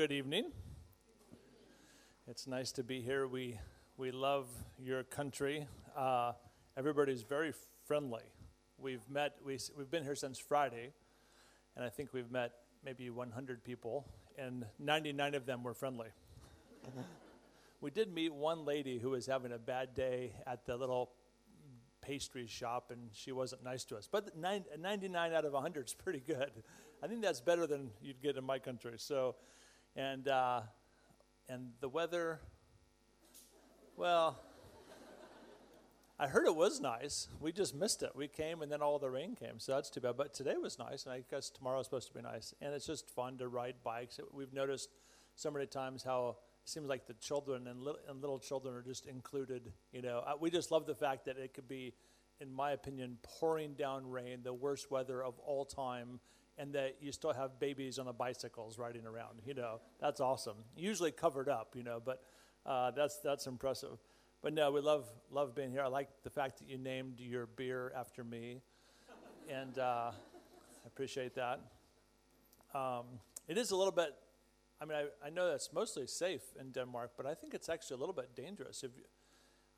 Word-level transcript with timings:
good 0.00 0.12
evening. 0.12 0.50
It's 2.26 2.46
nice 2.46 2.72
to 2.72 2.82
be 2.82 3.02
here. 3.02 3.28
We, 3.28 3.58
we 3.98 4.12
love 4.12 4.46
your 4.78 5.02
country. 5.02 5.66
Uh, 5.94 6.32
everybody's 6.74 7.20
very 7.20 7.52
friendly. 7.84 8.22
We've 8.78 9.06
met, 9.10 9.36
we, 9.44 9.58
we've 9.76 9.90
been 9.90 10.02
here 10.02 10.14
since 10.14 10.38
Friday, 10.38 10.94
and 11.76 11.84
I 11.84 11.90
think 11.90 12.14
we've 12.14 12.30
met 12.30 12.52
maybe 12.82 13.10
100 13.10 13.62
people, 13.62 14.06
and 14.38 14.64
99 14.78 15.34
of 15.34 15.44
them 15.44 15.62
were 15.62 15.74
friendly. 15.74 16.08
we 17.82 17.90
did 17.90 18.10
meet 18.10 18.32
one 18.32 18.64
lady 18.64 18.98
who 18.98 19.10
was 19.10 19.26
having 19.26 19.52
a 19.52 19.58
bad 19.58 19.92
day 19.92 20.32
at 20.46 20.64
the 20.64 20.78
little 20.78 21.10
pastry 22.00 22.46
shop, 22.46 22.90
and 22.90 23.10
she 23.12 23.32
wasn't 23.32 23.62
nice 23.62 23.84
to 23.84 23.98
us. 23.98 24.08
But 24.10 24.34
99 24.34 25.34
out 25.34 25.44
of 25.44 25.52
100 25.52 25.88
is 25.88 25.92
pretty 25.92 26.22
good. 26.26 26.52
I 27.02 27.06
think 27.06 27.20
that's 27.20 27.42
better 27.42 27.66
than 27.66 27.90
you'd 28.00 28.22
get 28.22 28.38
in 28.38 28.44
my 28.44 28.58
country. 28.58 28.94
So, 28.96 29.36
and 29.96 30.28
uh, 30.28 30.62
and 31.48 31.70
the 31.80 31.88
weather. 31.88 32.40
Well, 33.96 34.38
I 36.18 36.26
heard 36.26 36.46
it 36.46 36.54
was 36.54 36.80
nice. 36.80 37.28
We 37.40 37.52
just 37.52 37.74
missed 37.74 38.02
it. 38.02 38.10
We 38.14 38.28
came 38.28 38.62
and 38.62 38.70
then 38.70 38.82
all 38.82 38.98
the 38.98 39.10
rain 39.10 39.34
came, 39.34 39.58
so 39.58 39.74
that's 39.74 39.90
too 39.90 40.00
bad. 40.00 40.16
But 40.16 40.34
today 40.34 40.54
was 40.60 40.78
nice, 40.78 41.04
and 41.04 41.14
I 41.14 41.22
guess 41.30 41.50
tomorrow 41.50 41.80
is 41.80 41.86
supposed 41.86 42.08
to 42.08 42.14
be 42.14 42.20
nice. 42.20 42.54
And 42.60 42.74
it's 42.74 42.86
just 42.86 43.08
fun 43.08 43.38
to 43.38 43.48
ride 43.48 43.76
bikes. 43.82 44.20
We've 44.32 44.52
noticed 44.52 44.90
so 45.34 45.50
many 45.50 45.66
times 45.66 46.02
how 46.02 46.36
it 46.62 46.68
seems 46.68 46.88
like 46.88 47.06
the 47.06 47.14
children 47.14 47.66
and 47.66 47.80
little, 47.80 48.00
and 48.08 48.20
little 48.20 48.38
children 48.38 48.74
are 48.74 48.82
just 48.82 49.06
included. 49.06 49.72
You 49.92 50.02
know, 50.02 50.22
uh, 50.26 50.34
we 50.38 50.50
just 50.50 50.70
love 50.70 50.86
the 50.86 50.94
fact 50.94 51.24
that 51.24 51.38
it 51.38 51.54
could 51.54 51.68
be, 51.68 51.94
in 52.38 52.52
my 52.52 52.72
opinion, 52.72 53.16
pouring 53.22 53.72
down 53.72 54.06
rain, 54.06 54.40
the 54.42 54.52
worst 54.52 54.90
weather 54.90 55.22
of 55.24 55.38
all 55.38 55.64
time, 55.64 56.20
and 56.60 56.74
that 56.74 56.96
you 57.00 57.10
still 57.10 57.32
have 57.32 57.58
babies 57.58 57.98
on 57.98 58.04
the 58.04 58.12
bicycles 58.12 58.78
riding 58.78 59.06
around. 59.06 59.40
You 59.46 59.54
know, 59.54 59.80
that's 59.98 60.20
awesome. 60.20 60.56
Usually 60.76 61.10
covered 61.10 61.48
up, 61.48 61.74
you 61.74 61.82
know, 61.82 62.00
but 62.04 62.22
uh, 62.66 62.90
that's 62.90 63.18
that's 63.24 63.46
impressive. 63.46 63.98
But 64.42 64.52
no, 64.52 64.70
we 64.70 64.80
love 64.80 65.06
love 65.30 65.54
being 65.54 65.70
here. 65.70 65.82
I 65.82 65.88
like 65.88 66.08
the 66.22 66.30
fact 66.30 66.58
that 66.58 66.68
you 66.68 66.76
named 66.76 67.18
your 67.18 67.46
beer 67.46 67.92
after 67.96 68.22
me, 68.22 68.60
and 69.48 69.78
uh, 69.78 70.10
I 70.12 70.86
appreciate 70.86 71.34
that. 71.34 71.60
Um, 72.74 73.04
it 73.48 73.56
is 73.56 73.70
a 73.70 73.76
little 73.76 73.92
bit. 73.92 74.10
I 74.82 74.84
mean, 74.84 74.98
I, 74.98 75.26
I 75.26 75.30
know 75.30 75.50
that's 75.50 75.72
mostly 75.72 76.06
safe 76.06 76.42
in 76.58 76.72
Denmark, 76.72 77.12
but 77.16 77.26
I 77.26 77.34
think 77.34 77.54
it's 77.54 77.68
actually 77.68 77.96
a 77.96 78.00
little 78.00 78.14
bit 78.14 78.34
dangerous. 78.34 78.82
If 78.82 78.92
you, 78.96 79.04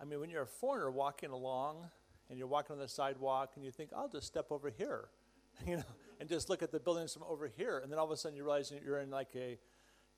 I 0.01 0.05
mean, 0.05 0.21
when 0.21 0.31
you're 0.31 0.43
a 0.43 0.47
foreigner 0.47 0.91
walking 0.91 1.31
along 1.31 1.89
and 2.29 2.39
you're 2.39 2.49
walking 2.49 2.75
on 2.75 2.81
the 2.81 2.89
sidewalk 2.89 3.53
and 3.57 3.65
you 3.65 3.73
think, 3.73 3.91
I'll 3.97 4.09
just 4.09 4.27
step 4.27 4.47
over 4.51 4.71
here, 4.71 5.09
you 5.67 5.77
know, 5.77 5.83
and 6.23 6.29
just 6.29 6.49
look 6.49 6.63
at 6.63 6.71
the 6.71 6.79
buildings 6.79 7.13
from 7.13 7.25
over 7.25 7.49
here, 7.49 7.81
and 7.81 7.91
then 7.91 7.99
all 7.99 8.05
of 8.05 8.13
a 8.13 8.17
sudden 8.17 8.37
you 8.37 8.45
realize 8.45 8.73
you're 8.87 9.01
in 9.01 9.11
like 9.11 9.31
a, 9.35 9.59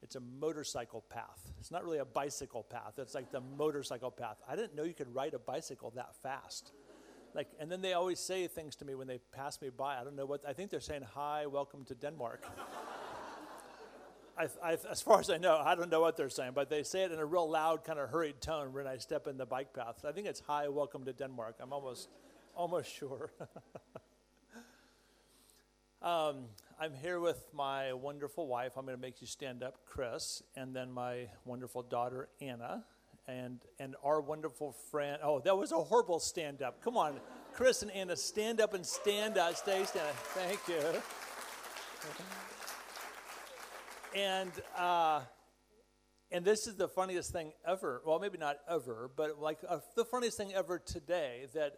it's 0.02 0.16
a 0.16 0.20
motorcycle 0.20 1.00
path. 1.08 1.50
It's 1.58 1.70
not 1.70 1.82
really 1.82 1.96
a 1.96 2.04
bicycle 2.04 2.62
path. 2.62 2.98
It's 2.98 3.14
like 3.14 3.32
the 3.32 3.40
motorcycle 3.40 4.10
path. 4.10 4.36
I 4.46 4.54
didn't 4.54 4.76
know 4.76 4.82
you 4.82 4.92
could 4.92 5.14
ride 5.14 5.32
a 5.32 5.38
bicycle 5.38 5.94
that 5.96 6.14
fast. 6.22 6.72
Like, 7.34 7.48
and 7.58 7.72
then 7.72 7.80
they 7.80 7.94
always 7.94 8.20
say 8.20 8.46
things 8.48 8.76
to 8.76 8.84
me 8.84 8.94
when 8.94 9.06
they 9.06 9.18
pass 9.32 9.62
me 9.62 9.70
by. 9.70 9.98
I 9.98 10.04
don't 10.04 10.14
know 10.14 10.26
what. 10.26 10.46
I 10.46 10.52
think 10.52 10.70
they're 10.70 10.78
saying, 10.78 11.06
"Hi, 11.14 11.46
welcome 11.46 11.86
to 11.86 11.94
Denmark." 11.94 12.44
I, 14.36 14.48
I, 14.62 14.76
as 14.90 15.00
far 15.00 15.20
as 15.20 15.30
I 15.30 15.38
know, 15.38 15.56
I 15.56 15.74
don't 15.74 15.90
know 15.90 16.02
what 16.02 16.18
they're 16.18 16.28
saying, 16.28 16.52
but 16.54 16.68
they 16.68 16.82
say 16.82 17.04
it 17.04 17.12
in 17.12 17.18
a 17.18 17.24
real 17.24 17.48
loud, 17.48 17.82
kind 17.82 17.98
of 17.98 18.10
hurried 18.10 18.42
tone 18.42 18.74
when 18.74 18.86
I 18.86 18.98
step 18.98 19.26
in 19.26 19.38
the 19.38 19.46
bike 19.46 19.72
path. 19.72 20.04
I 20.04 20.12
think 20.12 20.26
it's 20.26 20.40
"Hi, 20.48 20.68
welcome 20.68 21.06
to 21.06 21.14
Denmark." 21.14 21.56
I'm 21.60 21.72
almost, 21.72 22.10
almost 22.54 22.94
sure. 22.94 23.32
Um, 26.04 26.48
I'm 26.78 26.92
here 26.92 27.18
with 27.18 27.46
my 27.54 27.94
wonderful 27.94 28.46
wife. 28.46 28.72
I'm 28.76 28.84
going 28.84 28.94
to 28.94 29.00
make 29.00 29.22
you 29.22 29.26
stand 29.26 29.62
up, 29.62 29.86
Chris, 29.86 30.42
and 30.54 30.76
then 30.76 30.92
my 30.92 31.28
wonderful 31.46 31.82
daughter, 31.82 32.28
Anna, 32.42 32.84
and, 33.26 33.60
and 33.78 33.96
our 34.04 34.20
wonderful 34.20 34.72
friend. 34.90 35.18
Oh, 35.22 35.40
that 35.40 35.56
was 35.56 35.72
a 35.72 35.78
horrible 35.78 36.20
stand 36.20 36.60
up. 36.60 36.84
Come 36.84 36.98
on, 36.98 37.20
Chris 37.54 37.80
and 37.80 37.90
Anna, 37.90 38.16
stand 38.16 38.60
up 38.60 38.74
and 38.74 38.84
stand 38.84 39.38
up. 39.38 39.56
Stay, 39.56 39.82
stand 39.86 40.06
up. 40.06 40.14
Thank 40.14 40.60
you. 40.68 41.00
And, 44.14 44.52
uh, 44.76 45.22
and 46.30 46.44
this 46.44 46.66
is 46.66 46.76
the 46.76 46.88
funniest 46.88 47.32
thing 47.32 47.52
ever. 47.66 48.02
Well, 48.04 48.18
maybe 48.18 48.36
not 48.36 48.58
ever, 48.68 49.10
but 49.16 49.40
like 49.40 49.60
uh, 49.66 49.78
the 49.96 50.04
funniest 50.04 50.36
thing 50.36 50.52
ever 50.52 50.78
today 50.78 51.46
that 51.54 51.76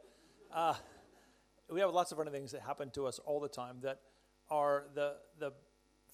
uh, 0.53 0.75
we 1.71 1.79
have 1.79 1.91
lots 1.91 2.11
of 2.11 2.19
funny 2.19 2.33
things 2.33 2.51
that 2.51 2.63
happen 2.63 2.91
to 2.91 3.07
us 3.07 3.21
all 3.21 3.39
the 3.39 3.49
time 3.49 3.77
that 3.83 4.01
are 4.51 4.85
the, 4.95 5.15
the 5.39 5.53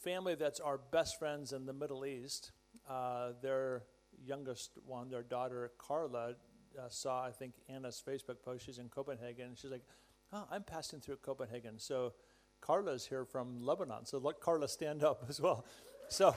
family 0.03 0.35
that's 0.35 0.61
our 0.61 0.79
best 0.79 1.19
friends 1.19 1.53
in 1.53 1.67
the 1.67 1.73
Middle 1.73 2.05
East. 2.05 2.53
Uh, 2.89 3.31
their 3.43 3.83
youngest 4.25 4.73
one, 4.87 5.09
their 5.09 5.23
daughter 5.23 5.73
Carla, 5.79 6.35
uh, 6.79 6.89
saw, 6.89 7.25
I 7.25 7.31
think, 7.31 7.55
Anna's 7.69 8.03
Facebook 8.07 8.43
post. 8.45 8.65
She's 8.67 8.79
in 8.79 8.89
Copenhagen. 8.89 9.47
And 9.49 9.59
she's 9.59 9.71
like, 9.71 9.85
oh, 10.33 10.45
I'm 10.51 10.63
passing 10.63 11.01
through 11.01 11.17
Copenhagen. 11.17 11.79
So 11.79 12.15
Carla's 12.61 13.07
here 13.07 13.25
from 13.25 13.61
Lebanon. 13.61 14.07
So 14.07 14.19
let 14.19 14.41
Carla 14.41 14.69
stand 14.69 15.05
up 15.05 15.25
as 15.29 15.41
well. 15.41 15.65
So 16.09 16.35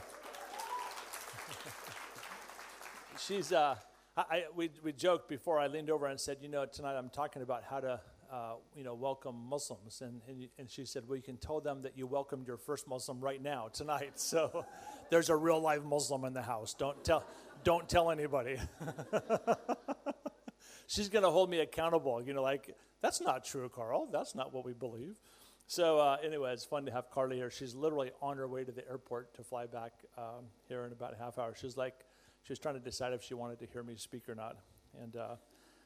she's, 3.19 3.51
uh, 3.51 3.75
I, 4.17 4.45
we, 4.56 4.69
we 4.83 4.94
joked 4.94 5.27
before 5.27 5.59
I 5.59 5.67
leaned 5.67 5.89
over 5.89 6.06
and 6.06 6.19
said, 6.19 6.38
you 6.41 6.47
know, 6.50 6.66
tonight 6.66 6.95
I'm 6.97 7.09
talking 7.09 7.41
about 7.41 7.63
how 7.63 7.79
to 7.79 8.00
uh, 8.35 8.56
you 8.75 8.84
know, 8.84 8.94
welcome 8.94 9.35
Muslims. 9.47 10.01
And, 10.01 10.22
and, 10.28 10.50
and, 10.59 10.69
she 10.69 10.85
said, 10.85 11.03
well, 11.07 11.16
you 11.16 11.23
can 11.23 11.38
tell 11.38 11.62
them 11.62 11.84
that 11.84 11.97
you 11.97 12.06
welcomed 12.06 12.47
your 12.47 12.57
first 12.57 12.85
Muslim 12.85 13.22
right 13.22 13.41
now, 13.41 13.69
tonight. 13.72 14.13
So 14.25 14.66
there's 15.09 15.29
a 15.29 15.35
real 15.35 15.62
live 15.62 15.85
Muslim 15.85 16.25
in 16.25 16.34
the 16.34 16.41
house. 16.41 16.74
Don't 16.74 17.01
tell, 17.06 17.24
don't 17.63 17.88
tell 17.88 18.12
anybody. 18.12 18.57
She's 20.88 21.07
going 21.07 21.24
to 21.24 21.29
hold 21.29 21.50
me 21.50 21.59
accountable. 21.59 22.22
You 22.22 22.34
know, 22.34 22.41
like, 22.41 22.75
that's 23.01 23.22
not 23.22 23.45
true, 23.45 23.69
Carl. 23.69 24.09
That's 24.12 24.35
not 24.35 24.53
what 24.53 24.66
we 24.66 24.74
believe. 24.74 25.18
So 25.68 26.00
uh, 26.00 26.18
anyway, 26.24 26.51
it's 26.51 26.66
fun 26.66 26.85
to 26.88 26.91
have 26.91 27.09
Carly 27.12 27.38
here. 27.38 27.50
She's 27.50 27.74
literally 27.74 28.12
on 28.22 28.35
her 28.38 28.47
way 28.47 28.66
to 28.66 28.72
the 28.72 28.85
airport 28.88 29.34
to 29.35 29.44
fly 29.44 29.66
back 29.66 29.94
um, 30.18 30.45
here 30.68 30.84
in 30.85 30.91
about 30.91 31.13
a 31.13 31.18
half 31.24 31.38
hour. 31.38 31.53
She's 31.56 31.78
like, 31.78 31.95
she 32.44 32.51
was 32.51 32.59
trying 32.59 32.75
to 32.75 32.81
decide 32.81 33.13
if 33.13 33.24
she 33.24 33.34
wanted 33.34 33.59
to 33.59 33.66
hear 33.68 33.84
me 33.84 33.95
speak 33.95 34.28
or 34.28 34.35
not. 34.35 34.57
And 35.01 35.16
uh, 35.16 35.35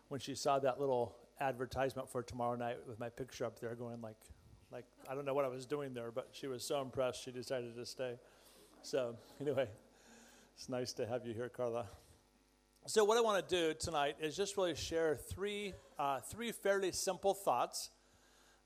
when 0.08 0.20
she 0.20 0.34
saw 0.34 0.58
that 0.60 0.80
little 0.80 1.16
advertisement 1.40 2.10
for 2.10 2.22
tomorrow 2.22 2.56
night 2.56 2.78
with 2.88 3.00
my 3.00 3.10
picture 3.10 3.46
up 3.46 3.60
there 3.60 3.76
going 3.76 4.02
like 4.02 4.18
like 4.72 4.86
I 5.10 5.16
don't 5.16 5.26
know 5.26 5.34
what 5.34 5.46
I 5.46 5.48
was 5.48 5.66
doing 5.66 5.94
there, 5.94 6.12
but 6.12 6.30
she 6.32 6.48
was 6.48 6.64
so 6.64 6.82
impressed 6.82 7.24
she 7.24 7.32
decided 7.32 7.76
to 7.76 7.86
stay. 7.86 8.16
So 8.84 9.16
anyway, 9.42 9.68
it's 10.56 10.70
nice 10.70 10.94
to 10.94 11.08
have 11.08 11.26
you 11.26 11.34
here, 11.34 11.50
Carla. 11.50 11.88
So 12.86 13.04
what 13.04 13.18
I 13.18 13.22
want 13.22 13.48
to 13.48 13.56
do 13.56 13.74
tonight 13.74 14.18
is 14.22 14.36
just 14.36 14.58
really 14.58 14.76
share 14.76 15.16
three 15.16 15.74
uh, 15.98 16.20
three 16.20 16.52
fairly 16.52 16.92
simple 16.92 17.34
thoughts 17.34 17.90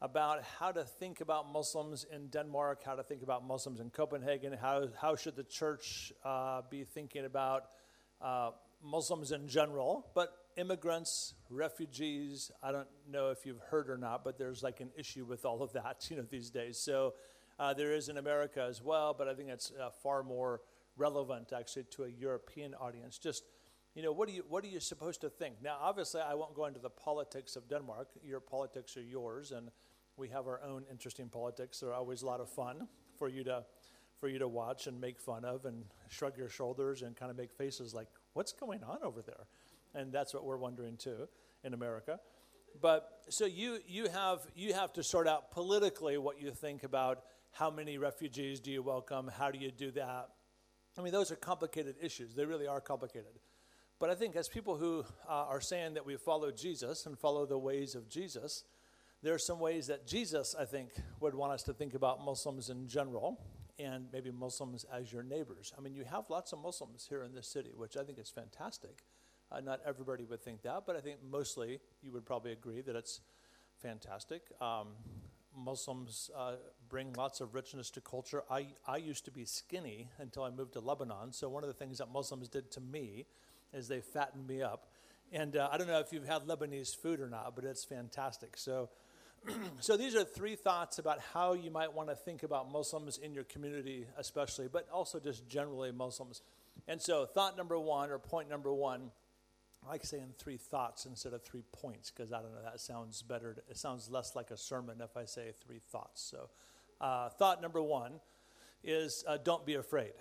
about 0.01 0.43
how 0.59 0.71
to 0.71 0.83
think 0.83 1.21
about 1.21 1.51
Muslims 1.51 2.05
in 2.13 2.27
Denmark, 2.27 2.83
how 2.85 2.95
to 2.95 3.03
think 3.03 3.23
about 3.23 3.45
Muslims 3.47 3.79
in 3.79 3.89
Copenhagen, 3.89 4.53
how 4.53 4.87
how 4.99 5.15
should 5.15 5.35
the 5.35 5.43
church 5.43 6.11
uh, 6.25 6.61
be 6.69 6.83
thinking 6.83 7.25
about 7.25 7.67
uh, 8.21 8.51
Muslims 8.83 9.31
in 9.31 9.47
general, 9.47 10.11
but 10.13 10.42
immigrants, 10.57 11.33
refugees. 11.49 12.51
I 12.61 12.71
don't 12.71 12.87
know 13.09 13.29
if 13.29 13.45
you've 13.45 13.59
heard 13.59 13.89
or 13.89 13.97
not, 13.97 14.23
but 14.23 14.37
there's 14.37 14.63
like 14.63 14.79
an 14.79 14.89
issue 14.97 15.25
with 15.25 15.45
all 15.45 15.61
of 15.61 15.73
that, 15.73 16.07
you 16.09 16.17
know, 16.17 16.25
these 16.29 16.49
days. 16.49 16.77
So 16.77 17.13
uh, 17.59 17.73
there 17.73 17.93
is 17.93 18.09
in 18.09 18.17
America 18.17 18.65
as 18.67 18.81
well, 18.81 19.13
but 19.17 19.27
I 19.27 19.33
think 19.33 19.49
it's 19.49 19.71
uh, 19.71 19.89
far 20.01 20.23
more 20.23 20.61
relevant 20.97 21.53
actually 21.53 21.85
to 21.91 22.03
a 22.03 22.09
European 22.09 22.73
audience. 22.75 23.17
Just, 23.17 23.43
you 23.95 24.03
know, 24.03 24.11
what 24.11 24.29
are 24.29 24.31
you 24.31 24.43
what 24.47 24.63
are 24.63 24.67
you 24.67 24.79
supposed 24.79 25.21
to 25.21 25.29
think? 25.29 25.55
Now, 25.61 25.77
obviously, 25.79 26.21
I 26.21 26.33
won't 26.33 26.55
go 26.55 26.65
into 26.65 26.79
the 26.79 26.89
politics 26.89 27.55
of 27.55 27.69
Denmark. 27.69 28.09
Your 28.23 28.39
politics 28.39 28.97
are 28.97 29.03
yours, 29.03 29.51
and 29.51 29.69
we 30.17 30.29
have 30.29 30.47
our 30.47 30.61
own 30.63 30.83
interesting 30.89 31.29
politics. 31.29 31.79
They're 31.79 31.93
always 31.93 32.21
a 32.21 32.25
lot 32.25 32.39
of 32.39 32.49
fun 32.49 32.87
for 33.17 33.27
you 33.27 33.43
to 33.43 33.65
for 34.23 34.29
you 34.29 34.39
to 34.39 34.47
watch 34.47 34.87
and 34.87 35.01
make 35.01 35.19
fun 35.19 35.43
of 35.43 35.65
and 35.65 35.83
shrug 36.07 36.37
your 36.37 36.47
shoulders 36.47 37.01
and 37.01 37.13
kind 37.13 37.29
of 37.29 37.35
make 37.35 37.51
faces 37.51 37.93
like, 37.93 38.07
what's 38.31 38.53
going 38.53 38.81
on 38.81 38.99
over 39.03 39.21
there? 39.21 39.47
And 39.93 40.11
that's 40.11 40.33
what 40.33 40.43
we're 40.45 40.57
wondering 40.57 40.97
too 40.97 41.27
in 41.63 41.73
America. 41.73 42.19
But 42.81 43.23
so 43.29 43.45
you 43.45 43.79
you 43.87 44.09
have 44.09 44.39
you 44.55 44.73
have 44.73 44.93
to 44.93 45.03
sort 45.03 45.27
out 45.27 45.51
politically 45.51 46.17
what 46.17 46.41
you 46.41 46.51
think 46.51 46.83
about 46.83 47.23
how 47.51 47.69
many 47.69 47.97
refugees 47.97 48.59
do 48.59 48.71
you 48.71 48.81
welcome, 48.81 49.29
how 49.37 49.51
do 49.51 49.59
you 49.59 49.71
do 49.71 49.91
that? 49.91 50.29
I 50.97 51.01
mean, 51.01 51.13
those 51.13 51.31
are 51.31 51.35
complicated 51.35 51.95
issues. 52.01 52.33
They 52.33 52.45
really 52.45 52.67
are 52.67 52.81
complicated. 52.81 53.39
But 53.99 54.09
I 54.09 54.15
think 54.15 54.35
as 54.35 54.49
people 54.49 54.75
who 54.75 55.05
uh, 55.29 55.31
are 55.31 55.61
saying 55.61 55.93
that 55.93 56.05
we 56.05 56.17
follow 56.17 56.51
Jesus 56.51 57.05
and 57.05 57.17
follow 57.17 57.45
the 57.45 57.57
ways 57.57 57.95
of 57.95 58.09
Jesus, 58.09 58.63
there 59.21 59.33
are 59.33 59.39
some 59.39 59.59
ways 59.59 59.87
that 59.87 60.05
Jesus, 60.05 60.55
I 60.59 60.65
think, 60.65 60.89
would 61.19 61.33
want 61.33 61.53
us 61.53 61.63
to 61.63 61.73
think 61.73 61.93
about 61.93 62.23
Muslims 62.23 62.69
in 62.69 62.87
general 62.87 63.39
and 63.79 64.07
maybe 64.11 64.31
Muslims 64.31 64.85
as 64.93 65.11
your 65.11 65.23
neighbors. 65.23 65.73
I 65.77 65.81
mean, 65.81 65.95
you 65.95 66.03
have 66.03 66.29
lots 66.29 66.53
of 66.53 66.59
Muslims 66.59 67.05
here 67.07 67.23
in 67.23 67.33
this 67.33 67.47
city, 67.47 67.71
which 67.75 67.97
I 67.97 68.03
think 68.03 68.19
is 68.19 68.29
fantastic. 68.29 69.03
Uh, 69.53 69.59
not 69.59 69.79
everybody 69.85 70.25
would 70.25 70.41
think 70.41 70.63
that, 70.63 70.83
but 70.85 70.95
I 70.95 70.99
think 70.99 71.19
mostly 71.29 71.79
you 72.01 72.11
would 72.11 72.25
probably 72.25 72.53
agree 72.53 72.81
that 72.81 72.95
it's 72.95 73.21
fantastic. 73.81 74.41
Um, 74.59 74.87
Muslims 75.55 76.31
uh, 76.35 76.53
bring 76.89 77.13
lots 77.13 77.39
of 77.39 77.53
richness 77.53 77.91
to 77.91 78.01
culture. 78.01 78.43
I, 78.49 78.67
I 78.87 78.97
used 78.97 79.25
to 79.25 79.31
be 79.31 79.45
skinny 79.45 80.09
until 80.17 80.43
I 80.43 80.49
moved 80.49 80.73
to 80.73 80.79
Lebanon. 80.79 81.31
So, 81.31 81.49
one 81.49 81.63
of 81.63 81.67
the 81.67 81.75
things 81.75 81.99
that 81.99 82.11
Muslims 82.11 82.49
did 82.49 82.71
to 82.71 82.81
me 82.81 83.27
is 83.73 83.87
they 83.87 84.01
fattened 84.01 84.47
me 84.47 84.63
up. 84.63 84.87
And 85.31 85.55
uh, 85.55 85.69
I 85.71 85.77
don't 85.77 85.87
know 85.87 85.99
if 85.99 86.11
you've 86.11 86.27
had 86.27 86.43
Lebanese 86.43 86.95
food 86.95 87.19
or 87.19 87.29
not, 87.29 87.55
but 87.55 87.63
it's 87.63 87.83
fantastic. 87.83 88.57
So, 88.57 88.89
so 89.79 89.97
these 89.97 90.15
are 90.15 90.23
three 90.23 90.55
thoughts 90.55 90.97
about 90.97 91.19
how 91.33 91.53
you 91.53 91.69
might 91.69 91.93
want 91.93 92.09
to 92.09 92.15
think 92.15 92.41
about 92.41 92.71
Muslims 92.71 93.17
in 93.17 93.33
your 93.33 93.43
community, 93.43 94.07
especially, 94.17 94.67
but 94.67 94.87
also 94.91 95.19
just 95.19 95.47
generally 95.47 95.91
Muslims. 95.91 96.41
And 96.87 96.99
so, 96.99 97.25
thought 97.25 97.55
number 97.55 97.77
one, 97.77 98.09
or 98.09 98.17
point 98.17 98.49
number 98.49 98.73
one, 98.73 99.11
I 99.85 99.91
like 99.91 100.05
saying 100.05 100.33
three 100.37 100.57
thoughts 100.57 101.05
instead 101.05 101.33
of 101.33 101.43
three 101.43 101.63
points 101.71 102.11
because 102.11 102.31
I 102.31 102.41
don't 102.41 102.53
know, 102.53 102.61
that 102.63 102.79
sounds 102.79 103.21
better. 103.21 103.55
it 103.69 103.77
sounds 103.77 104.09
less 104.09 104.35
like 104.35 104.51
a 104.51 104.57
sermon 104.57 105.01
if 105.01 105.17
I 105.17 105.25
say 105.25 105.51
three 105.65 105.79
thoughts. 105.79 106.21
So, 106.21 106.49
uh, 107.01 107.29
thought 107.29 107.61
number 107.61 107.81
one 107.81 108.13
is 108.83 109.23
uh, 109.27 109.37
don't 109.43 109.65
be 109.65 109.75
afraid. 109.75 110.13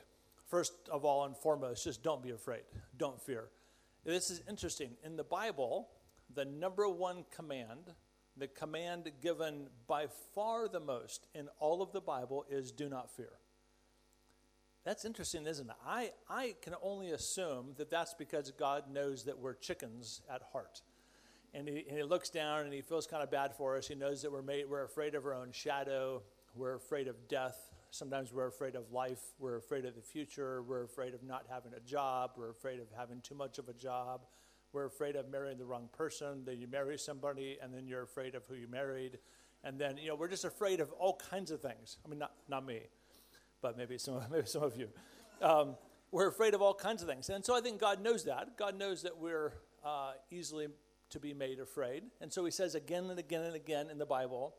First 0.48 0.72
of 0.90 1.04
all 1.04 1.24
and 1.24 1.36
foremost, 1.36 1.84
just 1.84 2.02
don't 2.02 2.22
be 2.22 2.30
afraid. 2.30 2.62
Don't 2.98 3.20
fear. 3.20 3.48
This 4.04 4.30
is 4.30 4.42
interesting. 4.48 4.90
In 5.04 5.16
the 5.16 5.24
Bible, 5.24 5.88
the 6.34 6.44
number 6.44 6.88
one 6.88 7.24
command, 7.34 7.94
the 8.36 8.48
command 8.48 9.10
given 9.22 9.68
by 9.86 10.06
far 10.34 10.68
the 10.68 10.80
most 10.80 11.26
in 11.34 11.48
all 11.58 11.82
of 11.82 11.92
the 11.92 12.00
Bible 12.00 12.44
is 12.50 12.72
do 12.72 12.88
not 12.88 13.14
fear. 13.14 13.30
That's 14.84 15.04
interesting, 15.04 15.46
isn't 15.46 15.70
it? 15.70 15.76
I, 15.86 16.10
I 16.28 16.56
can 16.60 16.74
only 16.82 17.12
assume 17.12 17.74
that 17.76 17.88
that's 17.88 18.14
because 18.14 18.50
God 18.50 18.90
knows 18.92 19.24
that 19.24 19.38
we're 19.38 19.54
chickens 19.54 20.22
at 20.28 20.42
heart. 20.52 20.82
And 21.54 21.68
he, 21.68 21.84
and 21.88 21.96
he 21.96 22.02
looks 22.02 22.30
down 22.30 22.62
and 22.62 22.72
he 22.72 22.80
feels 22.80 23.06
kind 23.06 23.22
of 23.22 23.30
bad 23.30 23.54
for 23.54 23.76
us. 23.76 23.86
He 23.86 23.94
knows 23.94 24.22
that 24.22 24.32
we're, 24.32 24.42
made, 24.42 24.68
we're 24.68 24.84
afraid 24.84 25.14
of 25.14 25.24
our 25.24 25.34
own 25.34 25.52
shadow, 25.52 26.22
we're 26.56 26.74
afraid 26.74 27.06
of 27.06 27.28
death. 27.28 27.70
Sometimes 27.90 28.32
we're 28.32 28.48
afraid 28.48 28.74
of 28.74 28.90
life, 28.90 29.20
we're 29.38 29.56
afraid 29.56 29.84
of 29.84 29.94
the 29.94 30.00
future, 30.00 30.62
we're 30.62 30.84
afraid 30.84 31.14
of 31.14 31.22
not 31.22 31.44
having 31.48 31.74
a 31.74 31.80
job, 31.80 32.32
we're 32.36 32.50
afraid 32.50 32.80
of 32.80 32.86
having 32.96 33.20
too 33.20 33.34
much 33.34 33.58
of 33.58 33.68
a 33.68 33.74
job, 33.74 34.22
we're 34.72 34.86
afraid 34.86 35.14
of 35.14 35.30
marrying 35.30 35.58
the 35.58 35.66
wrong 35.66 35.90
person. 35.92 36.42
Then 36.44 36.58
you 36.58 36.66
marry 36.66 36.98
somebody, 36.98 37.58
and 37.62 37.72
then 37.72 37.86
you're 37.86 38.02
afraid 38.02 38.34
of 38.34 38.46
who 38.46 38.54
you 38.54 38.66
married. 38.66 39.18
And 39.62 39.78
then, 39.78 39.98
you 39.98 40.08
know, 40.08 40.16
we're 40.16 40.28
just 40.28 40.46
afraid 40.46 40.80
of 40.80 40.90
all 40.92 41.20
kinds 41.30 41.50
of 41.50 41.60
things. 41.60 41.98
I 42.04 42.08
mean, 42.08 42.18
not, 42.18 42.32
not 42.48 42.64
me 42.64 42.80
but 43.62 43.78
maybe 43.78 43.96
some, 43.96 44.20
maybe 44.30 44.46
some 44.46 44.62
of 44.62 44.76
you. 44.76 44.88
Um, 45.40 45.76
we're 46.10 46.28
afraid 46.28 46.52
of 46.52 46.60
all 46.60 46.74
kinds 46.74 47.00
of 47.02 47.08
things. 47.08 47.30
And 47.30 47.42
so 47.42 47.56
I 47.56 47.62
think 47.62 47.80
God 47.80 48.02
knows 48.02 48.24
that. 48.24 48.58
God 48.58 48.78
knows 48.78 49.02
that 49.02 49.16
we're 49.16 49.54
uh, 49.82 50.12
easily 50.30 50.68
to 51.10 51.20
be 51.20 51.32
made 51.32 51.58
afraid. 51.58 52.02
And 52.20 52.30
so 52.30 52.44
he 52.44 52.50
says 52.50 52.74
again 52.74 53.08
and 53.08 53.18
again 53.18 53.42
and 53.42 53.54
again 53.56 53.88
in 53.88 53.96
the 53.96 54.06
Bible, 54.06 54.54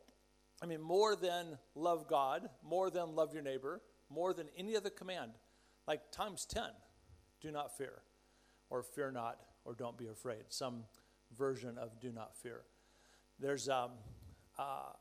I 0.62 0.66
mean, 0.66 0.80
more 0.80 1.14
than 1.14 1.58
love 1.74 2.08
God, 2.08 2.48
more 2.62 2.90
than 2.90 3.14
love 3.14 3.32
your 3.32 3.42
neighbor, 3.42 3.82
more 4.08 4.32
than 4.32 4.48
any 4.56 4.76
other 4.76 4.90
command, 4.90 5.32
like 5.86 6.10
times 6.10 6.44
10, 6.46 6.62
do 7.40 7.50
not 7.50 7.76
fear, 7.76 8.02
or 8.70 8.82
fear 8.82 9.10
not, 9.10 9.40
or 9.64 9.74
don't 9.74 9.98
be 9.98 10.06
afraid. 10.06 10.44
Some 10.48 10.84
version 11.36 11.76
of 11.78 12.00
do 12.00 12.12
not 12.12 12.36
fear. 12.36 12.62
There's 13.38 13.68
um, 13.68 13.90
uh, 14.58 14.92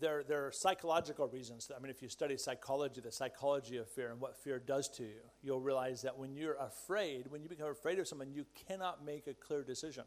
there, 0.00 0.22
there 0.22 0.46
are 0.46 0.52
psychological 0.52 1.28
reasons. 1.28 1.70
I 1.74 1.80
mean, 1.80 1.90
if 1.90 2.02
you 2.02 2.08
study 2.08 2.36
psychology, 2.36 3.00
the 3.00 3.12
psychology 3.12 3.76
of 3.76 3.88
fear 3.88 4.10
and 4.10 4.20
what 4.20 4.36
fear 4.36 4.58
does 4.58 4.88
to 4.90 5.02
you, 5.02 5.20
you'll 5.42 5.60
realize 5.60 6.02
that 6.02 6.18
when 6.18 6.34
you're 6.34 6.56
afraid, 6.56 7.26
when 7.28 7.42
you 7.42 7.48
become 7.48 7.68
afraid 7.68 7.98
of 7.98 8.08
someone, 8.08 8.32
you 8.32 8.46
cannot 8.66 9.04
make 9.04 9.26
a 9.26 9.34
clear 9.34 9.62
decision. 9.62 10.04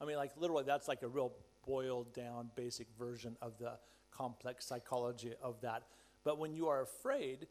I 0.00 0.04
mean, 0.04 0.16
like 0.16 0.32
literally, 0.36 0.64
that's 0.66 0.88
like 0.88 1.02
a 1.02 1.08
real 1.08 1.32
boiled 1.66 2.14
down, 2.14 2.50
basic 2.56 2.88
version 2.98 3.36
of 3.42 3.58
the 3.58 3.78
complex 4.10 4.66
psychology 4.66 5.34
of 5.42 5.60
that. 5.60 5.84
But 6.24 6.38
when 6.38 6.54
you 6.54 6.68
are 6.68 6.82
afraid, 6.82 7.46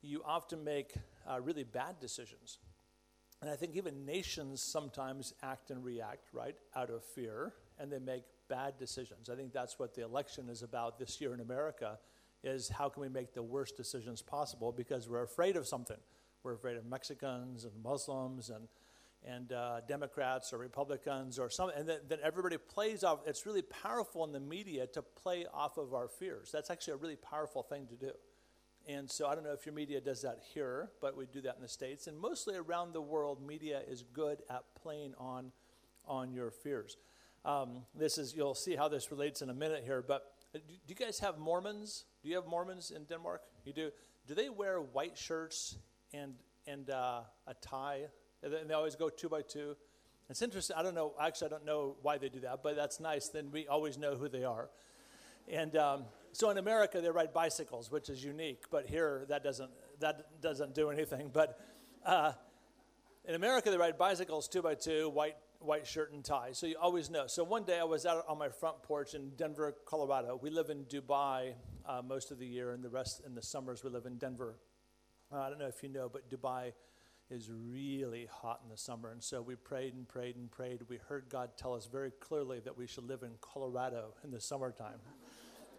you 0.00 0.22
often 0.24 0.64
make 0.64 0.94
uh, 1.28 1.40
really 1.40 1.64
bad 1.64 2.00
decisions. 2.00 2.58
And 3.40 3.50
I 3.50 3.56
think 3.56 3.76
even 3.76 4.04
nations 4.04 4.62
sometimes 4.62 5.32
act 5.42 5.70
and 5.70 5.84
react, 5.84 6.28
right, 6.32 6.56
out 6.74 6.90
of 6.90 7.04
fear, 7.04 7.52
and 7.78 7.90
they 7.92 7.98
make 7.98 8.24
bad 8.48 8.78
decisions. 8.78 9.28
I 9.28 9.36
think 9.36 9.52
that's 9.52 9.78
what 9.78 9.94
the 9.94 10.04
election 10.04 10.48
is 10.48 10.62
about 10.62 10.98
this 10.98 11.20
year 11.20 11.34
in 11.34 11.40
America 11.40 11.98
is 12.44 12.68
how 12.68 12.88
can 12.88 13.02
we 13.02 13.08
make 13.08 13.34
the 13.34 13.42
worst 13.42 13.76
decisions 13.76 14.22
possible 14.22 14.72
because 14.72 15.08
we're 15.08 15.22
afraid 15.22 15.56
of 15.56 15.66
something. 15.66 15.96
We're 16.42 16.54
afraid 16.54 16.76
of 16.76 16.86
Mexicans 16.86 17.64
and 17.64 17.72
Muslims 17.82 18.50
and 18.50 18.68
and 19.26 19.52
uh, 19.52 19.80
Democrats 19.88 20.52
or 20.52 20.58
Republicans 20.58 21.38
or 21.38 21.50
some, 21.50 21.70
and 21.76 21.88
then, 21.88 21.98
then 22.08 22.18
everybody 22.22 22.56
plays 22.56 23.02
off. 23.02 23.20
It's 23.26 23.46
really 23.46 23.62
powerful 23.62 24.24
in 24.24 24.32
the 24.32 24.40
media 24.40 24.86
to 24.88 25.02
play 25.02 25.44
off 25.52 25.76
of 25.76 25.92
our 25.92 26.08
fears. 26.08 26.50
That's 26.52 26.70
actually 26.70 26.94
a 26.94 26.96
really 26.98 27.16
powerful 27.16 27.62
thing 27.62 27.86
to 27.88 27.96
do. 27.96 28.12
And 28.86 29.10
so 29.10 29.26
I 29.26 29.34
don't 29.34 29.44
know 29.44 29.52
if 29.52 29.66
your 29.66 29.74
media 29.74 30.00
does 30.00 30.22
that 30.22 30.38
here, 30.54 30.90
but 31.00 31.16
we 31.16 31.26
do 31.26 31.42
that 31.42 31.56
in 31.56 31.62
the 31.62 31.68
States. 31.68 32.06
And 32.06 32.18
mostly 32.18 32.56
around 32.56 32.94
the 32.94 33.02
world, 33.02 33.44
media 33.46 33.82
is 33.86 34.02
good 34.02 34.38
at 34.48 34.62
playing 34.80 35.14
on, 35.18 35.52
on 36.06 36.32
your 36.32 36.50
fears. 36.50 36.96
Um, 37.44 37.84
this 37.94 38.18
is, 38.18 38.34
you'll 38.34 38.54
see 38.54 38.76
how 38.76 38.88
this 38.88 39.10
relates 39.10 39.42
in 39.42 39.50
a 39.50 39.54
minute 39.54 39.82
here, 39.84 40.04
but 40.06 40.32
uh, 40.54 40.58
do, 40.58 40.74
do 40.74 40.88
you 40.88 40.94
guys 40.94 41.18
have 41.20 41.38
Mormons? 41.38 42.04
Do 42.22 42.28
you 42.28 42.36
have 42.36 42.46
Mormons 42.46 42.90
in 42.90 43.04
Denmark? 43.04 43.42
You 43.64 43.72
do. 43.72 43.90
Do 44.26 44.34
they 44.34 44.48
wear 44.48 44.80
white 44.80 45.16
shirts 45.16 45.76
and, 46.12 46.34
and 46.66 46.90
uh, 46.90 47.20
a 47.46 47.54
tie? 47.54 48.02
And 48.42 48.52
they 48.68 48.74
always 48.74 48.96
go 48.96 49.08
two 49.08 49.28
by 49.28 49.42
two. 49.42 49.76
It's 50.28 50.42
interesting. 50.42 50.76
I 50.76 50.82
don't 50.82 50.94
know. 50.94 51.14
Actually, 51.18 51.46
I 51.46 51.50
don't 51.50 51.64
know 51.64 51.96
why 52.02 52.18
they 52.18 52.28
do 52.28 52.40
that, 52.40 52.62
but 52.62 52.76
that's 52.76 53.00
nice. 53.00 53.28
Then 53.28 53.50
we 53.50 53.66
always 53.66 53.96
know 53.96 54.14
who 54.14 54.28
they 54.28 54.44
are. 54.44 54.68
And 55.50 55.74
um, 55.76 56.04
so 56.32 56.50
in 56.50 56.58
America, 56.58 57.00
they 57.00 57.10
ride 57.10 57.32
bicycles, 57.32 57.90
which 57.90 58.10
is 58.10 58.22
unique. 58.22 58.64
But 58.70 58.86
here, 58.86 59.24
that 59.28 59.42
doesn't 59.42 59.70
that 60.00 60.40
doesn't 60.42 60.74
do 60.74 60.90
anything. 60.90 61.30
But 61.32 61.58
uh, 62.04 62.32
in 63.24 63.34
America, 63.34 63.70
they 63.70 63.78
ride 63.78 63.96
bicycles 63.96 64.48
two 64.48 64.60
by 64.60 64.74
two, 64.74 65.08
white 65.08 65.36
white 65.60 65.86
shirt 65.86 66.12
and 66.12 66.24
tie. 66.24 66.50
So 66.52 66.66
you 66.66 66.76
always 66.80 67.10
know. 67.10 67.26
So 67.26 67.44
one 67.44 67.64
day 67.64 67.78
I 67.78 67.84
was 67.84 68.06
out 68.06 68.24
on 68.28 68.38
my 68.38 68.48
front 68.48 68.82
porch 68.82 69.14
in 69.14 69.30
Denver, 69.30 69.74
Colorado. 69.84 70.38
We 70.40 70.50
live 70.50 70.70
in 70.70 70.84
Dubai 70.84 71.54
uh, 71.86 72.02
most 72.06 72.30
of 72.30 72.38
the 72.38 72.46
year, 72.46 72.72
and 72.72 72.82
the 72.82 72.88
rest 72.88 73.22
in 73.26 73.34
the 73.34 73.42
summers 73.42 73.82
we 73.82 73.90
live 73.90 74.06
in 74.06 74.16
Denver. 74.16 74.56
Uh, 75.32 75.40
I 75.40 75.48
don't 75.50 75.58
know 75.58 75.66
if 75.66 75.82
you 75.82 75.88
know, 75.88 76.08
but 76.08 76.30
Dubai 76.30 76.72
is 77.30 77.50
really 77.50 78.26
hot 78.30 78.60
in 78.64 78.70
the 78.70 78.76
summer. 78.76 79.10
And 79.10 79.22
so 79.22 79.42
we 79.42 79.54
prayed 79.54 79.94
and 79.94 80.08
prayed 80.08 80.36
and 80.36 80.50
prayed. 80.50 80.80
We 80.88 80.98
heard 81.08 81.24
God 81.28 81.50
tell 81.56 81.74
us 81.74 81.86
very 81.86 82.10
clearly 82.10 82.60
that 82.60 82.76
we 82.76 82.86
should 82.86 83.06
live 83.06 83.22
in 83.22 83.32
Colorado 83.40 84.14
in 84.24 84.30
the 84.30 84.40
summertime. 84.40 84.98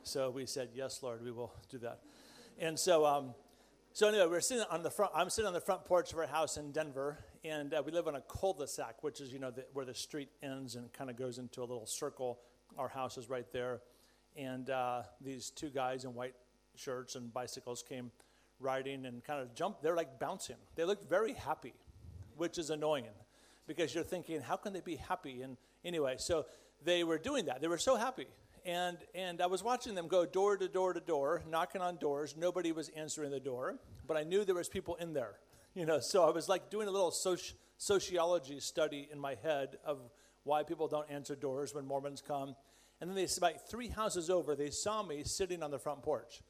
so 0.03 0.29
we 0.29 0.45
said, 0.45 0.69
Yes, 0.75 1.01
Lord, 1.01 1.23
we 1.23 1.31
will 1.31 1.53
do 1.69 1.79
that. 1.79 2.01
And 2.59 2.77
so, 2.77 3.05
um, 3.05 3.33
so 3.93 4.09
anyway, 4.09 4.27
we're 4.27 4.41
sitting 4.41 4.65
on 4.69 4.83
the 4.83 4.91
front. 4.91 5.11
I'm 5.15 5.29
sitting 5.29 5.47
on 5.47 5.53
the 5.53 5.61
front 5.61 5.85
porch 5.85 6.13
of 6.13 6.19
our 6.19 6.27
house 6.27 6.57
in 6.57 6.71
Denver, 6.71 7.17
and 7.43 7.73
uh, 7.73 7.81
we 7.85 7.91
live 7.91 8.07
on 8.07 8.15
a 8.15 8.21
cul-de-sac, 8.21 9.03
which 9.03 9.21
is 9.21 9.31
you 9.31 9.39
know 9.39 9.51
the, 9.51 9.65
where 9.73 9.85
the 9.85 9.93
street 9.93 10.29
ends 10.41 10.75
and 10.75 10.91
kind 10.93 11.09
of 11.09 11.15
goes 11.15 11.37
into 11.37 11.61
a 11.61 11.65
little 11.65 11.85
circle. 11.85 12.39
Our 12.77 12.87
house 12.87 13.17
is 13.17 13.29
right 13.29 13.51
there, 13.51 13.81
and 14.35 14.69
uh, 14.69 15.03
these 15.21 15.49
two 15.49 15.69
guys 15.69 16.05
in 16.05 16.13
white 16.13 16.35
shirts 16.75 17.15
and 17.15 17.33
bicycles 17.33 17.83
came 17.87 18.11
riding 18.59 19.05
and 19.05 19.23
kind 19.23 19.41
of 19.41 19.53
jumped. 19.53 19.81
They're 19.81 19.95
like 19.95 20.19
bouncing. 20.19 20.57
They 20.75 20.83
looked 20.83 21.09
very 21.09 21.33
happy, 21.33 21.73
which 22.37 22.57
is 22.57 22.69
annoying 22.69 23.05
because 23.67 23.93
you're 23.93 24.03
thinking, 24.03 24.41
how 24.41 24.57
can 24.57 24.73
they 24.73 24.81
be 24.81 24.95
happy? 24.95 25.41
And 25.41 25.57
anyway, 25.85 26.15
so 26.17 26.45
they 26.83 27.03
were 27.03 27.17
doing 27.17 27.45
that. 27.45 27.61
They 27.61 27.67
were 27.67 27.77
so 27.77 27.95
happy. 27.95 28.27
And, 28.65 28.97
and 29.15 29.41
I 29.41 29.45
was 29.45 29.63
watching 29.63 29.95
them 29.95 30.07
go 30.07 30.25
door 30.25 30.57
to 30.57 30.67
door 30.67 30.93
to 30.93 30.99
door, 30.99 31.41
knocking 31.49 31.81
on 31.81 31.97
doors. 31.97 32.35
Nobody 32.37 32.71
was 32.71 32.89
answering 32.89 33.31
the 33.31 33.39
door, 33.39 33.77
but 34.05 34.17
I 34.17 34.23
knew 34.23 34.43
there 34.43 34.55
was 34.55 34.67
people 34.69 34.95
in 34.95 35.13
there. 35.13 35.35
You 35.73 35.85
know, 35.85 35.99
so 35.99 36.23
I 36.23 36.31
was 36.31 36.49
like 36.49 36.69
doing 36.69 36.87
a 36.87 36.91
little 36.91 37.11
soci- 37.11 37.53
sociology 37.77 38.59
study 38.59 39.07
in 39.11 39.19
my 39.19 39.35
head 39.35 39.77
of 39.85 39.99
why 40.43 40.63
people 40.63 40.87
don't 40.87 41.09
answer 41.09 41.35
doors 41.35 41.73
when 41.73 41.85
Mormons 41.85 42.21
come. 42.21 42.55
And 42.99 43.09
then 43.09 43.15
they, 43.15 43.27
about 43.37 43.69
three 43.69 43.87
houses 43.87 44.29
over, 44.29 44.55
they 44.55 44.71
saw 44.71 45.03
me 45.03 45.23
sitting 45.23 45.63
on 45.63 45.71
the 45.71 45.79
front 45.79 46.01
porch. 46.01 46.41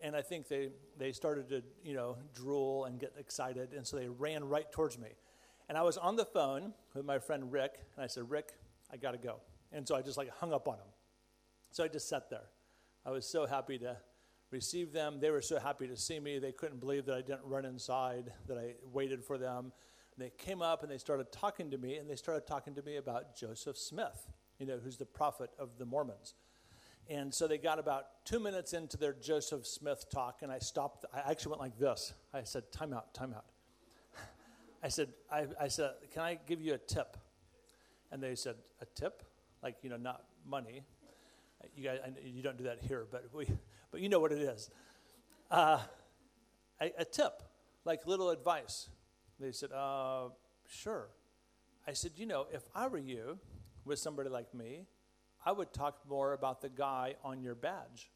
And 0.00 0.14
I 0.14 0.22
think 0.22 0.46
they, 0.46 0.70
they 0.98 1.12
started 1.12 1.48
to, 1.48 1.62
you 1.82 1.94
know, 1.94 2.16
drool 2.34 2.84
and 2.84 3.00
get 3.00 3.14
excited. 3.18 3.72
And 3.72 3.86
so 3.86 3.96
they 3.96 4.08
ran 4.08 4.44
right 4.44 4.70
towards 4.70 4.98
me. 4.98 5.08
And 5.68 5.76
I 5.76 5.82
was 5.82 5.96
on 5.96 6.16
the 6.16 6.24
phone 6.24 6.74
with 6.94 7.04
my 7.04 7.18
friend 7.18 7.50
Rick. 7.50 7.80
And 7.96 8.04
I 8.04 8.06
said, 8.06 8.30
Rick, 8.30 8.52
I 8.92 8.98
got 8.98 9.12
to 9.12 9.18
go. 9.18 9.40
And 9.72 9.88
so 9.88 9.96
I 9.96 10.02
just 10.02 10.18
like 10.18 10.30
hung 10.38 10.52
up 10.52 10.68
on 10.68 10.74
him. 10.74 10.88
So 11.70 11.82
I 11.82 11.88
just 11.88 12.08
sat 12.08 12.30
there. 12.30 12.48
I 13.04 13.10
was 13.10 13.26
so 13.26 13.46
happy 13.46 13.78
to 13.78 13.96
receive 14.50 14.92
them. 14.92 15.18
They 15.20 15.30
were 15.30 15.42
so 15.42 15.58
happy 15.58 15.86
to 15.88 15.96
see 15.96 16.20
me. 16.20 16.38
They 16.38 16.52
couldn't 16.52 16.80
believe 16.80 17.06
that 17.06 17.16
I 17.16 17.22
didn't 17.22 17.44
run 17.44 17.64
inside, 17.64 18.32
that 18.46 18.58
I 18.58 18.74
waited 18.92 19.24
for 19.24 19.38
them. 19.38 19.72
They 20.18 20.30
came 20.38 20.62
up 20.62 20.82
and 20.82 20.90
they 20.90 20.98
started 20.98 21.30
talking 21.30 21.70
to 21.70 21.78
me, 21.78 21.96
and 21.96 22.08
they 22.08 22.16
started 22.16 22.46
talking 22.46 22.74
to 22.74 22.82
me 22.82 22.96
about 22.96 23.36
Joseph 23.36 23.76
Smith, 23.76 24.30
you 24.58 24.66
know, 24.66 24.78
who's 24.82 24.96
the 24.96 25.04
prophet 25.04 25.50
of 25.58 25.78
the 25.78 25.84
Mormons. 25.84 26.34
And 27.08 27.32
so 27.32 27.46
they 27.46 27.58
got 27.58 27.78
about 27.78 28.24
two 28.24 28.40
minutes 28.40 28.72
into 28.72 28.96
their 28.96 29.12
Joseph 29.12 29.66
Smith 29.66 30.06
talk, 30.10 30.40
and 30.42 30.50
I 30.50 30.58
stopped. 30.58 31.04
I 31.14 31.30
actually 31.30 31.50
went 31.50 31.60
like 31.60 31.78
this. 31.78 32.14
I 32.34 32.42
said, 32.42 32.72
"Time 32.72 32.92
out, 32.92 33.14
time 33.14 33.32
out." 33.32 33.44
I 34.82 34.88
said, 34.88 35.10
I, 35.30 35.46
I 35.60 35.68
said, 35.68 35.92
"Can 36.12 36.22
I 36.22 36.38
give 36.46 36.60
you 36.60 36.74
a 36.74 36.78
tip?" 36.78 37.16
And 38.10 38.20
they 38.20 38.34
said, 38.34 38.56
"A 38.80 38.86
tip? 38.86 39.22
Like 39.62 39.76
you 39.82 39.90
know, 39.90 39.96
not 39.96 40.24
money?" 40.44 40.82
You 41.74 41.84
guys, 41.84 41.98
you 42.22 42.42
don't 42.42 42.56
do 42.56 42.64
that 42.64 42.80
here, 42.80 43.06
but 43.10 43.24
we, 43.32 43.46
but 43.90 44.00
you 44.00 44.08
know 44.08 44.20
what 44.20 44.32
it 44.32 44.38
is. 44.38 44.70
Uh, 45.50 45.78
a, 46.80 46.92
a, 46.98 47.04
tip, 47.04 47.42
like 47.84 48.06
little 48.06 48.30
advice. 48.30 48.88
They 49.38 49.52
said, 49.52 49.72
uh, 49.72 50.28
sure. 50.68 51.08
I 51.86 51.92
said, 51.92 52.12
you 52.16 52.26
know, 52.26 52.46
if 52.52 52.62
I 52.74 52.86
were 52.88 52.98
you 52.98 53.38
with 53.84 53.98
somebody 53.98 54.28
like 54.28 54.54
me, 54.54 54.86
I 55.44 55.52
would 55.52 55.72
talk 55.72 56.00
more 56.08 56.32
about 56.32 56.60
the 56.60 56.68
guy 56.68 57.14
on 57.22 57.42
your 57.42 57.54
badge. 57.54 58.10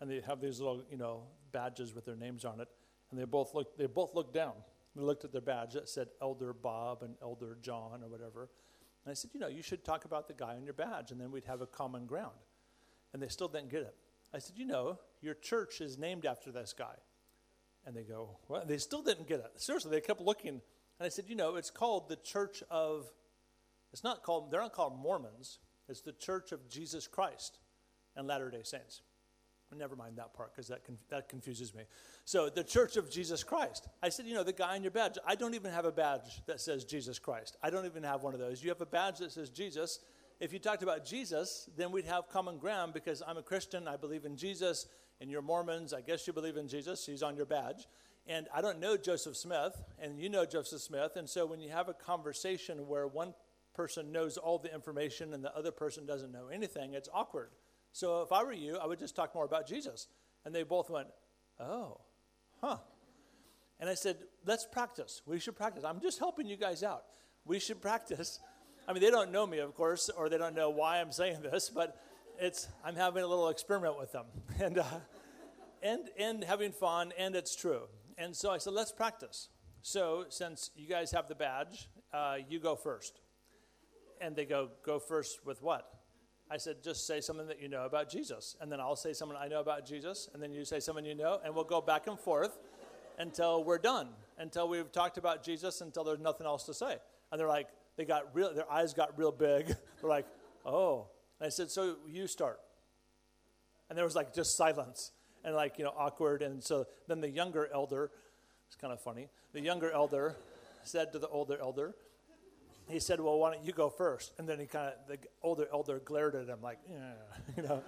And 0.00 0.10
they 0.10 0.20
have 0.20 0.40
these 0.40 0.60
little, 0.60 0.84
you 0.90 0.96
know, 0.96 1.24
badges 1.52 1.94
with 1.94 2.04
their 2.04 2.16
names 2.16 2.44
on 2.44 2.60
it. 2.60 2.68
And 3.10 3.18
they 3.18 3.24
both 3.24 3.54
looked, 3.54 3.78
they 3.78 3.86
both 3.86 4.14
looked 4.14 4.34
down. 4.34 4.52
They 4.94 5.02
looked 5.02 5.24
at 5.24 5.32
their 5.32 5.40
badge 5.40 5.74
that 5.74 5.88
said 5.88 6.08
Elder 6.20 6.52
Bob 6.52 7.02
and 7.02 7.14
Elder 7.22 7.56
John 7.60 8.02
or 8.02 8.08
whatever. 8.08 8.48
And 9.04 9.10
I 9.10 9.14
said, 9.14 9.30
you 9.34 9.40
know, 9.40 9.48
you 9.48 9.62
should 9.62 9.84
talk 9.84 10.04
about 10.04 10.28
the 10.28 10.34
guy 10.34 10.54
on 10.54 10.64
your 10.64 10.74
badge, 10.74 11.10
and 11.10 11.20
then 11.20 11.32
we'd 11.32 11.44
have 11.44 11.60
a 11.60 11.66
common 11.66 12.06
ground. 12.06 12.36
And 13.12 13.22
they 13.22 13.28
still 13.28 13.48
didn't 13.48 13.70
get 13.70 13.82
it. 13.82 13.94
I 14.34 14.38
said, 14.38 14.56
you 14.56 14.64
know, 14.64 14.98
your 15.20 15.34
church 15.34 15.80
is 15.80 15.98
named 15.98 16.24
after 16.24 16.50
this 16.50 16.74
guy. 16.76 16.94
And 17.84 17.96
they 17.96 18.02
go, 18.02 18.38
what? 18.46 18.68
They 18.68 18.78
still 18.78 19.02
didn't 19.02 19.28
get 19.28 19.40
it. 19.40 19.50
Seriously, 19.56 19.90
they 19.90 20.00
kept 20.00 20.20
looking. 20.20 20.60
And 20.98 21.06
I 21.06 21.08
said, 21.08 21.24
you 21.28 21.34
know, 21.34 21.56
it's 21.56 21.70
called 21.70 22.08
the 22.08 22.16
Church 22.16 22.62
of, 22.70 23.10
it's 23.92 24.04
not 24.04 24.22
called, 24.22 24.50
they're 24.50 24.60
not 24.60 24.72
called 24.72 24.98
Mormons. 24.98 25.58
It's 25.88 26.00
the 26.00 26.12
Church 26.12 26.52
of 26.52 26.68
Jesus 26.68 27.06
Christ 27.06 27.58
and 28.16 28.26
Latter 28.26 28.50
day 28.50 28.62
Saints. 28.62 29.02
Never 29.76 29.96
mind 29.96 30.16
that 30.18 30.34
part 30.34 30.54
because 30.54 30.68
that, 30.68 30.84
conf- 30.84 31.08
that 31.08 31.30
confuses 31.30 31.74
me. 31.74 31.84
So, 32.26 32.50
the 32.50 32.62
Church 32.62 32.98
of 32.98 33.10
Jesus 33.10 33.42
Christ. 33.42 33.88
I 34.02 34.10
said, 34.10 34.26
you 34.26 34.34
know, 34.34 34.44
the 34.44 34.52
guy 34.52 34.74
on 34.74 34.82
your 34.82 34.90
badge, 34.90 35.16
I 35.26 35.34
don't 35.34 35.54
even 35.54 35.72
have 35.72 35.86
a 35.86 35.92
badge 35.92 36.42
that 36.46 36.60
says 36.60 36.84
Jesus 36.84 37.18
Christ. 37.18 37.56
I 37.62 37.70
don't 37.70 37.86
even 37.86 38.02
have 38.02 38.22
one 38.22 38.34
of 38.34 38.40
those. 38.40 38.62
You 38.62 38.68
have 38.68 38.82
a 38.82 38.86
badge 38.86 39.18
that 39.20 39.32
says 39.32 39.48
Jesus. 39.48 40.00
If 40.42 40.52
you 40.52 40.58
talked 40.58 40.82
about 40.82 41.04
Jesus, 41.04 41.70
then 41.76 41.92
we'd 41.92 42.04
have 42.06 42.28
common 42.28 42.58
ground 42.58 42.94
because 42.94 43.22
I'm 43.24 43.36
a 43.36 43.44
Christian, 43.44 43.86
I 43.86 43.96
believe 43.96 44.24
in 44.24 44.36
Jesus, 44.36 44.88
and 45.20 45.30
you're 45.30 45.40
Mormons, 45.40 45.94
I 45.94 46.00
guess 46.00 46.26
you 46.26 46.32
believe 46.32 46.56
in 46.56 46.66
Jesus, 46.66 47.06
he's 47.06 47.22
on 47.22 47.36
your 47.36 47.46
badge. 47.46 47.86
And 48.26 48.48
I 48.52 48.60
don't 48.60 48.80
know 48.80 48.96
Joseph 48.96 49.36
Smith, 49.36 49.80
and 50.00 50.18
you 50.18 50.28
know 50.28 50.44
Joseph 50.44 50.80
Smith. 50.80 51.12
And 51.14 51.30
so 51.30 51.46
when 51.46 51.60
you 51.60 51.70
have 51.70 51.88
a 51.88 51.94
conversation 51.94 52.88
where 52.88 53.06
one 53.06 53.34
person 53.72 54.10
knows 54.10 54.36
all 54.36 54.58
the 54.58 54.74
information 54.74 55.32
and 55.32 55.44
the 55.44 55.56
other 55.56 55.70
person 55.70 56.06
doesn't 56.06 56.32
know 56.32 56.48
anything, 56.48 56.94
it's 56.94 57.08
awkward. 57.14 57.50
So 57.92 58.22
if 58.22 58.32
I 58.32 58.42
were 58.42 58.52
you, 58.52 58.78
I 58.78 58.86
would 58.88 58.98
just 58.98 59.14
talk 59.14 59.36
more 59.36 59.44
about 59.44 59.68
Jesus. 59.68 60.08
And 60.44 60.52
they 60.52 60.64
both 60.64 60.90
went, 60.90 61.06
Oh, 61.60 62.00
huh. 62.60 62.78
And 63.78 63.88
I 63.88 63.94
said, 63.94 64.16
Let's 64.44 64.66
practice. 64.66 65.22
We 65.24 65.38
should 65.38 65.54
practice. 65.54 65.84
I'm 65.84 66.00
just 66.00 66.18
helping 66.18 66.48
you 66.48 66.56
guys 66.56 66.82
out. 66.82 67.04
We 67.44 67.60
should 67.60 67.80
practice. 67.88 68.40
I 68.86 68.92
mean, 68.92 69.02
they 69.02 69.10
don't 69.10 69.32
know 69.32 69.46
me, 69.46 69.58
of 69.58 69.74
course, 69.74 70.10
or 70.10 70.28
they 70.28 70.38
don't 70.38 70.54
know 70.54 70.70
why 70.70 71.00
I'm 71.00 71.12
saying 71.12 71.42
this, 71.50 71.70
but 71.70 72.00
it's 72.38 72.68
I'm 72.84 72.96
having 72.96 73.22
a 73.22 73.26
little 73.26 73.48
experiment 73.48 73.98
with 73.98 74.12
them, 74.12 74.26
and 74.60 74.78
uh, 74.78 74.84
and 75.82 76.08
and 76.18 76.44
having 76.44 76.72
fun, 76.72 77.12
and 77.18 77.34
it's 77.34 77.54
true. 77.54 77.82
And 78.18 78.36
so 78.36 78.50
I 78.50 78.58
said, 78.58 78.72
let's 78.72 78.92
practice. 78.92 79.48
So 79.82 80.26
since 80.28 80.70
you 80.76 80.86
guys 80.86 81.10
have 81.10 81.28
the 81.28 81.34
badge, 81.34 81.88
uh, 82.12 82.36
you 82.48 82.60
go 82.60 82.76
first. 82.76 83.20
And 84.20 84.36
they 84.36 84.44
go, 84.44 84.68
go 84.84 85.00
first 85.00 85.44
with 85.44 85.60
what? 85.62 85.88
I 86.48 86.56
said, 86.56 86.82
just 86.84 87.06
say 87.06 87.20
something 87.20 87.48
that 87.48 87.60
you 87.60 87.68
know 87.68 87.84
about 87.84 88.08
Jesus. 88.08 88.56
And 88.60 88.70
then 88.70 88.78
I'll 88.78 88.94
say 88.94 89.12
something 89.12 89.36
I 89.40 89.48
know 89.48 89.60
about 89.60 89.84
Jesus. 89.84 90.28
And 90.32 90.42
then 90.42 90.52
you 90.52 90.64
say 90.64 90.78
something 90.78 91.04
you 91.04 91.16
know. 91.16 91.40
And 91.44 91.54
we'll 91.54 91.64
go 91.64 91.80
back 91.80 92.06
and 92.06 92.18
forth 92.20 92.58
until 93.18 93.64
we're 93.64 93.78
done, 93.78 94.08
until 94.38 94.68
we've 94.68 94.92
talked 94.92 95.18
about 95.18 95.42
Jesus, 95.42 95.80
until 95.80 96.04
there's 96.04 96.20
nothing 96.20 96.46
else 96.46 96.64
to 96.66 96.74
say. 96.74 96.98
And 97.32 97.40
they're 97.40 97.48
like, 97.48 97.68
they 97.96 98.04
got 98.04 98.34
real, 98.34 98.54
their 98.54 98.70
eyes 98.70 98.94
got 98.94 99.18
real 99.18 99.32
big. 99.32 99.66
they're 100.00 100.10
like, 100.10 100.26
oh. 100.64 101.08
And 101.40 101.46
I 101.46 101.50
said, 101.50 101.70
so 101.70 101.96
you 102.08 102.26
start. 102.26 102.60
And 103.88 103.96
there 103.98 104.04
was 104.04 104.14
like 104.14 104.34
just 104.34 104.56
silence 104.56 105.12
and 105.44 105.54
like, 105.54 105.78
you 105.78 105.84
know, 105.84 105.92
awkward. 105.96 106.42
And 106.42 106.62
so 106.62 106.86
then 107.08 107.20
the 107.20 107.28
younger 107.28 107.68
elder, 107.72 108.10
it's 108.66 108.76
kind 108.76 108.92
of 108.92 109.00
funny, 109.00 109.28
the 109.52 109.60
younger 109.60 109.90
elder 109.90 110.36
said 110.84 111.12
to 111.12 111.18
the 111.18 111.28
older 111.28 111.58
elder, 111.60 111.94
he 112.88 112.98
said, 112.98 113.20
Well, 113.20 113.38
why 113.38 113.54
don't 113.54 113.64
you 113.64 113.72
go 113.72 113.88
first? 113.88 114.32
And 114.38 114.48
then 114.48 114.58
he 114.58 114.66
kind 114.66 114.88
of, 114.92 114.94
the 115.08 115.18
older 115.42 115.68
elder 115.72 116.00
glared 116.00 116.34
at 116.34 116.48
him 116.48 116.60
like, 116.62 116.78
yeah, 116.90 117.12
you 117.56 117.62
know. 117.62 117.82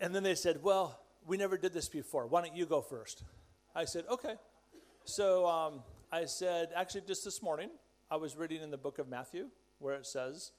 and 0.00 0.14
then 0.14 0.22
they 0.22 0.34
said, 0.34 0.62
Well, 0.62 1.00
we 1.26 1.36
never 1.36 1.56
did 1.56 1.72
this 1.72 1.88
before. 1.88 2.26
Why 2.26 2.42
don't 2.42 2.56
you 2.56 2.66
go 2.66 2.80
first? 2.80 3.24
I 3.74 3.84
said, 3.84 4.04
Okay. 4.10 4.34
So 5.04 5.46
um, 5.46 5.82
I 6.12 6.26
said, 6.26 6.70
Actually, 6.76 7.02
just 7.02 7.24
this 7.24 7.42
morning, 7.42 7.70
I 8.10 8.16
was 8.16 8.36
reading 8.36 8.62
in 8.62 8.70
the 8.70 8.78
book 8.78 8.98
of 8.98 9.08
Matthew 9.08 9.48
where 9.78 9.94
it 9.94 10.06
says 10.06 10.52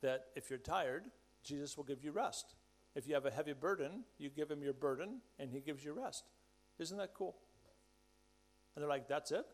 that 0.00 0.26
if 0.34 0.48
you're 0.48 0.58
tired, 0.58 1.04
Jesus 1.42 1.76
will 1.76 1.84
give 1.84 2.02
you 2.02 2.12
rest. 2.12 2.54
If 2.94 3.06
you 3.06 3.14
have 3.14 3.26
a 3.26 3.30
heavy 3.30 3.52
burden, 3.52 4.04
you 4.18 4.30
give 4.30 4.50
him 4.50 4.62
your 4.62 4.72
burden 4.72 5.20
and 5.38 5.50
he 5.50 5.60
gives 5.60 5.84
you 5.84 5.92
rest. 5.92 6.24
Isn't 6.78 6.96
that 6.98 7.12
cool? 7.14 7.36
And 8.74 8.82
they're 8.82 8.88
like, 8.88 9.08
That's 9.08 9.32
it? 9.32 9.44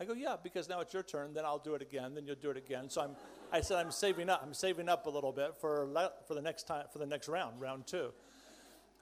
I 0.00 0.06
go, 0.06 0.14
yeah, 0.14 0.36
because 0.42 0.66
now 0.66 0.80
it's 0.80 0.94
your 0.94 1.02
turn. 1.02 1.34
Then 1.34 1.44
I'll 1.44 1.58
do 1.58 1.74
it 1.74 1.82
again. 1.82 2.14
Then 2.14 2.26
you'll 2.26 2.36
do 2.36 2.48
it 2.50 2.56
again. 2.56 2.88
So 2.88 3.02
I'm, 3.02 3.10
I 3.52 3.60
said, 3.60 3.76
I'm 3.76 3.90
saving 3.90 4.30
up. 4.30 4.40
I'm 4.42 4.54
saving 4.54 4.88
up 4.88 5.04
a 5.04 5.10
little 5.10 5.30
bit 5.30 5.54
for 5.60 5.90
for 6.26 6.34
the 6.34 6.40
next 6.40 6.66
time 6.66 6.86
for 6.90 6.98
the 6.98 7.06
next 7.06 7.28
round, 7.28 7.60
round 7.60 7.86
two. 7.86 8.10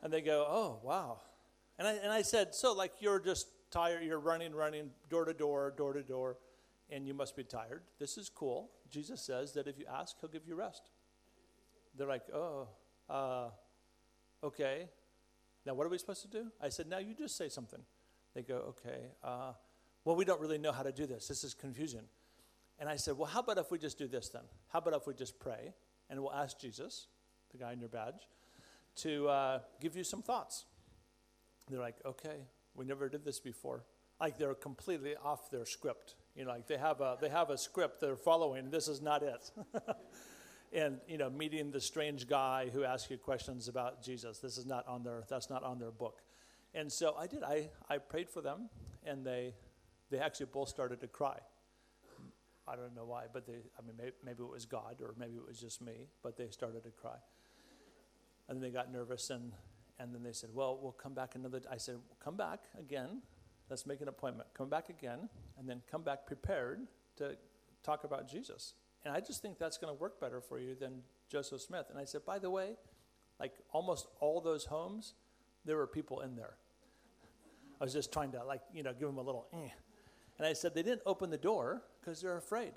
And 0.02 0.12
they 0.12 0.20
go, 0.20 0.44
oh 0.48 0.80
wow. 0.82 1.20
And 1.78 1.86
I 1.86 1.92
and 1.92 2.12
I 2.12 2.22
said, 2.22 2.52
so 2.52 2.72
like 2.72 2.94
you're 2.98 3.20
just 3.20 3.46
tired. 3.70 4.02
You're 4.02 4.18
running, 4.18 4.52
running 4.52 4.90
door 5.08 5.24
to 5.24 5.32
door, 5.32 5.72
door 5.76 5.92
to 5.92 6.02
door, 6.02 6.36
and 6.90 7.06
you 7.06 7.14
must 7.14 7.36
be 7.36 7.44
tired. 7.44 7.82
This 7.98 8.16
is 8.18 8.28
cool. 8.28 8.70
Jesus 8.90 9.20
says 9.20 9.52
that 9.52 9.66
if 9.66 9.78
you 9.78 9.84
ask, 9.92 10.16
He'll 10.20 10.30
give 10.30 10.46
you 10.46 10.54
rest. 10.54 10.90
They're 11.96 12.08
like, 12.08 12.22
oh, 12.32 12.68
uh, 13.10 13.48
okay. 14.44 14.88
Now 15.66 15.74
what 15.74 15.86
are 15.86 15.90
we 15.90 15.98
supposed 15.98 16.22
to 16.22 16.28
do? 16.28 16.46
I 16.62 16.68
said, 16.68 16.88
now 16.88 16.98
you 16.98 17.14
just 17.14 17.36
say 17.36 17.48
something. 17.48 17.80
They 18.34 18.42
go, 18.42 18.56
okay. 18.68 19.10
Uh, 19.22 19.52
well, 20.04 20.16
we 20.16 20.24
don't 20.24 20.40
really 20.40 20.58
know 20.58 20.72
how 20.72 20.82
to 20.82 20.92
do 20.92 21.06
this. 21.06 21.28
This 21.28 21.44
is 21.44 21.54
confusion. 21.54 22.04
And 22.78 22.88
I 22.88 22.96
said, 22.96 23.18
Well, 23.18 23.28
how 23.28 23.40
about 23.40 23.58
if 23.58 23.70
we 23.70 23.78
just 23.78 23.98
do 23.98 24.06
this 24.06 24.28
then? 24.28 24.42
How 24.68 24.78
about 24.78 24.94
if 24.94 25.06
we 25.06 25.14
just 25.14 25.38
pray 25.38 25.74
and 26.08 26.20
we'll 26.20 26.32
ask 26.32 26.58
Jesus, 26.58 27.08
the 27.50 27.58
guy 27.58 27.72
in 27.72 27.80
your 27.80 27.88
badge, 27.88 28.28
to 28.96 29.28
uh, 29.28 29.58
give 29.80 29.96
you 29.96 30.04
some 30.04 30.22
thoughts? 30.22 30.64
They're 31.68 31.80
like, 31.80 31.96
Okay, 32.06 32.46
we 32.74 32.84
never 32.84 33.08
did 33.08 33.24
this 33.24 33.40
before. 33.40 33.84
Like 34.20 34.38
they're 34.38 34.54
completely 34.54 35.14
off 35.22 35.50
their 35.50 35.64
script. 35.64 36.14
You 36.38 36.44
know, 36.44 36.52
like 36.52 36.68
they 36.68 36.78
have 36.78 37.00
a 37.00 37.18
they 37.20 37.28
have 37.28 37.50
a 37.50 37.58
script 37.58 38.00
they're 38.00 38.14
following. 38.14 38.70
This 38.70 38.86
is 38.86 39.02
not 39.02 39.24
it. 39.24 39.50
and 40.72 41.00
you 41.08 41.18
know, 41.18 41.28
meeting 41.28 41.72
the 41.72 41.80
strange 41.80 42.28
guy 42.28 42.70
who 42.72 42.84
asks 42.84 43.10
you 43.10 43.18
questions 43.18 43.66
about 43.66 44.04
Jesus. 44.04 44.38
This 44.38 44.56
is 44.56 44.64
not 44.64 44.86
on 44.86 45.02
their 45.02 45.24
that's 45.28 45.50
not 45.50 45.64
on 45.64 45.80
their 45.80 45.90
book. 45.90 46.22
And 46.74 46.92
so 46.92 47.16
I 47.18 47.26
did. 47.26 47.42
I 47.42 47.70
I 47.90 47.98
prayed 47.98 48.30
for 48.30 48.40
them, 48.40 48.70
and 49.04 49.26
they 49.26 49.54
they 50.10 50.18
actually 50.18 50.46
both 50.46 50.68
started 50.68 51.00
to 51.00 51.08
cry. 51.08 51.38
I 52.68 52.76
don't 52.76 52.94
know 52.94 53.04
why, 53.04 53.24
but 53.32 53.46
they, 53.46 53.54
I 53.78 53.82
mean, 53.86 53.96
maybe, 53.96 54.12
maybe, 54.22 54.42
it 54.42 54.50
was 54.50 54.66
God 54.66 54.96
or 55.00 55.14
maybe 55.18 55.36
it 55.36 55.46
was 55.46 55.58
just 55.58 55.80
me, 55.80 56.08
but 56.22 56.36
they 56.36 56.48
started 56.50 56.84
to 56.84 56.90
cry. 56.90 57.16
And 58.46 58.56
then 58.56 58.62
they 58.62 58.70
got 58.70 58.92
nervous 58.92 59.30
and, 59.30 59.52
and 59.98 60.14
then 60.14 60.22
they 60.22 60.32
said, 60.32 60.50
well, 60.52 60.78
we'll 60.80 60.92
come 60.92 61.14
back 61.14 61.34
another, 61.34 61.62
I 61.70 61.78
said, 61.78 61.96
come 62.22 62.36
back 62.36 62.64
again. 62.78 63.22
Let's 63.70 63.86
make 63.86 64.00
an 64.00 64.08
appointment. 64.08 64.48
Come 64.54 64.68
back 64.68 64.88
again 64.88 65.28
and 65.58 65.68
then 65.68 65.82
come 65.90 66.02
back 66.02 66.26
prepared 66.26 66.80
to 67.16 67.36
talk 67.82 68.04
about 68.04 68.30
Jesus. 68.30 68.74
And 69.04 69.14
I 69.14 69.20
just 69.20 69.42
think 69.42 69.58
that's 69.58 69.78
going 69.78 69.94
to 69.94 70.00
work 70.00 70.20
better 70.20 70.40
for 70.40 70.58
you 70.58 70.74
than 70.74 71.02
Joseph 71.28 71.60
Smith. 71.60 71.86
And 71.90 71.98
I 71.98 72.04
said, 72.04 72.24
by 72.24 72.38
the 72.38 72.50
way, 72.50 72.76
like 73.38 73.52
almost 73.72 74.06
all 74.20 74.40
those 74.40 74.64
homes, 74.64 75.14
there 75.64 75.76
were 75.76 75.86
people 75.86 76.20
in 76.20 76.34
there. 76.34 76.54
I 77.80 77.84
was 77.84 77.92
just 77.92 78.12
trying 78.12 78.32
to 78.32 78.42
like, 78.44 78.62
you 78.72 78.82
know, 78.82 78.92
give 78.92 79.08
them 79.08 79.18
a 79.18 79.22
little 79.22 79.46
eh. 79.52 79.68
And 80.38 80.46
I 80.46 80.52
said, 80.52 80.74
They 80.74 80.82
didn't 80.82 81.02
open 81.06 81.30
the 81.30 81.38
door 81.38 81.82
because 82.00 82.20
they're 82.20 82.36
afraid. 82.36 82.72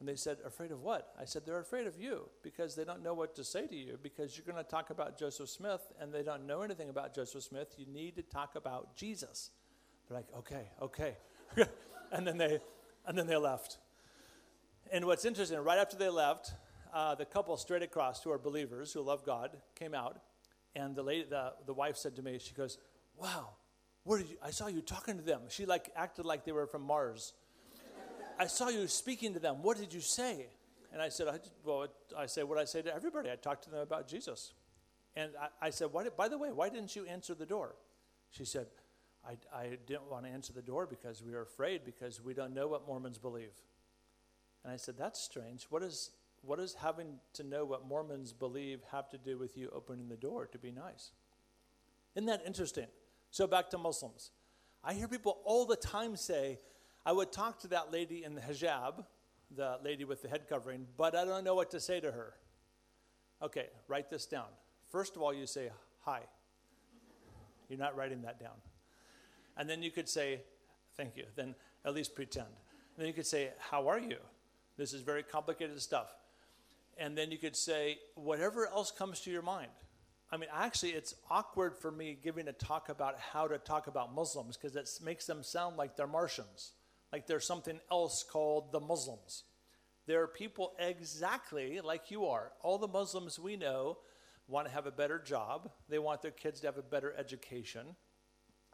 And 0.00 0.08
they 0.08 0.16
said, 0.16 0.38
Afraid 0.44 0.70
of 0.70 0.82
what? 0.82 1.14
I 1.20 1.24
said, 1.24 1.42
They're 1.46 1.60
afraid 1.60 1.86
of 1.86 1.98
you 1.98 2.28
because 2.42 2.74
they 2.74 2.84
don't 2.84 3.02
know 3.02 3.14
what 3.14 3.34
to 3.36 3.44
say 3.44 3.66
to 3.66 3.76
you 3.76 3.98
because 4.02 4.36
you're 4.36 4.50
going 4.50 4.62
to 4.62 4.70
talk 4.70 4.90
about 4.90 5.18
Joseph 5.18 5.48
Smith 5.48 5.80
and 6.00 6.12
they 6.12 6.22
don't 6.22 6.46
know 6.46 6.62
anything 6.62 6.88
about 6.90 7.14
Joseph 7.14 7.42
Smith. 7.42 7.74
You 7.78 7.86
need 7.86 8.16
to 8.16 8.22
talk 8.22 8.54
about 8.54 8.96
Jesus. 8.96 9.50
They're 10.08 10.18
like, 10.18 10.26
Okay, 10.38 10.68
okay. 10.82 11.16
and, 12.12 12.26
then 12.26 12.38
they, 12.38 12.58
and 13.06 13.16
then 13.16 13.26
they 13.26 13.36
left. 13.36 13.78
And 14.92 15.04
what's 15.04 15.24
interesting, 15.24 15.58
right 15.58 15.78
after 15.78 15.96
they 15.96 16.08
left, 16.08 16.52
uh, 16.92 17.14
the 17.14 17.24
couple 17.24 17.56
straight 17.56 17.82
across 17.82 18.22
who 18.22 18.30
are 18.30 18.38
believers 18.38 18.92
who 18.92 19.02
love 19.02 19.24
God 19.24 19.50
came 19.74 19.94
out. 19.94 20.18
And 20.74 20.94
the, 20.94 21.02
lady, 21.02 21.26
the, 21.28 21.52
the 21.66 21.74
wife 21.74 21.96
said 21.96 22.16
to 22.16 22.22
me, 22.22 22.38
She 22.38 22.54
goes, 22.54 22.78
Wow, 23.16 23.50
where 24.04 24.18
did 24.18 24.30
you, 24.30 24.36
I 24.42 24.50
saw 24.50 24.68
you 24.68 24.80
talking 24.80 25.16
to 25.18 25.22
them. 25.22 25.42
She 25.48 25.66
like 25.66 25.90
acted 25.96 26.24
like 26.24 26.44
they 26.44 26.52
were 26.52 26.66
from 26.66 26.82
Mars. 26.82 27.34
I 28.38 28.46
saw 28.46 28.68
you 28.68 28.86
speaking 28.86 29.34
to 29.34 29.40
them. 29.40 29.62
What 29.62 29.78
did 29.78 29.92
you 29.92 30.00
say? 30.00 30.46
And 30.92 31.02
I 31.02 31.08
said, 31.08 31.28
I, 31.28 31.38
well, 31.64 31.88
I 32.16 32.26
said 32.26 32.44
what 32.44 32.56
I 32.56 32.64
say 32.64 32.82
to 32.82 32.94
everybody. 32.94 33.30
I 33.30 33.36
talked 33.36 33.64
to 33.64 33.70
them 33.70 33.80
about 33.80 34.08
Jesus. 34.08 34.52
And 35.16 35.32
I, 35.40 35.66
I 35.66 35.70
said, 35.70 35.88
why, 35.90 36.06
by 36.16 36.28
the 36.28 36.38
way, 36.38 36.50
why 36.52 36.68
didn't 36.68 36.94
you 36.94 37.04
answer 37.06 37.34
the 37.34 37.44
door? 37.44 37.74
She 38.30 38.44
said, 38.44 38.66
I, 39.28 39.36
I 39.54 39.66
didn't 39.86 40.10
want 40.10 40.24
to 40.24 40.30
answer 40.30 40.52
the 40.52 40.62
door 40.62 40.86
because 40.86 41.22
we 41.22 41.32
were 41.32 41.42
afraid 41.42 41.82
because 41.84 42.22
we 42.22 42.32
don't 42.32 42.54
know 42.54 42.66
what 42.66 42.86
Mormons 42.86 43.18
believe. 43.18 43.52
And 44.64 44.72
I 44.72 44.76
said, 44.76 44.94
that's 44.98 45.20
strange. 45.20 45.66
What 45.68 45.82
is, 45.82 46.10
what 46.42 46.58
does 46.58 46.74
having 46.74 47.18
to 47.34 47.42
know 47.42 47.64
what 47.64 47.86
Mormons 47.86 48.32
believe 48.32 48.80
have 48.90 49.08
to 49.10 49.18
do 49.18 49.36
with 49.36 49.56
you 49.56 49.70
opening 49.74 50.08
the 50.08 50.16
door 50.16 50.46
to 50.46 50.58
be 50.58 50.70
nice? 50.70 51.10
Isn't 52.14 52.26
that 52.26 52.42
interesting? 52.46 52.86
So 53.30 53.46
back 53.46 53.68
to 53.70 53.78
Muslims. 53.78 54.30
I 54.82 54.94
hear 54.94 55.08
people 55.08 55.38
all 55.44 55.66
the 55.66 55.76
time 55.76 56.16
say, 56.16 56.58
I 57.04 57.12
would 57.12 57.30
talk 57.30 57.60
to 57.60 57.68
that 57.68 57.92
lady 57.92 58.24
in 58.24 58.34
the 58.34 58.40
hijab, 58.40 59.04
the 59.54 59.78
lady 59.84 60.04
with 60.04 60.22
the 60.22 60.28
head 60.28 60.48
covering, 60.48 60.86
but 60.96 61.14
I 61.14 61.24
don't 61.24 61.44
know 61.44 61.54
what 61.54 61.70
to 61.72 61.80
say 61.80 62.00
to 62.00 62.10
her. 62.10 62.34
Okay, 63.42 63.66
write 63.86 64.10
this 64.10 64.26
down. 64.26 64.46
First 64.90 65.16
of 65.16 65.22
all, 65.22 65.34
you 65.34 65.46
say, 65.46 65.70
Hi. 66.04 66.22
You're 67.68 67.78
not 67.78 67.96
writing 67.96 68.22
that 68.22 68.40
down. 68.40 68.56
And 69.58 69.68
then 69.68 69.82
you 69.82 69.90
could 69.90 70.08
say, 70.08 70.40
Thank 70.96 71.16
you. 71.16 71.24
Then 71.36 71.54
at 71.84 71.94
least 71.94 72.14
pretend. 72.14 72.46
And 72.46 73.02
then 73.02 73.06
you 73.06 73.12
could 73.12 73.26
say, 73.26 73.50
How 73.58 73.88
are 73.88 73.98
you? 73.98 74.16
This 74.78 74.94
is 74.94 75.02
very 75.02 75.22
complicated 75.22 75.80
stuff. 75.82 76.14
And 76.96 77.18
then 77.18 77.30
you 77.30 77.38
could 77.38 77.56
say, 77.56 77.98
Whatever 78.14 78.66
else 78.66 78.90
comes 78.90 79.20
to 79.20 79.30
your 79.30 79.42
mind. 79.42 79.70
I 80.30 80.36
mean, 80.36 80.48
actually, 80.52 80.90
it's 80.90 81.14
awkward 81.30 81.76
for 81.76 81.90
me 81.90 82.16
giving 82.22 82.48
a 82.48 82.52
talk 82.52 82.90
about 82.90 83.18
how 83.18 83.48
to 83.48 83.58
talk 83.58 83.86
about 83.86 84.14
Muslims 84.14 84.56
because 84.56 84.76
it 84.76 84.88
makes 85.02 85.24
them 85.24 85.42
sound 85.42 85.76
like 85.76 85.96
they're 85.96 86.06
Martians, 86.06 86.72
like 87.12 87.26
there's 87.26 87.46
something 87.46 87.80
else 87.90 88.22
called 88.22 88.70
the 88.70 88.80
Muslims. 88.80 89.44
There 90.06 90.22
are 90.22 90.26
people 90.26 90.72
exactly 90.78 91.80
like 91.82 92.10
you 92.10 92.26
are. 92.26 92.52
All 92.62 92.78
the 92.78 92.88
Muslims 92.88 93.38
we 93.38 93.56
know 93.56 93.98
want 94.48 94.66
to 94.66 94.72
have 94.72 94.86
a 94.86 94.90
better 94.90 95.18
job, 95.18 95.70
they 95.88 95.98
want 95.98 96.22
their 96.22 96.30
kids 96.30 96.60
to 96.60 96.66
have 96.66 96.78
a 96.78 96.82
better 96.82 97.14
education. 97.18 97.96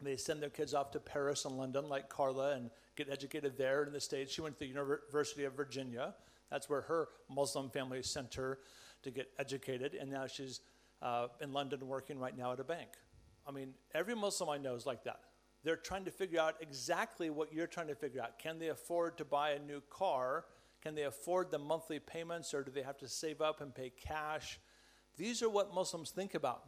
They 0.01 0.17
send 0.17 0.41
their 0.41 0.49
kids 0.49 0.73
off 0.73 0.91
to 0.91 0.99
Paris 0.99 1.45
and 1.45 1.57
London, 1.57 1.87
like 1.87 2.09
Carla, 2.09 2.55
and 2.55 2.69
get 2.95 3.09
educated 3.09 3.57
there 3.57 3.83
in 3.83 3.93
the 3.93 3.99
States. 4.01 4.33
She 4.33 4.41
went 4.41 4.55
to 4.55 4.59
the 4.59 4.67
University 4.67 5.45
of 5.45 5.53
Virginia. 5.53 6.15
That's 6.51 6.69
where 6.69 6.81
her 6.81 7.09
Muslim 7.29 7.69
family 7.69 8.03
sent 8.03 8.33
her 8.35 8.59
to 9.03 9.11
get 9.11 9.29
educated, 9.39 9.93
and 9.93 10.09
now 10.11 10.27
she's 10.27 10.61
uh, 11.01 11.27
in 11.41 11.53
London 11.53 11.87
working 11.87 12.19
right 12.19 12.37
now 12.37 12.51
at 12.51 12.59
a 12.59 12.63
bank. 12.63 12.89
I 13.47 13.51
mean, 13.51 13.73
every 13.93 14.15
Muslim 14.15 14.49
I 14.49 14.57
know 14.57 14.75
is 14.75 14.85
like 14.85 15.03
that. 15.05 15.19
They're 15.63 15.75
trying 15.75 16.05
to 16.05 16.11
figure 16.11 16.39
out 16.39 16.55
exactly 16.61 17.29
what 17.29 17.53
you're 17.53 17.67
trying 17.67 17.87
to 17.87 17.95
figure 17.95 18.21
out. 18.21 18.37
Can 18.37 18.59
they 18.59 18.67
afford 18.67 19.17
to 19.17 19.25
buy 19.25 19.51
a 19.51 19.59
new 19.59 19.81
car? 19.89 20.45
Can 20.81 20.93
they 20.93 21.03
afford 21.03 21.49
the 21.49 21.57
monthly 21.57 21.99
payments, 21.99 22.53
or 22.53 22.63
do 22.63 22.71
they 22.71 22.83
have 22.83 22.97
to 22.99 23.07
save 23.07 23.41
up 23.41 23.61
and 23.61 23.73
pay 23.73 23.91
cash? 23.91 24.59
These 25.17 25.41
are 25.41 25.49
what 25.49 25.73
Muslims 25.73 26.11
think 26.11 26.35
about. 26.35 26.63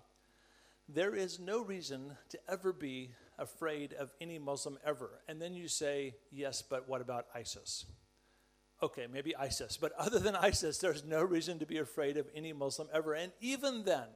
There 0.89 1.13
is 1.13 1.39
no 1.39 1.61
reason 1.61 2.15
to 2.29 2.39
ever 2.49 2.71
be 2.71 3.11
afraid 3.37 3.93
of 3.93 4.11
any 4.21 4.39
Muslim 4.39 4.77
ever. 4.85 5.21
And 5.27 5.41
then 5.41 5.53
you 5.53 5.67
say, 5.67 6.15
yes, 6.31 6.61
but 6.61 6.87
what 6.87 7.01
about 7.01 7.27
ISIS? 7.35 7.85
Okay, 8.81 9.07
maybe 9.11 9.35
ISIS, 9.35 9.77
but 9.77 9.91
other 9.97 10.19
than 10.19 10.35
ISIS, 10.35 10.77
there's 10.77 11.03
no 11.03 11.21
reason 11.23 11.59
to 11.59 11.65
be 11.65 11.77
afraid 11.77 12.17
of 12.17 12.27
any 12.35 12.53
Muslim 12.53 12.87
ever. 12.93 13.13
And 13.13 13.31
even 13.41 13.83
then, 13.83 14.07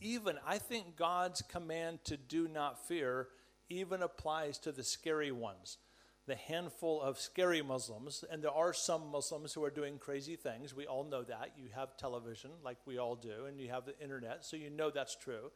even 0.00 0.36
I 0.46 0.58
think 0.58 0.96
God's 0.96 1.42
command 1.42 2.00
to 2.04 2.16
do 2.16 2.48
not 2.48 2.86
fear 2.86 3.28
even 3.68 4.02
applies 4.02 4.58
to 4.58 4.72
the 4.72 4.84
scary 4.84 5.32
ones. 5.32 5.78
The 6.26 6.36
handful 6.36 7.00
of 7.00 7.18
scary 7.18 7.62
Muslims, 7.62 8.22
and 8.30 8.44
there 8.44 8.50
are 8.50 8.74
some 8.74 9.10
Muslims 9.10 9.54
who 9.54 9.64
are 9.64 9.70
doing 9.70 9.96
crazy 9.98 10.36
things. 10.36 10.74
We 10.74 10.84
all 10.84 11.04
know 11.04 11.22
that. 11.22 11.52
You 11.56 11.68
have 11.74 11.96
television, 11.96 12.50
like 12.62 12.76
we 12.84 12.98
all 12.98 13.16
do, 13.16 13.46
and 13.46 13.58
you 13.58 13.70
have 13.70 13.86
the 13.86 13.98
internet, 13.98 14.44
so 14.44 14.58
you 14.58 14.68
know 14.68 14.90
that's 14.90 15.16
true. 15.16 15.50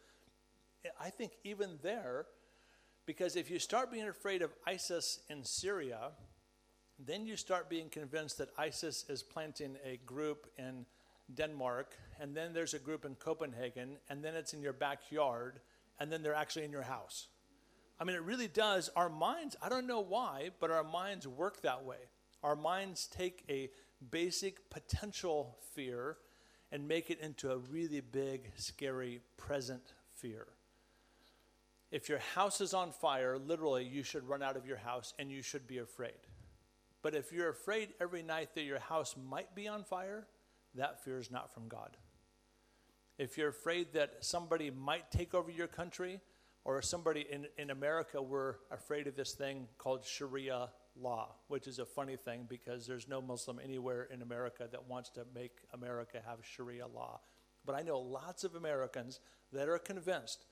I 1.01 1.11
think 1.11 1.33
even 1.45 1.79
there, 1.83 2.27
because 3.07 3.37
if 3.37 3.51
you 3.51 3.59
start 3.59 3.91
being 3.91 4.09
afraid 4.09 4.43
of 4.43 4.53
ISIS 4.67 5.21
in 5.29 5.45
Syria, 5.45 6.11
then 6.99 7.27
you 7.27 7.37
start 7.37 7.69
being 7.69 7.89
convinced 7.89 8.39
that 8.39 8.51
ISIS 8.59 9.05
is 9.09 9.23
planting 9.23 9.77
a 9.85 9.99
group 10.07 10.47
in 10.59 10.87
Denmark, 11.35 11.97
and 12.21 12.37
then 12.37 12.53
there's 12.53 12.75
a 12.75 12.79
group 12.79 13.05
in 13.05 13.15
Copenhagen, 13.15 13.97
and 14.09 14.23
then 14.23 14.35
it's 14.35 14.53
in 14.53 14.63
your 14.63 14.73
backyard, 14.73 15.61
and 15.99 16.13
then 16.13 16.23
they're 16.23 16.35
actually 16.35 16.65
in 16.65 16.73
your 16.73 16.83
house. 16.83 17.29
I 17.99 18.05
mean, 18.05 18.17
it 18.17 18.23
really 18.23 18.49
does. 18.49 18.91
Our 18.97 19.09
minds, 19.09 19.57
I 19.63 19.69
don't 19.69 19.87
know 19.87 20.01
why, 20.01 20.51
but 20.61 20.71
our 20.71 20.85
minds 20.85 21.27
work 21.27 21.63
that 21.63 21.85
way. 21.85 21.99
Our 22.43 22.57
minds 22.57 23.07
take 23.07 23.45
a 23.49 23.71
basic 24.11 24.69
potential 24.71 25.57
fear 25.75 26.17
and 26.73 26.89
make 26.89 27.11
it 27.11 27.21
into 27.21 27.53
a 27.53 27.59
really 27.59 28.01
big, 28.01 28.51
scary 28.57 29.21
present 29.37 29.93
fear. 30.17 30.47
If 31.93 32.09
your 32.09 32.19
house 32.35 32.61
is 32.61 32.75
on 32.75 32.91
fire, 32.91 33.39
literally, 33.39 33.85
you 33.85 34.03
should 34.03 34.29
run 34.29 34.43
out 34.43 34.57
of 34.57 34.67
your 34.67 34.79
house 34.79 35.15
and 35.19 35.31
you 35.31 35.43
should 35.43 35.69
be 35.69 35.79
afraid. 35.79 36.27
But 37.03 37.15
if 37.15 37.31
you're 37.33 37.51
afraid 37.51 37.91
every 38.01 38.23
night 38.23 38.55
that 38.55 38.65
your 38.65 38.81
house 38.81 39.15
might 39.17 39.55
be 39.55 39.69
on 39.69 39.85
fire, 39.85 40.27
that 40.75 41.05
fear 41.05 41.19
is 41.19 41.31
not 41.31 41.53
from 41.53 41.69
God. 41.69 41.97
If 43.19 43.39
you're 43.39 43.51
afraid 43.51 43.93
that 43.93 44.17
somebody 44.25 44.71
might 44.71 45.11
take 45.13 45.35
over 45.35 45.51
your 45.51 45.67
country, 45.69 46.21
or 46.65 46.81
somebody 46.81 47.27
in, 47.31 47.47
in 47.59 47.71
America, 47.71 48.23
we're 48.23 48.57
afraid 48.71 49.07
of 49.07 49.17
this 49.17 49.33
thing 49.33 49.67
called 49.79 50.05
Sharia 50.05 50.69
law, 51.01 51.35
which 51.49 51.67
is 51.67 51.79
a 51.79 51.85
funny 51.85 52.17
thing 52.17 52.47
because 52.49 52.87
there's 52.87 53.09
no 53.09 53.21
Muslim 53.21 53.59
anywhere 53.63 54.09
in 54.13 54.23
America 54.23 54.69
that 54.71 54.89
wants 54.89 55.11
to 55.11 55.25
make 55.35 55.59
America 55.73 56.21
have 56.25 56.39
Sharia 56.43 56.87
law. 56.87 57.21
But 57.65 57.75
I 57.75 57.83
know 57.83 57.99
lots 57.99 58.45
of 58.45 58.55
Americans 58.55 59.21
that 59.53 59.69
are 59.69 59.79
convinced 59.79 60.45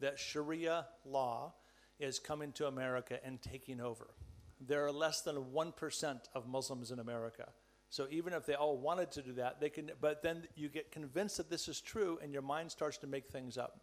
that 0.00 0.18
Sharia 0.18 0.86
law 1.04 1.54
is 1.98 2.18
coming 2.18 2.52
to 2.52 2.66
America 2.66 3.18
and 3.24 3.40
taking 3.40 3.80
over 3.80 4.08
there 4.66 4.86
are 4.86 4.92
less 4.92 5.20
than 5.20 5.36
1% 5.36 6.18
of 6.34 6.46
Muslims 6.46 6.90
in 6.90 6.98
America. 6.98 7.48
So 7.90 8.06
even 8.10 8.32
if 8.32 8.46
they 8.46 8.54
all 8.54 8.76
wanted 8.76 9.10
to 9.12 9.22
do 9.22 9.32
that, 9.34 9.60
they 9.60 9.68
can, 9.68 9.90
but 10.00 10.22
then 10.22 10.48
you 10.56 10.68
get 10.68 10.90
convinced 10.90 11.36
that 11.36 11.50
this 11.50 11.68
is 11.68 11.80
true 11.80 12.18
and 12.22 12.32
your 12.32 12.42
mind 12.42 12.70
starts 12.70 12.98
to 12.98 13.06
make 13.06 13.28
things 13.28 13.56
up. 13.56 13.80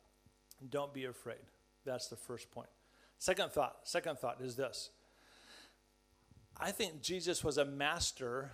Don't 0.70 0.94
be 0.94 1.06
afraid. 1.06 1.40
That's 1.86 2.08
the 2.08 2.16
first 2.16 2.52
point. 2.52 2.70
Second 3.18 3.52
thought, 3.52 3.78
second 3.84 4.20
thought 4.20 4.42
is 4.42 4.56
this. 4.56 4.90
I 6.58 6.72
think 6.72 7.02
Jesus 7.02 7.44
was 7.44 7.58
a 7.58 7.66
master 7.66 8.52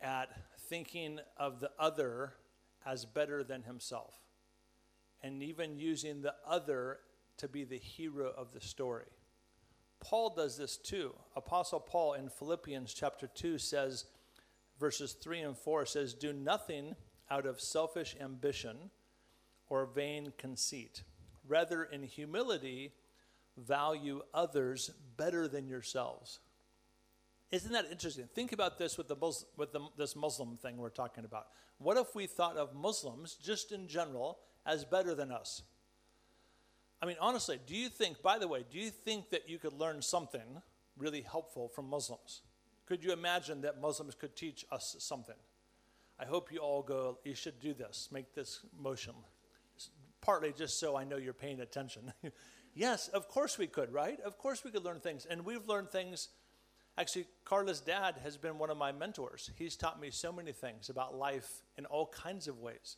at 0.00 0.28
thinking 0.68 1.20
of 1.36 1.60
the 1.60 1.70
other 1.78 2.34
as 2.84 3.04
better 3.04 3.42
than 3.42 3.62
himself 3.62 4.14
and 5.22 5.42
even 5.42 5.78
using 5.78 6.22
the 6.22 6.34
other 6.46 6.98
to 7.38 7.48
be 7.48 7.64
the 7.64 7.78
hero 7.78 8.32
of 8.36 8.52
the 8.52 8.60
story. 8.60 9.06
Paul 10.00 10.34
does 10.34 10.56
this 10.56 10.76
too. 10.76 11.14
Apostle 11.34 11.80
Paul 11.80 12.14
in 12.14 12.28
Philippians 12.28 12.94
chapter 12.94 13.26
2 13.26 13.58
says, 13.58 14.04
verses 14.78 15.12
3 15.12 15.40
and 15.40 15.56
4 15.56 15.86
says, 15.86 16.14
Do 16.14 16.32
nothing 16.32 16.94
out 17.30 17.46
of 17.46 17.60
selfish 17.60 18.16
ambition 18.20 18.90
or 19.68 19.86
vain 19.86 20.32
conceit. 20.38 21.02
Rather, 21.46 21.84
in 21.84 22.02
humility, 22.02 22.92
value 23.56 24.22
others 24.32 24.90
better 25.16 25.48
than 25.48 25.66
yourselves. 25.66 26.40
Isn't 27.50 27.72
that 27.72 27.86
interesting? 27.90 28.26
Think 28.34 28.52
about 28.52 28.78
this 28.78 28.98
with, 28.98 29.08
the 29.08 29.16
with 29.56 29.72
the, 29.72 29.80
this 29.96 30.14
Muslim 30.14 30.56
thing 30.56 30.76
we're 30.76 30.90
talking 30.90 31.24
about. 31.24 31.46
What 31.78 31.96
if 31.96 32.14
we 32.14 32.26
thought 32.26 32.56
of 32.56 32.74
Muslims, 32.74 33.38
just 33.42 33.72
in 33.72 33.88
general, 33.88 34.38
as 34.66 34.84
better 34.84 35.14
than 35.14 35.32
us? 35.32 35.62
I 37.00 37.06
mean, 37.06 37.16
honestly, 37.20 37.58
do 37.64 37.76
you 37.76 37.88
think, 37.88 38.22
by 38.22 38.38
the 38.38 38.48
way, 38.48 38.64
do 38.70 38.78
you 38.78 38.90
think 38.90 39.30
that 39.30 39.48
you 39.48 39.58
could 39.58 39.72
learn 39.72 40.02
something 40.02 40.60
really 40.96 41.22
helpful 41.22 41.68
from 41.68 41.88
Muslims? 41.88 42.42
Could 42.86 43.04
you 43.04 43.12
imagine 43.12 43.60
that 43.62 43.80
Muslims 43.80 44.14
could 44.14 44.34
teach 44.34 44.64
us 44.72 44.96
something? 44.98 45.36
I 46.18 46.24
hope 46.24 46.50
you 46.52 46.58
all 46.58 46.82
go, 46.82 47.18
you 47.24 47.34
should 47.34 47.60
do 47.60 47.72
this, 47.72 48.08
make 48.10 48.34
this 48.34 48.60
motion. 48.78 49.14
Partly 50.20 50.52
just 50.52 50.80
so 50.80 50.96
I 50.96 51.04
know 51.04 51.16
you're 51.16 51.32
paying 51.32 51.60
attention. 51.60 52.12
yes, 52.74 53.08
of 53.08 53.28
course 53.28 53.56
we 53.56 53.68
could, 53.68 53.92
right? 53.92 54.18
Of 54.20 54.36
course 54.36 54.64
we 54.64 54.72
could 54.72 54.84
learn 54.84 54.98
things. 54.98 55.26
And 55.26 55.44
we've 55.44 55.66
learned 55.68 55.90
things. 55.90 56.28
Actually, 56.98 57.26
Carla's 57.44 57.80
dad 57.80 58.16
has 58.24 58.36
been 58.36 58.58
one 58.58 58.70
of 58.70 58.76
my 58.76 58.90
mentors. 58.90 59.50
He's 59.54 59.76
taught 59.76 60.00
me 60.00 60.10
so 60.10 60.32
many 60.32 60.50
things 60.50 60.90
about 60.90 61.14
life 61.14 61.62
in 61.76 61.86
all 61.86 62.08
kinds 62.08 62.48
of 62.48 62.58
ways. 62.58 62.96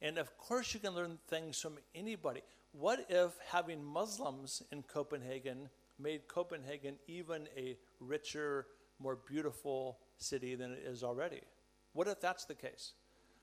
And 0.00 0.18
of 0.18 0.36
course, 0.36 0.74
you 0.74 0.80
can 0.80 0.92
learn 0.92 1.18
things 1.28 1.60
from 1.60 1.78
anybody. 1.94 2.42
What 2.72 3.06
if 3.08 3.30
having 3.48 3.84
Muslims 3.84 4.64
in 4.72 4.82
Copenhagen 4.82 5.68
made 6.00 6.26
Copenhagen 6.26 6.96
even 7.06 7.46
a 7.56 7.76
richer, 8.00 8.66
more 8.98 9.16
beautiful 9.28 9.98
city 10.18 10.56
than 10.56 10.72
it 10.72 10.82
is 10.84 11.04
already? 11.04 11.42
What 11.92 12.08
if 12.08 12.20
that's 12.20 12.44
the 12.46 12.56
case? 12.56 12.94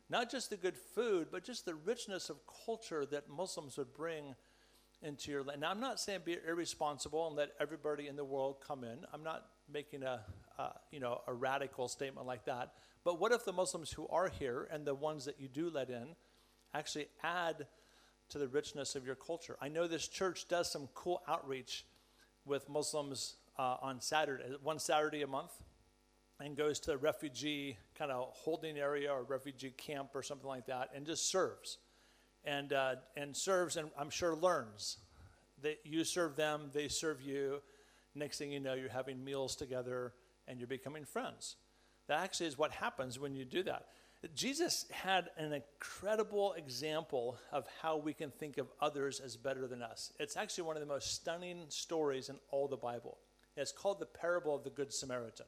Not 0.09 0.29
just 0.29 0.49
the 0.49 0.57
good 0.57 0.75
food, 0.75 1.27
but 1.31 1.45
just 1.45 1.63
the 1.63 1.75
richness 1.75 2.29
of 2.29 2.41
culture 2.65 3.05
that 3.05 3.29
Muslims 3.29 3.77
would 3.77 3.93
bring 3.93 4.35
into 5.01 5.31
your 5.31 5.43
land. 5.43 5.61
Now, 5.61 5.71
I'm 5.71 5.79
not 5.79 6.01
saying 6.01 6.21
be 6.25 6.35
irresponsible 6.45 7.27
and 7.27 7.37
let 7.37 7.51
everybody 7.61 8.07
in 8.07 8.17
the 8.17 8.25
world 8.25 8.57
come 8.65 8.83
in. 8.83 9.05
I'm 9.13 9.23
not 9.23 9.45
making 9.71 10.03
a, 10.03 10.21
you 10.91 10.99
know, 10.99 11.21
a 11.27 11.33
radical 11.33 11.87
statement 11.87 12.27
like 12.27 12.45
that. 12.45 12.73
But 13.03 13.19
what 13.19 13.31
if 13.31 13.45
the 13.45 13.53
Muslims 13.53 13.91
who 13.91 14.07
are 14.09 14.27
here 14.27 14.67
and 14.71 14.85
the 14.85 14.95
ones 14.95 15.25
that 15.25 15.39
you 15.39 15.47
do 15.47 15.69
let 15.69 15.89
in 15.89 16.15
actually 16.73 17.07
add 17.23 17.67
to 18.29 18.37
the 18.37 18.47
richness 18.47 18.95
of 18.95 19.05
your 19.05 19.15
culture. 19.15 19.57
I 19.59 19.69
know 19.69 19.87
this 19.87 20.07
church 20.07 20.47
does 20.47 20.71
some 20.71 20.87
cool 20.93 21.21
outreach 21.27 21.85
with 22.45 22.69
Muslims 22.69 23.35
uh, 23.57 23.77
on 23.81 23.99
Saturday, 24.01 24.43
one 24.61 24.79
Saturday 24.79 25.23
a 25.23 25.27
month. 25.27 25.51
and 26.39 26.55
goes 26.55 26.79
to 26.79 26.93
a 26.93 26.97
refugee 26.97 27.77
kind 27.97 28.11
of 28.11 28.29
holding 28.33 28.77
area 28.77 29.11
or 29.11 29.23
refugee 29.23 29.71
camp 29.71 30.11
or 30.13 30.23
something 30.23 30.47
like 30.47 30.65
that 30.67 30.89
and 30.95 31.05
just 31.05 31.29
serves 31.29 31.77
and, 32.45 32.71
uh, 32.71 32.95
and 33.17 33.35
serves 33.35 33.75
and 33.75 33.89
I'm 33.97 34.09
sure 34.09 34.35
learns. 34.35 34.97
That 35.61 35.79
you 35.83 36.05
serve 36.05 36.37
them, 36.37 36.69
they 36.73 36.87
serve 36.87 37.21
you. 37.21 37.61
Next 38.15 38.37
thing 38.37 38.51
you 38.51 38.59
know, 38.59 38.73
you're 38.73 38.89
having 38.89 39.23
meals 39.23 39.55
together 39.55 40.13
and 40.47 40.59
you're 40.59 40.67
becoming 40.67 41.05
friends. 41.05 41.55
That 42.07 42.21
actually 42.21 42.47
is 42.47 42.57
what 42.57 42.71
happens 42.71 43.19
when 43.19 43.35
you 43.35 43.45
do 43.45 43.63
that. 43.63 43.87
Jesus 44.35 44.85
had 44.91 45.29
an 45.37 45.53
incredible 45.53 46.53
example 46.53 47.37
of 47.53 47.65
how 47.81 47.97
we 47.97 48.13
can 48.13 48.31
think 48.31 48.57
of 48.57 48.67
others 48.81 49.21
as 49.21 49.37
better 49.37 49.65
than 49.65 49.81
us. 49.81 50.11
It's 50.19 50.35
actually 50.35 50.65
one 50.65 50.75
of 50.75 50.81
the 50.81 50.87
most 50.87 51.13
stunning 51.13 51.65
stories 51.69 52.27
in 52.27 52.35
all 52.51 52.67
the 52.67 52.75
Bible. 52.75 53.17
It's 53.55 53.71
called 53.71 53.99
the 53.99 54.05
parable 54.05 54.55
of 54.55 54.63
the 54.63 54.69
Good 54.69 54.91
Samaritan. 54.91 55.45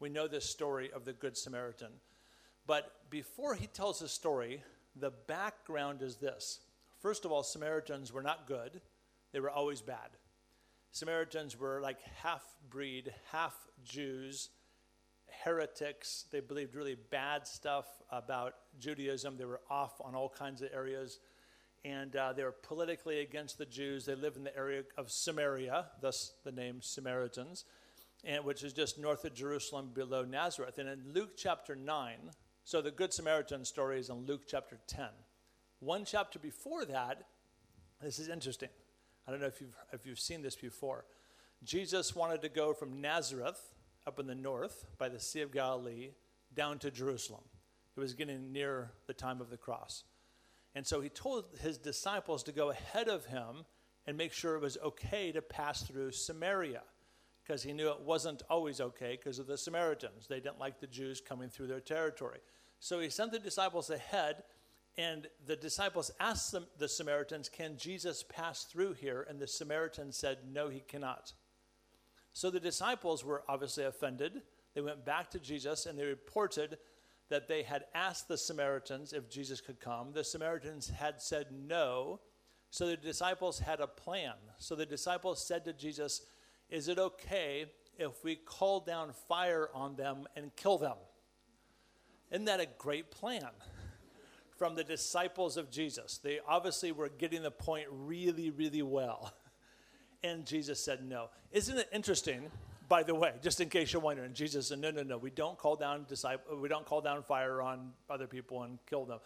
We 0.00 0.08
know 0.08 0.26
this 0.26 0.48
story 0.48 0.90
of 0.92 1.04
the 1.04 1.12
Good 1.12 1.36
Samaritan. 1.36 1.92
But 2.66 2.92
before 3.08 3.54
he 3.54 3.68
tells 3.68 4.00
the 4.00 4.08
story, 4.08 4.64
the 4.96 5.12
background 5.28 6.02
is 6.02 6.16
this. 6.16 6.60
First 7.00 7.24
of 7.24 7.32
all, 7.32 7.42
Samaritans 7.42 8.12
were 8.12 8.22
not 8.22 8.48
good, 8.48 8.80
they 9.32 9.40
were 9.40 9.50
always 9.50 9.80
bad. 9.80 10.10
Samaritans 10.92 11.58
were 11.58 11.80
like 11.80 11.96
half 12.22 12.44
breed, 12.68 13.12
half 13.32 13.54
Jews, 13.82 14.50
heretics. 15.42 16.26
They 16.30 16.40
believed 16.40 16.74
really 16.74 16.96
bad 17.10 17.46
stuff 17.46 17.86
about 18.10 18.54
Judaism. 18.78 19.38
They 19.38 19.46
were 19.46 19.62
off 19.70 20.00
on 20.04 20.14
all 20.14 20.28
kinds 20.28 20.60
of 20.60 20.68
areas. 20.72 21.18
And 21.82 22.14
uh, 22.14 22.34
they 22.34 22.44
were 22.44 22.52
politically 22.52 23.20
against 23.20 23.56
the 23.56 23.64
Jews. 23.64 24.04
They 24.04 24.14
lived 24.14 24.36
in 24.36 24.44
the 24.44 24.56
area 24.56 24.82
of 24.98 25.10
Samaria, 25.10 25.86
thus 26.02 26.34
the 26.44 26.52
name 26.52 26.82
Samaritans, 26.82 27.64
and, 28.22 28.44
which 28.44 28.62
is 28.62 28.74
just 28.74 28.98
north 28.98 29.24
of 29.24 29.34
Jerusalem 29.34 29.90
below 29.94 30.24
Nazareth. 30.24 30.78
And 30.78 30.90
in 30.90 31.12
Luke 31.12 31.38
chapter 31.38 31.74
9, 31.74 32.18
so 32.64 32.82
the 32.82 32.90
Good 32.90 33.14
Samaritan 33.14 33.64
story 33.64 33.98
is 33.98 34.10
in 34.10 34.26
Luke 34.26 34.42
chapter 34.46 34.78
10. 34.86 35.06
One 35.80 36.04
chapter 36.04 36.38
before 36.38 36.84
that, 36.84 37.24
this 38.00 38.18
is 38.18 38.28
interesting. 38.28 38.68
I 39.26 39.30
don't 39.30 39.40
know 39.40 39.46
if 39.46 39.60
you've, 39.60 39.76
if 39.92 40.06
you've 40.06 40.20
seen 40.20 40.42
this 40.42 40.56
before. 40.56 41.04
Jesus 41.64 42.14
wanted 42.14 42.42
to 42.42 42.48
go 42.48 42.72
from 42.72 43.00
Nazareth 43.00 43.74
up 44.06 44.18
in 44.18 44.26
the 44.26 44.34
north 44.34 44.84
by 44.98 45.08
the 45.08 45.20
Sea 45.20 45.42
of 45.42 45.52
Galilee 45.52 46.10
down 46.54 46.78
to 46.80 46.90
Jerusalem. 46.90 47.44
It 47.96 48.00
was 48.00 48.14
getting 48.14 48.52
near 48.52 48.90
the 49.06 49.14
time 49.14 49.40
of 49.40 49.50
the 49.50 49.56
cross. 49.56 50.04
And 50.74 50.86
so 50.86 51.00
he 51.00 51.08
told 51.08 51.44
his 51.60 51.78
disciples 51.78 52.42
to 52.44 52.52
go 52.52 52.70
ahead 52.70 53.08
of 53.08 53.26
him 53.26 53.64
and 54.06 54.16
make 54.16 54.32
sure 54.32 54.56
it 54.56 54.62
was 54.62 54.78
okay 54.82 55.30
to 55.32 55.42
pass 55.42 55.82
through 55.82 56.12
Samaria 56.12 56.82
because 57.44 57.62
he 57.62 57.72
knew 57.72 57.90
it 57.90 58.00
wasn't 58.00 58.42
always 58.48 58.80
okay 58.80 59.18
because 59.18 59.38
of 59.38 59.46
the 59.46 59.58
Samaritans. 59.58 60.26
They 60.26 60.40
didn't 60.40 60.58
like 60.58 60.80
the 60.80 60.86
Jews 60.86 61.20
coming 61.20 61.48
through 61.48 61.66
their 61.66 61.80
territory. 61.80 62.38
So 62.78 63.00
he 63.00 63.10
sent 63.10 63.32
the 63.32 63.38
disciples 63.38 63.90
ahead, 63.90 64.42
and 64.98 65.26
the 65.46 65.56
disciples 65.56 66.10
asked 66.20 66.54
the 66.78 66.88
Samaritans, 66.88 67.48
Can 67.48 67.76
Jesus 67.76 68.22
pass 68.28 68.64
through 68.64 68.94
here? 68.94 69.26
And 69.28 69.40
the 69.40 69.46
Samaritan 69.46 70.12
said, 70.12 70.38
No, 70.50 70.68
he 70.68 70.80
cannot. 70.80 71.32
So 72.32 72.50
the 72.50 72.60
disciples 72.60 73.24
were 73.24 73.42
obviously 73.48 73.84
offended. 73.84 74.42
They 74.74 74.80
went 74.80 75.04
back 75.04 75.30
to 75.30 75.38
Jesus 75.38 75.86
and 75.86 75.98
they 75.98 76.04
reported 76.04 76.78
that 77.30 77.48
they 77.48 77.62
had 77.62 77.84
asked 77.94 78.28
the 78.28 78.36
Samaritans 78.36 79.12
if 79.12 79.30
Jesus 79.30 79.60
could 79.60 79.80
come. 79.80 80.12
The 80.12 80.24
Samaritans 80.24 80.90
had 80.90 81.22
said 81.22 81.46
no. 81.50 82.20
So 82.70 82.86
the 82.86 82.96
disciples 82.96 83.58
had 83.58 83.80
a 83.80 83.86
plan. 83.86 84.34
So 84.58 84.74
the 84.74 84.86
disciples 84.86 85.46
said 85.46 85.64
to 85.64 85.72
Jesus, 85.72 86.22
Is 86.68 86.88
it 86.88 86.98
okay 86.98 87.66
if 87.98 88.24
we 88.24 88.36
call 88.36 88.80
down 88.80 89.12
fire 89.28 89.70
on 89.74 89.96
them 89.96 90.26
and 90.36 90.54
kill 90.56 90.78
them? 90.78 90.96
Isn't 92.30 92.46
that 92.46 92.60
a 92.60 92.68
great 92.78 93.10
plan? 93.10 93.50
From 94.62 94.76
the 94.76 94.84
disciples 94.84 95.56
of 95.56 95.72
Jesus. 95.72 96.20
They 96.22 96.38
obviously 96.46 96.92
were 96.92 97.08
getting 97.08 97.42
the 97.42 97.50
point 97.50 97.88
really, 97.90 98.50
really 98.50 98.82
well. 98.82 99.34
And 100.22 100.46
Jesus 100.46 100.78
said 100.78 101.04
no. 101.04 101.30
Isn't 101.50 101.78
it 101.78 101.88
interesting? 101.92 102.48
By 102.88 103.02
the 103.02 103.12
way, 103.12 103.32
just 103.42 103.60
in 103.60 103.68
case 103.68 103.92
you're 103.92 104.00
wondering, 104.00 104.34
Jesus 104.34 104.68
said, 104.68 104.78
"No, 104.78 104.92
no, 104.92 105.02
no. 105.02 105.18
We 105.18 105.30
don't 105.30 105.58
call 105.58 105.74
down 105.74 106.06
disciple. 106.08 106.60
We 106.60 106.68
don't 106.68 106.86
call 106.86 107.00
down 107.00 107.24
fire 107.24 107.60
on 107.60 107.90
other 108.08 108.28
people 108.28 108.62
and 108.62 108.78
kill 108.86 109.04
them." 109.04 109.18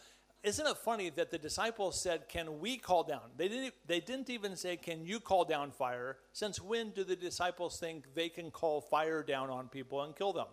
Isn't 0.42 0.66
it 0.66 0.78
funny 0.78 1.10
that 1.10 1.30
the 1.30 1.36
disciples 1.36 2.00
said, 2.00 2.30
"Can 2.30 2.58
we 2.58 2.78
call 2.78 3.02
down?" 3.02 3.28
They 3.36 3.48
didn't. 3.48 3.74
They 3.86 4.00
didn't 4.00 4.30
even 4.30 4.56
say, 4.56 4.78
"Can 4.78 5.04
you 5.04 5.20
call 5.20 5.44
down 5.44 5.70
fire?" 5.70 6.16
Since 6.32 6.62
when 6.62 6.92
do 6.92 7.04
the 7.04 7.14
disciples 7.14 7.78
think 7.78 8.14
they 8.14 8.30
can 8.30 8.50
call 8.50 8.80
fire 8.80 9.22
down 9.22 9.50
on 9.50 9.68
people 9.68 10.00
and 10.00 10.16
kill 10.16 10.32
them? 10.32 10.48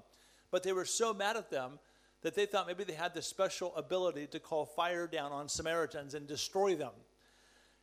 But 0.52 0.64
they 0.64 0.74
were 0.74 0.84
so 0.84 1.14
mad 1.14 1.38
at 1.38 1.50
them 1.50 1.80
that 2.24 2.36
they 2.36 2.46
thought 2.46 2.68
maybe 2.68 2.86
they 2.86 2.94
had 2.94 3.14
the 3.14 3.22
special 3.22 3.76
ability 3.76 4.28
to 4.28 4.40
call 4.40 4.66
fire 4.66 5.08
down 5.08 5.32
on 5.32 5.48
Samaritans 5.48 6.14
and 6.14 6.26
destroy 6.26 6.76
them. 6.76 6.94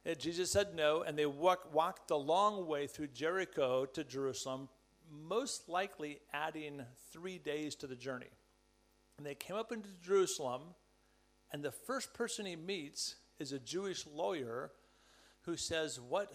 And 0.05 0.18
Jesus 0.18 0.50
said 0.50 0.74
no, 0.74 1.03
and 1.03 1.16
they 1.16 1.26
walk, 1.26 1.72
walked 1.74 2.09
the 2.09 2.18
long 2.18 2.66
way 2.66 2.87
through 2.87 3.09
Jericho 3.09 3.85
to 3.85 4.03
Jerusalem, 4.03 4.70
most 5.11 5.68
likely 5.68 6.20
adding 6.33 6.83
three 7.12 7.38
days 7.38 7.74
to 7.76 7.87
the 7.87 7.94
journey. 7.94 8.31
And 9.18 9.26
they 9.26 9.35
came 9.35 9.57
up 9.57 9.72
into 9.72 9.90
Jerusalem, 10.03 10.62
and 11.53 11.62
the 11.62 11.70
first 11.70 12.14
person 12.14 12.46
he 12.46 12.57
meets 12.57 13.16
is 13.38 13.53
a 13.53 13.59
Jewish 13.59 14.07
lawyer 14.07 14.72
who 15.42 15.57
says, 15.57 16.00
What 16.00 16.33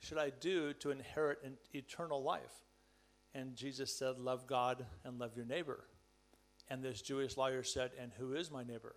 should 0.00 0.18
I 0.18 0.30
do 0.30 0.72
to 0.74 0.90
inherit 0.90 1.38
an 1.44 1.56
eternal 1.72 2.20
life? 2.20 2.64
And 3.32 3.54
Jesus 3.54 3.96
said, 3.96 4.18
Love 4.18 4.48
God 4.48 4.84
and 5.04 5.20
love 5.20 5.36
your 5.36 5.46
neighbor. 5.46 5.84
And 6.70 6.82
this 6.82 7.00
Jewish 7.02 7.36
lawyer 7.36 7.62
said, 7.62 7.90
And 8.00 8.12
who 8.18 8.34
is 8.34 8.50
my 8.50 8.62
neighbor? 8.62 8.96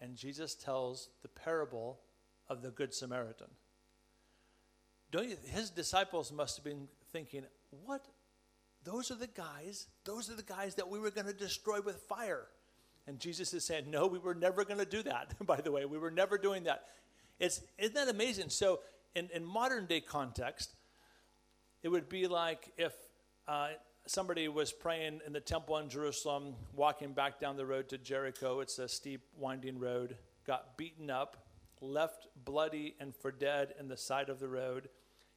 And 0.00 0.14
Jesus 0.14 0.54
tells 0.54 1.08
the 1.22 1.28
parable 1.28 2.00
of 2.48 2.62
the 2.62 2.70
Good 2.70 2.94
Samaritan. 2.94 3.48
Don't 5.10 5.28
you, 5.28 5.36
his 5.46 5.70
disciples 5.70 6.32
must 6.32 6.56
have 6.56 6.64
been 6.64 6.88
thinking, 7.12 7.44
what? 7.84 8.04
Those 8.84 9.10
are 9.10 9.16
the 9.16 9.26
guys, 9.26 9.86
those 10.04 10.30
are 10.30 10.36
the 10.36 10.42
guys 10.42 10.74
that 10.76 10.88
we 10.88 10.98
were 10.98 11.10
going 11.10 11.26
to 11.26 11.32
destroy 11.32 11.80
with 11.80 11.96
fire. 11.96 12.46
And 13.06 13.18
Jesus 13.18 13.54
is 13.54 13.64
saying, 13.64 13.90
no, 13.90 14.06
we 14.06 14.18
were 14.18 14.34
never 14.34 14.64
going 14.64 14.78
to 14.78 14.86
do 14.86 15.02
that, 15.04 15.34
by 15.46 15.60
the 15.60 15.72
way. 15.72 15.84
We 15.84 15.98
were 15.98 16.10
never 16.10 16.38
doing 16.38 16.64
that. 16.64 16.84
It's, 17.38 17.60
isn't 17.78 17.94
that 17.94 18.08
amazing? 18.08 18.50
So, 18.50 18.80
in, 19.14 19.28
in 19.32 19.44
modern 19.44 19.86
day 19.86 20.00
context, 20.00 20.74
it 21.82 21.88
would 21.88 22.08
be 22.08 22.26
like 22.26 22.70
if 22.76 22.92
uh, 23.48 23.68
somebody 24.06 24.48
was 24.48 24.72
praying 24.72 25.20
in 25.26 25.32
the 25.32 25.40
temple 25.40 25.78
in 25.78 25.88
Jerusalem, 25.88 26.54
walking 26.74 27.12
back 27.12 27.40
down 27.40 27.56
the 27.56 27.66
road 27.66 27.88
to 27.88 27.98
Jericho. 27.98 28.60
It's 28.60 28.78
a 28.78 28.88
steep, 28.88 29.22
winding 29.36 29.78
road, 29.78 30.16
got 30.46 30.78
beaten 30.78 31.10
up, 31.10 31.46
left 31.80 32.28
bloody 32.44 32.94
and 33.00 33.14
for 33.14 33.30
dead 33.32 33.74
in 33.78 33.88
the 33.88 33.96
side 33.96 34.28
of 34.28 34.38
the 34.38 34.48
road, 34.48 34.88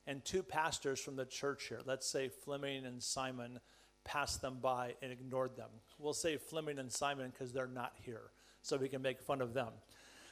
and 0.08 0.23
two 0.23 0.43
pastors 0.43 0.99
from 0.99 1.15
the 1.15 1.25
church 1.25 1.65
here, 1.67 1.82
let's 1.86 2.08
say 2.08 2.29
Fleming 2.29 2.86
and 2.86 3.01
Simon, 3.01 3.60
passed 4.05 4.41
them 4.41 4.58
by 4.62 4.95
and 5.01 5.12
ignored 5.12 5.55
them. 5.55 5.69
We'll 5.97 6.13
say 6.13 6.38
Fleming 6.38 6.79
and 6.79 6.91
Simon 6.91 7.32
because 7.32 7.51
they're 7.51 7.67
not 7.67 7.93
here, 8.03 8.32
so 8.62 8.77
we 8.77 8.89
can 8.89 9.01
make 9.01 9.21
fun 9.21 9.41
of 9.41 9.53
them. 9.53 9.73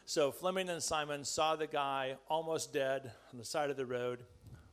So 0.06 0.32
Fleming 0.32 0.70
and 0.70 0.82
Simon 0.82 1.26
saw 1.26 1.56
the 1.56 1.68
guy 1.68 2.16
almost 2.30 2.72
dead 2.72 3.12
on 3.32 3.40
the 3.40 3.46
side 3.46 3.70
of 3.70 3.78
the 3.78 3.86
road, 3.86 4.24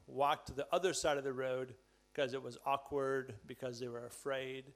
walked 0.07 0.47
to 0.49 0.53
the 0.53 0.67
other 0.71 0.93
side 0.93 1.19
of 1.19 1.25
the 1.25 1.33
road 1.33 1.75
because 2.15 2.35
it 2.35 2.43
was 2.43 2.57
awkward, 2.65 3.35
because 3.47 3.81
they 3.81 3.89
were 3.89 4.07
afraid 4.07 4.73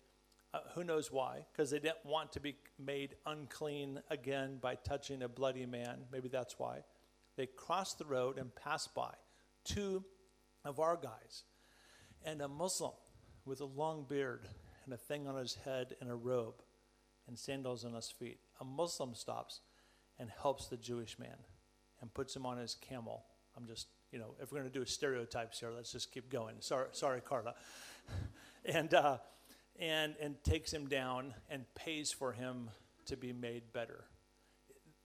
uh, 0.55 0.61
who 0.75 0.85
knows 0.85 1.13
why? 1.13 1.45
Because 1.53 1.71
they 1.71 1.79
didn't 1.79 2.05
want 2.05 2.33
to 2.33 2.41
be 2.41 2.57
made 2.79 3.17
unclean 3.27 4.01
again 4.11 4.59
by 4.61 4.77
touching 4.77 5.23
a 5.23 5.29
bloody 5.29 5.67
man. 5.67 6.05
Maybe 6.11 6.29
that's 6.29 6.59
why. 6.59 6.81
They 7.37 7.47
crossed 7.47 7.99
the 7.99 8.07
road 8.07 8.39
and 8.39 8.55
passed 8.55 8.95
by 8.95 9.13
two 9.65 10.05
of 10.65 10.81
our 10.81 10.97
guys 10.97 11.45
and 12.25 12.41
a 12.41 12.49
Muslim 12.49 12.93
with 13.45 13.61
a 13.61 13.67
long 13.67 14.07
beard 14.09 14.49
and 14.85 14.95
a 14.95 14.97
thing 14.97 15.29
on 15.29 15.37
his 15.37 15.55
head 15.55 15.95
and 16.01 16.11
a 16.11 16.15
robe 16.15 16.63
and 17.27 17.39
sandals 17.39 17.85
on 17.85 17.93
his 17.93 18.11
feet. 18.11 18.39
A 18.61 18.65
Muslim 18.65 19.15
stops 19.15 19.61
and 20.19 20.31
helps 20.31 20.67
the 20.67 20.79
Jewish 20.79 21.19
man 21.19 21.37
and 22.01 22.13
puts 22.15 22.35
him 22.35 22.47
on 22.47 22.57
his 22.57 22.75
camel. 22.75 23.27
I'm 23.55 23.67
just, 23.67 23.89
you 24.13 24.19
know, 24.19 24.35
if 24.41 24.51
we're 24.51 24.61
going 24.61 24.71
to 24.71 24.79
do 24.79 24.85
stereotypes 24.85 25.61
here, 25.61 25.71
let's 25.75 25.93
just 25.93 26.13
keep 26.13 26.31
going. 26.31 26.57
Sorry, 26.61 26.89
sorry 26.93 27.21
Carla. 27.21 27.55
and 28.65 28.93
uh, 28.95 29.19
and, 29.79 30.15
and 30.21 30.43
takes 30.43 30.73
him 30.73 30.89
down 30.89 31.35
and 31.49 31.65
pays 31.75 32.11
for 32.11 32.33
him 32.33 32.71
to 33.07 33.17
be 33.17 33.33
made 33.33 33.73
better. 33.73 34.05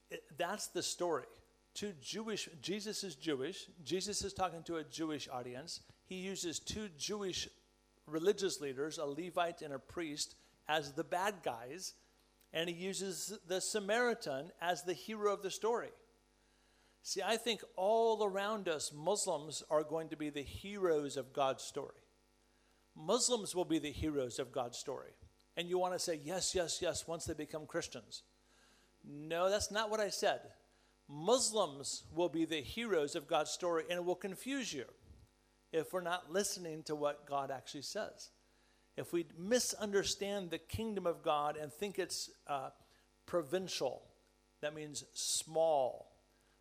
It, 0.09 0.23
that's 0.37 0.67
the 0.67 0.83
story. 0.83 1.25
Two 1.73 1.93
Jewish, 2.01 2.49
Jesus 2.61 3.03
is 3.03 3.15
Jewish. 3.15 3.65
Jesus 3.83 4.23
is 4.23 4.33
talking 4.33 4.63
to 4.63 4.77
a 4.77 4.83
Jewish 4.83 5.27
audience. 5.31 5.81
He 6.05 6.15
uses 6.15 6.59
two 6.59 6.89
Jewish 6.97 7.47
religious 8.05 8.61
leaders, 8.61 8.97
a 8.97 9.05
Levite 9.05 9.61
and 9.61 9.73
a 9.73 9.79
priest, 9.79 10.35
as 10.67 10.93
the 10.93 11.03
bad 11.03 11.35
guys, 11.43 11.93
and 12.53 12.69
he 12.69 12.75
uses 12.75 13.37
the 13.47 13.59
Samaritan 13.59 14.51
as 14.61 14.83
the 14.83 14.93
hero 14.93 15.33
of 15.33 15.41
the 15.41 15.49
story. 15.49 15.89
See, 17.03 17.21
I 17.21 17.35
think 17.35 17.61
all 17.75 18.23
around 18.23 18.69
us, 18.69 18.91
Muslims 18.95 19.61
are 19.69 19.83
going 19.83 20.09
to 20.09 20.15
be 20.15 20.29
the 20.29 20.41
heroes 20.41 21.17
of 21.17 21.33
God's 21.33 21.63
story. 21.63 21.99
Muslims 22.95 23.53
will 23.53 23.65
be 23.65 23.79
the 23.79 23.91
heroes 23.91 24.39
of 24.39 24.51
God's 24.51 24.77
story. 24.77 25.11
and 25.55 25.69
you 25.69 25.77
want 25.77 25.93
to 25.93 25.99
say 25.99 26.19
yes, 26.23 26.55
yes, 26.55 26.79
yes 26.81 27.07
once 27.07 27.25
they 27.25 27.33
become 27.33 27.65
Christians. 27.67 28.23
No, 29.03 29.49
that's 29.49 29.69
not 29.69 29.91
what 29.91 29.99
I 29.99 30.09
said. 30.09 30.39
Muslims 31.07 32.03
will 32.15 32.29
be 32.29 32.45
the 32.45 32.61
heroes 32.61 33.15
of 33.15 33.27
God's 33.27 33.51
story, 33.51 33.83
and 33.89 33.97
it 33.97 34.05
will 34.05 34.15
confuse 34.15 34.73
you 34.73 34.85
if 35.71 35.91
we're 35.91 36.01
not 36.01 36.31
listening 36.31 36.83
to 36.83 36.95
what 36.95 37.27
God 37.27 37.51
actually 37.51 37.81
says. 37.81 38.31
If 38.95 39.11
we 39.11 39.25
misunderstand 39.37 40.49
the 40.49 40.57
kingdom 40.57 41.05
of 41.05 41.21
God 41.21 41.57
and 41.57 41.71
think 41.71 41.99
it's 41.99 42.29
uh, 42.47 42.69
provincial, 43.25 44.03
that 44.61 44.73
means 44.73 45.03
small. 45.13 46.12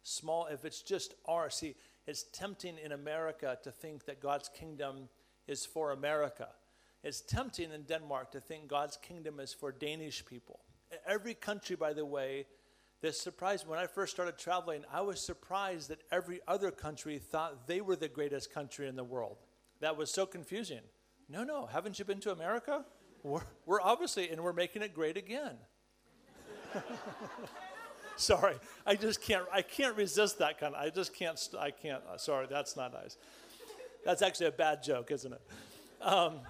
Small, 0.03 0.47
if 0.47 0.65
it's 0.65 0.83
just 0.83 1.15
ours. 1.27 1.55
See, 1.55 1.75
it's 2.07 2.25
tempting 2.33 2.79
in 2.79 2.93
America 2.93 3.59
to 3.62 3.71
think 3.71 4.05
that 4.07 4.21
God's 4.21 4.49
kingdom 4.49 5.09
is 5.47 5.65
for 5.65 5.93
America. 5.93 6.49
It's 7.03 7.21
tempting 7.21 7.73
in 7.73 7.83
Denmark 7.83 8.31
to 8.33 8.41
think 8.41 8.69
God's 8.69 8.97
kingdom 8.97 9.41
is 9.41 9.53
for 9.53 9.73
Danish 9.73 10.25
people. 10.25 10.61
Every 11.07 11.35
country, 11.35 11.77
by 11.77 11.93
the 11.93 12.05
way, 12.05 12.47
this 13.01 13.21
surprised 13.21 13.65
me 13.65 13.71
when 13.71 13.81
I 13.81 13.87
first 13.87 14.12
started 14.12 14.38
traveling, 14.38 14.85
I 14.93 15.01
was 15.01 15.21
surprised 15.21 15.88
that 15.88 16.03
every 16.12 16.41
other 16.47 16.71
country 16.71 17.19
thought 17.19 17.67
they 17.67 17.81
were 17.81 17.97
the 17.97 18.09
greatest 18.09 18.53
country 18.53 18.87
in 18.87 18.95
the 18.95 19.05
world. 19.05 19.38
That 19.81 19.97
was 19.97 20.11
so 20.11 20.27
confusing. 20.27 20.83
No, 21.29 21.43
no, 21.43 21.67
haven't 21.67 21.99
you 21.99 22.05
been 22.05 22.21
to 22.21 22.31
America? 22.31 22.85
We're, 23.25 23.43
we're 23.67 23.81
obviously, 23.81 24.31
and 24.31 24.43
we're 24.43 24.53
making 24.53 24.83
it 24.83 24.95
great 24.95 25.17
again. 25.17 25.57
sorry, 28.39 28.55
I 28.87 28.95
just 28.95 29.21
can't, 29.21 29.47
I 29.53 29.63
can't 29.63 29.97
resist 29.97 30.39
that 30.39 30.61
kind 30.61 30.75
of, 30.75 30.81
I 30.81 30.91
just 30.91 31.13
can't, 31.13 31.39
I 31.59 31.71
can't, 31.73 32.03
uh, 32.09 32.17
sorry, 32.17 32.47
that's 32.49 32.77
not 32.77 32.93
nice. 32.93 33.17
That's 34.05 34.23
actually 34.23 34.47
a 34.47 34.53
bad 34.53 34.83
joke, 34.83 35.11
isn't 35.11 35.33
it? 35.33 35.41
Um, 36.01 36.41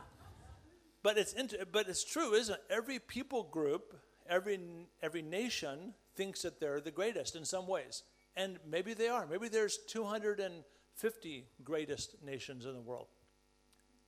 but 1.03 1.17
it's, 1.17 1.35
but 1.73 1.89
it's 1.89 2.05
true, 2.05 2.35
isn't 2.35 2.55
it? 2.55 2.63
Every 2.69 2.99
people 2.99 3.45
group, 3.45 3.97
every, 4.29 4.61
every 5.03 5.23
nation 5.23 5.95
thinks 6.15 6.43
that 6.43 6.61
they're 6.61 6.81
the 6.81 6.91
greatest 6.91 7.37
in 7.37 7.45
some 7.45 7.67
ways. 7.67 8.03
And 8.37 8.59
maybe 8.69 8.93
they 8.95 9.09
are. 9.09 9.27
Maybe 9.27 9.49
there's 9.49 9.79
250 9.89 11.47
greatest 11.65 12.17
nations 12.23 12.67
in 12.67 12.75
the 12.75 12.81
world. 12.81 13.09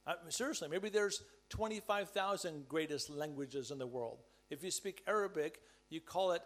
Uh, 0.06 0.14
seriously, 0.28 0.68
maybe 0.68 0.90
there's 0.90 1.22
25,000 1.48 2.68
greatest 2.68 3.08
languages 3.08 3.70
in 3.70 3.78
the 3.78 3.86
world. 3.86 4.18
If 4.50 4.62
you 4.62 4.70
speak 4.70 5.02
Arabic, 5.06 5.60
you 5.88 6.00
call 6.00 6.32
it 6.32 6.42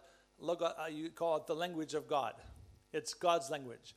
uh, 0.46 0.72
you 0.90 1.10
call 1.10 1.36
it 1.36 1.46
the 1.46 1.54
language 1.54 1.94
of 1.94 2.08
God. 2.08 2.34
It's 2.92 3.14
God's 3.14 3.50
language. 3.50 3.94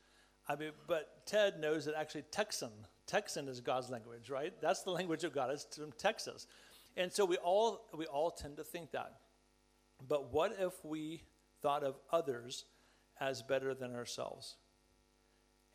I 0.48 0.56
mean, 0.56 0.72
but 0.88 1.26
Ted 1.26 1.60
knows 1.60 1.86
that 1.86 1.96
actually 1.96 2.24
Texan, 2.24 2.72
Texan 3.08 3.48
is 3.48 3.62
God's 3.62 3.90
language, 3.90 4.30
right? 4.30 4.54
That's 4.62 4.82
the 4.84 4.92
language 4.92 5.24
of 5.24 5.34
God. 5.34 5.52
It's 5.52 5.78
from 5.78 5.92
Texas, 5.94 6.48
and 6.98 7.12
so 7.12 7.26
we 7.26 7.38
all 7.38 7.88
we 7.98 8.06
all 8.06 8.32
tend 8.32 8.58
to 8.58 8.64
think 8.64 8.92
that. 8.92 9.20
But 10.08 10.34
what 10.34 10.56
if 10.60 10.74
we 10.84 11.22
thought 11.62 11.84
of 11.84 11.96
others 12.12 12.66
as 13.20 13.42
better 13.42 13.74
than 13.74 13.96
ourselves. 13.96 14.56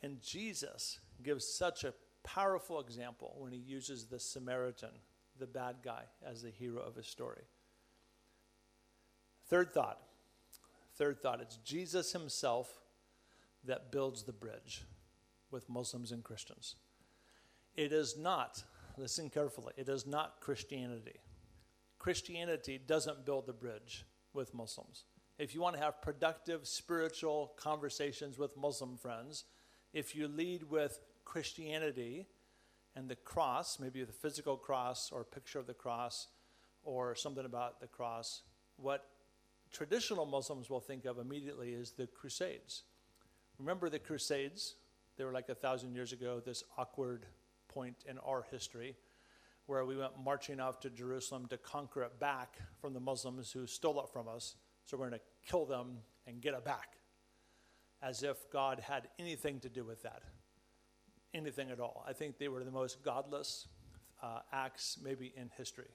And 0.02 0.20
Jesus 0.20 0.98
gives 1.22 1.46
such 1.46 1.84
a 1.84 1.94
powerful 2.24 2.80
example 2.80 3.36
when 3.38 3.52
he 3.52 3.58
uses 3.58 4.06
the 4.06 4.18
Samaritan, 4.18 4.90
the 5.38 5.46
bad 5.46 5.76
guy, 5.82 6.02
as 6.26 6.42
the 6.42 6.50
hero 6.50 6.80
of 6.80 6.96
his 6.96 7.06
story. 7.06 7.44
Third 9.48 9.72
thought. 9.72 10.00
Third 10.96 11.20
thought 11.22 11.40
it's 11.40 11.56
Jesus 11.56 12.12
himself 12.12 12.80
that 13.64 13.92
builds 13.92 14.22
the 14.22 14.32
bridge 14.32 14.84
with 15.50 15.68
Muslims 15.68 16.12
and 16.12 16.22
Christians. 16.22 16.76
It 17.74 17.92
is 17.92 18.16
not, 18.16 18.62
listen 18.96 19.30
carefully, 19.30 19.72
it 19.76 19.88
is 19.88 20.06
not 20.06 20.40
Christianity. 20.40 21.20
Christianity 21.98 22.78
doesn't 22.78 23.26
build 23.26 23.46
the 23.46 23.52
bridge 23.52 24.04
with 24.32 24.54
Muslims 24.54 25.04
if 25.38 25.54
you 25.54 25.60
want 25.60 25.76
to 25.76 25.82
have 25.82 26.00
productive 26.00 26.66
spiritual 26.66 27.52
conversations 27.56 28.38
with 28.38 28.56
Muslim 28.56 28.96
friends, 28.96 29.44
if 29.92 30.14
you 30.16 30.28
lead 30.28 30.62
with 30.64 31.00
Christianity 31.24 32.26
and 32.94 33.08
the 33.08 33.16
cross, 33.16 33.78
maybe 33.78 34.02
the 34.04 34.12
physical 34.12 34.56
cross 34.56 35.10
or 35.12 35.24
picture 35.24 35.58
of 35.58 35.66
the 35.66 35.74
cross 35.74 36.28
or 36.84 37.14
something 37.14 37.44
about 37.44 37.80
the 37.80 37.86
cross, 37.86 38.42
what 38.76 39.04
traditional 39.72 40.26
Muslims 40.26 40.70
will 40.70 40.80
think 40.80 41.04
of 41.04 41.18
immediately 41.18 41.70
is 41.72 41.92
the 41.92 42.06
Crusades. 42.06 42.82
Remember 43.58 43.88
the 43.88 43.98
Crusades? 43.98 44.74
They 45.16 45.24
were 45.24 45.32
like 45.32 45.48
a 45.48 45.54
thousand 45.54 45.94
years 45.94 46.12
ago, 46.12 46.40
this 46.44 46.62
awkward 46.76 47.26
point 47.68 47.96
in 48.08 48.18
our 48.18 48.44
history 48.50 48.96
where 49.66 49.84
we 49.84 49.96
went 49.96 50.12
marching 50.22 50.60
off 50.60 50.80
to 50.80 50.90
Jerusalem 50.90 51.46
to 51.50 51.58
conquer 51.58 52.02
it 52.02 52.18
back 52.20 52.56
from 52.80 52.94
the 52.94 53.00
Muslims 53.00 53.50
who 53.50 53.66
stole 53.66 54.00
it 54.00 54.08
from 54.12 54.28
us. 54.28 54.54
So 54.84 54.96
we're 54.96 55.08
going 55.08 55.18
to 55.18 55.50
kill 55.50 55.66
them 55.66 55.98
and 56.26 56.40
get 56.40 56.54
it 56.54 56.64
back. 56.64 56.96
As 58.00 58.22
if 58.22 58.50
God 58.52 58.78
had 58.78 59.08
anything 59.18 59.58
to 59.60 59.68
do 59.68 59.84
with 59.84 60.02
that. 60.02 60.22
Anything 61.34 61.70
at 61.70 61.80
all. 61.80 62.04
I 62.08 62.12
think 62.12 62.38
they 62.38 62.48
were 62.48 62.62
the 62.62 62.70
most 62.70 63.02
godless 63.02 63.66
uh, 64.22 64.40
acts, 64.52 64.98
maybe 65.02 65.32
in 65.36 65.50
history. 65.56 65.90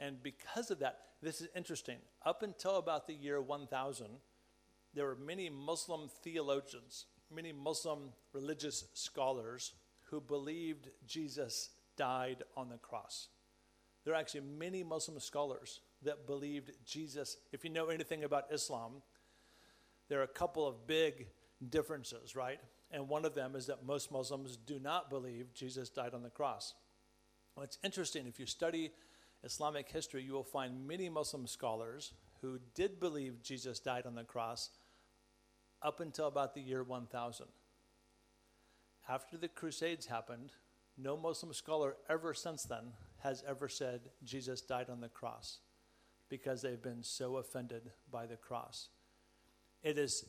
And 0.00 0.22
because 0.22 0.70
of 0.70 0.78
that, 0.78 0.98
this 1.22 1.42
is 1.42 1.48
interesting. 1.54 1.98
Up 2.24 2.42
until 2.42 2.76
about 2.76 3.06
the 3.06 3.12
year 3.12 3.40
1000, 3.40 4.06
there 4.94 5.04
were 5.04 5.14
many 5.14 5.50
Muslim 5.50 6.08
theologians, 6.24 7.04
many 7.32 7.52
Muslim 7.52 8.10
religious 8.32 8.86
scholars 8.94 9.74
who 10.06 10.20
believed 10.20 10.88
Jesus 11.06 11.68
died 11.96 12.42
on 12.56 12.70
the 12.70 12.78
cross. 12.78 13.28
There 14.04 14.14
are 14.14 14.16
actually 14.16 14.40
many 14.58 14.82
Muslim 14.82 15.20
scholars 15.20 15.80
that 16.02 16.26
believed 16.26 16.72
Jesus. 16.86 17.36
If 17.52 17.62
you 17.62 17.70
know 17.70 17.88
anything 17.88 18.24
about 18.24 18.46
Islam, 18.50 19.02
there 20.08 20.18
are 20.20 20.24
a 20.24 20.28
couple 20.28 20.66
of 20.66 20.86
big 20.86 21.26
differences, 21.68 22.34
right? 22.34 22.58
And 22.90 23.06
one 23.06 23.26
of 23.26 23.34
them 23.34 23.54
is 23.54 23.66
that 23.66 23.84
most 23.84 24.10
Muslims 24.10 24.56
do 24.56 24.78
not 24.80 25.10
believe 25.10 25.52
Jesus 25.52 25.90
died 25.90 26.14
on 26.14 26.22
the 26.22 26.30
cross. 26.30 26.74
Well, 27.54 27.64
it's 27.64 27.78
interesting. 27.84 28.26
If 28.26 28.40
you 28.40 28.46
study 28.46 28.90
Islamic 29.42 29.88
history, 29.88 30.22
you 30.22 30.32
will 30.32 30.44
find 30.44 30.86
many 30.86 31.08
Muslim 31.08 31.46
scholars 31.46 32.12
who 32.40 32.58
did 32.74 33.00
believe 33.00 33.42
Jesus 33.42 33.80
died 33.80 34.06
on 34.06 34.14
the 34.14 34.24
cross 34.24 34.70
up 35.82 36.00
until 36.00 36.26
about 36.26 36.54
the 36.54 36.60
year 36.60 36.82
1000. 36.82 37.46
After 39.08 39.36
the 39.36 39.48
Crusades 39.48 40.06
happened, 40.06 40.52
no 40.96 41.16
Muslim 41.16 41.52
scholar 41.52 41.96
ever 42.08 42.34
since 42.34 42.64
then 42.64 42.92
has 43.18 43.42
ever 43.46 43.68
said 43.68 44.00
Jesus 44.22 44.60
died 44.60 44.90
on 44.90 45.00
the 45.00 45.08
cross 45.08 45.58
because 46.28 46.62
they've 46.62 46.82
been 46.82 47.02
so 47.02 47.36
offended 47.36 47.90
by 48.10 48.26
the 48.26 48.36
cross. 48.36 48.88
It 49.82 49.98
is, 49.98 50.26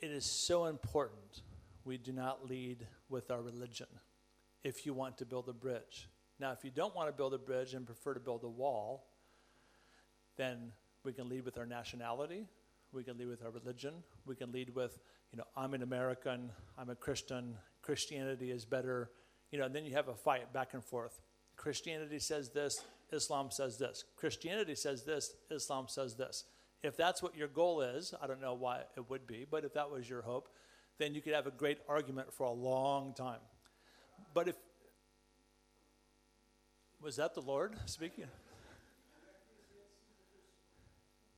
it 0.00 0.10
is 0.10 0.26
so 0.26 0.66
important 0.66 1.42
we 1.84 1.96
do 1.96 2.12
not 2.12 2.48
lead 2.48 2.86
with 3.08 3.30
our 3.30 3.40
religion 3.40 3.86
if 4.64 4.84
you 4.84 4.92
want 4.92 5.16
to 5.18 5.24
build 5.24 5.48
a 5.48 5.52
bridge. 5.52 6.08
Now, 6.38 6.52
if 6.52 6.64
you 6.64 6.70
don't 6.70 6.94
want 6.94 7.08
to 7.08 7.12
build 7.12 7.34
a 7.34 7.38
bridge 7.38 7.74
and 7.74 7.86
prefer 7.86 8.14
to 8.14 8.20
build 8.20 8.44
a 8.44 8.48
wall, 8.48 9.06
then 10.36 10.72
we 11.02 11.12
can 11.12 11.28
lead 11.28 11.44
with 11.44 11.56
our 11.56 11.66
nationality, 11.66 12.46
we 12.92 13.02
can 13.04 13.16
lead 13.16 13.28
with 13.28 13.42
our 13.42 13.50
religion, 13.50 13.94
we 14.26 14.34
can 14.34 14.52
lead 14.52 14.74
with, 14.74 14.98
you 15.32 15.38
know, 15.38 15.44
I'm 15.56 15.72
an 15.72 15.82
American, 15.82 16.50
I'm 16.76 16.90
a 16.90 16.94
Christian, 16.94 17.56
Christianity 17.80 18.50
is 18.50 18.64
better, 18.64 19.10
you 19.50 19.58
know, 19.58 19.64
and 19.64 19.74
then 19.74 19.84
you 19.84 19.94
have 19.94 20.08
a 20.08 20.14
fight 20.14 20.52
back 20.52 20.74
and 20.74 20.84
forth. 20.84 21.20
Christianity 21.56 22.18
says 22.18 22.50
this, 22.50 22.74
Islam 23.12 23.50
says 23.50 23.78
this. 23.78 24.04
Christianity 24.16 24.74
says 24.74 25.04
this, 25.04 25.32
Islam 25.50 25.86
says 25.88 26.16
this. 26.16 26.44
If 26.82 26.96
that's 26.96 27.22
what 27.22 27.36
your 27.36 27.48
goal 27.48 27.80
is, 27.80 28.12
I 28.20 28.26
don't 28.26 28.40
know 28.40 28.54
why 28.54 28.80
it 28.96 29.08
would 29.08 29.26
be, 29.26 29.46
but 29.50 29.64
if 29.64 29.72
that 29.74 29.90
was 29.90 30.08
your 30.08 30.22
hope, 30.22 30.48
then 30.98 31.14
you 31.14 31.20
could 31.20 31.34
have 31.34 31.46
a 31.46 31.50
great 31.50 31.78
argument 31.88 32.32
for 32.32 32.44
a 32.44 32.52
long 32.52 33.14
time. 33.14 33.40
But 34.34 34.48
if 34.48 34.56
was 37.06 37.14
that 37.14 37.34
the 37.34 37.40
Lord 37.40 37.72
speaking? 37.84 38.24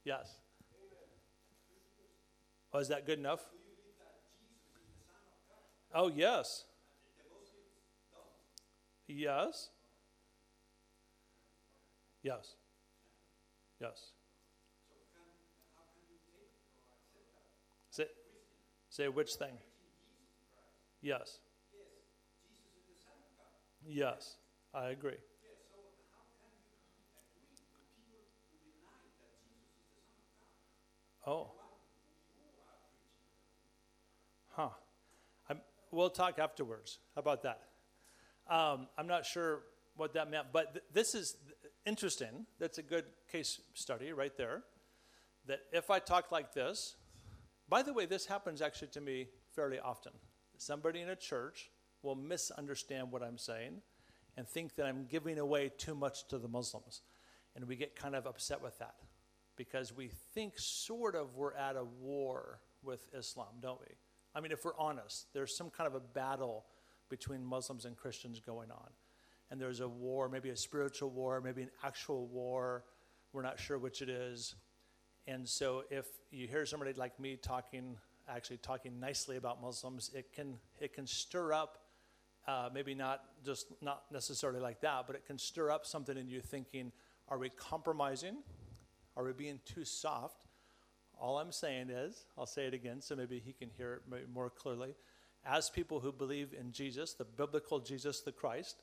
Yes. 0.03 0.39
Oh, 2.73 2.79
that 2.89 3.05
good 3.05 3.19
enough? 3.19 3.43
Oh, 5.95 6.09
yes. 6.09 6.65
Yes. 9.07 9.69
Yes. 12.23 12.55
Yes. 13.79 14.13
Say, 17.91 18.07
say 18.89 19.09
which 19.09 19.35
thing? 19.35 19.59
Yes. 21.03 21.41
Yes, 23.87 24.37
I 24.73 24.89
agree. 24.89 25.19
Oh. 31.29 31.51
Huh. 34.53 34.71
I'm, 35.51 35.61
we'll 35.91 36.09
talk 36.09 36.39
afterwards. 36.39 37.01
About 37.19 37.43
that? 37.43 37.61
Um, 38.49 38.87
I'm 38.97 39.07
not 39.07 39.27
sure 39.27 39.61
what 39.97 40.15
that 40.15 40.31
meant, 40.31 40.47
but 40.55 40.73
th- 40.73 40.85
this 40.95 41.15
is 41.15 41.37
interesting. 41.85 42.47
That's 42.59 42.79
a 42.79 42.83
good 42.83 43.05
case 43.31 43.61
study 43.75 44.15
right 44.15 44.35
there. 44.39 44.63
That 45.47 45.61
if 45.71 45.91
I 45.91 45.99
talk 45.99 46.33
like 46.33 46.55
this, 46.55 46.97
by 47.69 47.83
the 47.83 47.93
way, 47.93 48.07
this 48.07 48.25
happens 48.25 48.63
actually 48.63 48.89
to 48.89 49.03
me 49.03 49.29
fairly 49.55 49.79
often. 49.79 50.13
Somebody 50.57 51.03
in 51.03 51.11
a 51.11 51.17
church 51.17 51.71
will 52.03 52.17
misunderstand 52.17 53.13
what 53.13 53.23
I'm 53.23 53.37
saying 53.37 53.83
and 54.39 54.49
think 54.49 54.77
that 54.77 54.87
I'm 54.87 55.05
giving 55.05 55.39
away 55.39 55.73
too 55.77 55.95
much 55.95 56.27
to 56.29 56.39
the 56.39 56.49
Muslims. 56.49 57.03
And 57.55 57.67
we 57.69 57.77
get 57.77 57.97
kind 57.97 58.17
of 58.17 58.25
upset 58.25 58.63
with 58.63 58.79
that 58.79 58.95
because 59.59 59.95
we 59.95 60.09
think 60.33 60.55
sort 60.57 61.15
of 61.15 61.35
we're 61.35 61.53
at 61.53 61.77
a 61.77 61.85
war 61.85 62.61
with 62.83 63.07
Islam, 63.13 63.49
don't 63.61 63.81
we? 63.81 63.95
I 64.35 64.41
mean, 64.41 64.53
if 64.53 64.65
we're 64.65 64.79
honest, 64.79 65.27
there's 65.35 65.55
some 65.55 65.69
kind 65.69 65.89
of 65.89 65.95
a 65.95 66.01
battle 66.01 66.65
between 67.11 67.45
Muslims 67.45 67.85
and 67.85 67.97
Christians 67.97 68.41
going 68.41 68.71
on. 68.71 68.89
And 69.51 69.61
there's 69.61 69.81
a 69.81 69.89
war, 69.89 70.29
maybe 70.29 70.51
a 70.51 70.57
spiritual 70.57 71.11
war, 71.11 71.41
maybe 71.41 71.63
an 71.63 71.71
actual 71.83 72.27
war. 72.29 72.85
We're 73.33 73.43
not 73.43 73.59
sure 73.59 73.79
which 73.79 74.01
it 74.01 74.09
is. 74.09 74.55
And 75.27 75.47
so 75.47 75.83
if 75.91 76.07
you 76.31 76.47
hear 76.47 76.65
somebody 76.65 76.93
like 76.93 77.19
me 77.19 77.37
talking, 77.37 77.97
actually 78.29 78.59
talking 78.59 79.01
nicely 79.01 79.37
about 79.37 79.61
Muslims, 79.61 80.11
it 80.15 80.33
can, 80.33 80.55
it 80.79 80.95
can 80.95 81.07
stir 81.07 81.53
up, 81.53 81.79
uh, 82.47 82.69
maybe 82.73 82.95
not 82.95 83.23
just 83.45 83.67
not 83.83 84.05
necessarily 84.13 84.61
like 84.61 84.81
that, 84.83 85.07
but 85.07 85.17
it 85.17 85.27
can 85.27 85.37
stir 85.37 85.71
up 85.71 85.85
something 85.85 86.17
in 86.17 86.29
you 86.29 86.41
thinking, 86.41 86.93
are 87.29 87.39
we 87.39 87.51
compromising? 87.51 88.37
Are 89.19 89.25
we 89.25 89.33
being 89.33 89.59
too 89.65 89.85
soft? 89.85 90.47
All 91.21 91.39
I'm 91.39 91.51
saying 91.51 91.91
is, 91.91 92.25
I'll 92.39 92.47
say 92.47 92.67
it 92.67 92.75
again 92.75 93.01
so 93.01 93.17
maybe 93.17 93.43
he 93.45 93.53
can 93.53 93.69
hear 93.77 93.95
it 93.95 94.29
more 94.33 94.49
clearly. 94.49 94.95
As 95.45 95.69
people 95.69 95.99
who 95.99 96.13
believe 96.13 96.55
in 96.59 96.71
Jesus, 96.71 97.15
the 97.15 97.25
biblical 97.25 97.81
Jesus, 97.81 98.21
the 98.21 98.31
Christ, 98.31 98.83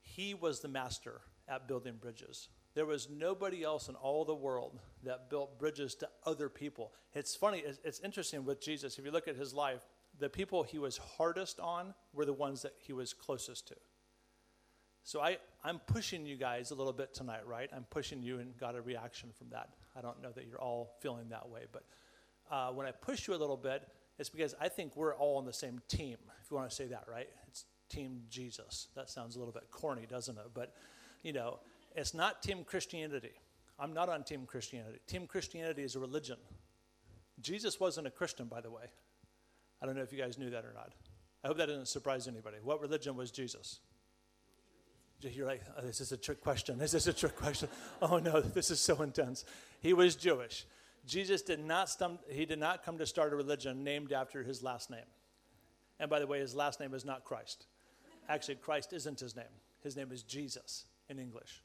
he 0.00 0.32
was 0.32 0.60
the 0.60 0.68
master 0.68 1.20
at 1.46 1.68
building 1.68 1.96
bridges. 2.00 2.48
There 2.74 2.86
was 2.86 3.08
nobody 3.10 3.62
else 3.62 3.88
in 3.88 3.94
all 3.94 4.24
the 4.24 4.34
world 4.34 4.80
that 5.02 5.28
built 5.28 5.58
bridges 5.58 5.94
to 5.96 6.08
other 6.24 6.48
people. 6.48 6.92
It's 7.12 7.36
funny, 7.36 7.58
it's, 7.58 7.78
it's 7.84 8.00
interesting 8.00 8.44
with 8.46 8.62
Jesus. 8.62 8.98
If 8.98 9.04
you 9.04 9.10
look 9.10 9.28
at 9.28 9.36
his 9.36 9.52
life, 9.52 9.82
the 10.18 10.30
people 10.30 10.62
he 10.62 10.78
was 10.78 10.96
hardest 10.96 11.60
on 11.60 11.94
were 12.14 12.24
the 12.24 12.32
ones 12.32 12.62
that 12.62 12.74
he 12.78 12.94
was 12.94 13.12
closest 13.12 13.68
to. 13.68 13.76
So 15.04 15.20
I, 15.20 15.36
I'm 15.62 15.80
pushing 15.80 16.24
you 16.24 16.36
guys 16.36 16.70
a 16.70 16.74
little 16.74 16.92
bit 16.92 17.12
tonight, 17.12 17.46
right? 17.46 17.68
I'm 17.76 17.84
pushing 17.90 18.22
you 18.22 18.38
and 18.38 18.56
got 18.56 18.74
a 18.74 18.80
reaction 18.80 19.28
from 19.36 19.50
that. 19.50 19.68
I 19.94 20.00
don't 20.00 20.20
know 20.22 20.32
that 20.32 20.46
you're 20.46 20.60
all 20.60 20.96
feeling 21.00 21.28
that 21.28 21.48
way, 21.48 21.66
but 21.70 21.84
uh, 22.50 22.68
when 22.70 22.86
I 22.86 22.90
push 22.90 23.28
you 23.28 23.34
a 23.34 23.36
little 23.36 23.58
bit, 23.58 23.86
it's 24.18 24.30
because 24.30 24.54
I 24.58 24.68
think 24.70 24.96
we're 24.96 25.14
all 25.14 25.36
on 25.36 25.44
the 25.44 25.52
same 25.52 25.78
team, 25.88 26.16
if 26.42 26.50
you 26.50 26.56
want 26.56 26.70
to 26.70 26.74
say 26.74 26.86
that, 26.86 27.04
right? 27.06 27.28
It's 27.48 27.66
Team 27.90 28.22
Jesus. 28.30 28.88
That 28.96 29.10
sounds 29.10 29.36
a 29.36 29.38
little 29.38 29.52
bit 29.52 29.70
corny, 29.70 30.06
doesn't 30.08 30.38
it? 30.38 30.44
But, 30.54 30.72
you 31.22 31.34
know, 31.34 31.58
it's 31.94 32.14
not 32.14 32.42
Team 32.42 32.64
Christianity. 32.64 33.32
I'm 33.78 33.92
not 33.92 34.08
on 34.08 34.24
Team 34.24 34.46
Christianity. 34.46 35.00
Team 35.06 35.26
Christianity 35.26 35.82
is 35.82 35.96
a 35.96 35.98
religion. 35.98 36.38
Jesus 37.42 37.78
wasn't 37.78 38.06
a 38.06 38.10
Christian, 38.10 38.46
by 38.46 38.62
the 38.62 38.70
way. 38.70 38.84
I 39.82 39.86
don't 39.86 39.96
know 39.96 40.02
if 40.02 40.12
you 40.12 40.18
guys 40.18 40.38
knew 40.38 40.50
that 40.50 40.64
or 40.64 40.72
not. 40.72 40.92
I 41.42 41.48
hope 41.48 41.58
that 41.58 41.66
didn't 41.66 41.88
surprise 41.88 42.26
anybody. 42.26 42.56
What 42.62 42.80
religion 42.80 43.16
was 43.16 43.30
Jesus? 43.30 43.80
You're 45.20 45.46
like, 45.46 45.62
oh, 45.78 45.80
this 45.80 46.00
is 46.00 46.12
a 46.12 46.16
trick 46.16 46.42
question. 46.42 46.78
This 46.78 46.92
is 46.92 47.06
a 47.06 47.12
trick 47.12 47.36
question. 47.36 47.68
Oh 48.02 48.18
no, 48.18 48.40
this 48.40 48.70
is 48.70 48.80
so 48.80 49.00
intense. 49.02 49.44
He 49.80 49.92
was 49.92 50.16
Jewish. 50.16 50.66
Jesus 51.06 51.42
did 51.42 51.60
not 51.60 51.88
stum- 51.88 52.18
he 52.30 52.46
did 52.46 52.58
not 52.58 52.84
come 52.84 52.98
to 52.98 53.06
start 53.06 53.32
a 53.32 53.36
religion 53.36 53.84
named 53.84 54.12
after 54.12 54.42
his 54.42 54.62
last 54.62 54.90
name. 54.90 55.06
And 56.00 56.10
by 56.10 56.18
the 56.18 56.26
way, 56.26 56.40
his 56.40 56.54
last 56.54 56.80
name 56.80 56.94
is 56.94 57.04
not 57.04 57.24
Christ. 57.24 57.66
Actually, 58.28 58.56
Christ 58.56 58.92
isn't 58.92 59.20
his 59.20 59.36
name. 59.36 59.44
His 59.82 59.96
name 59.96 60.10
is 60.12 60.22
Jesus 60.22 60.86
in 61.08 61.18
English. 61.18 61.62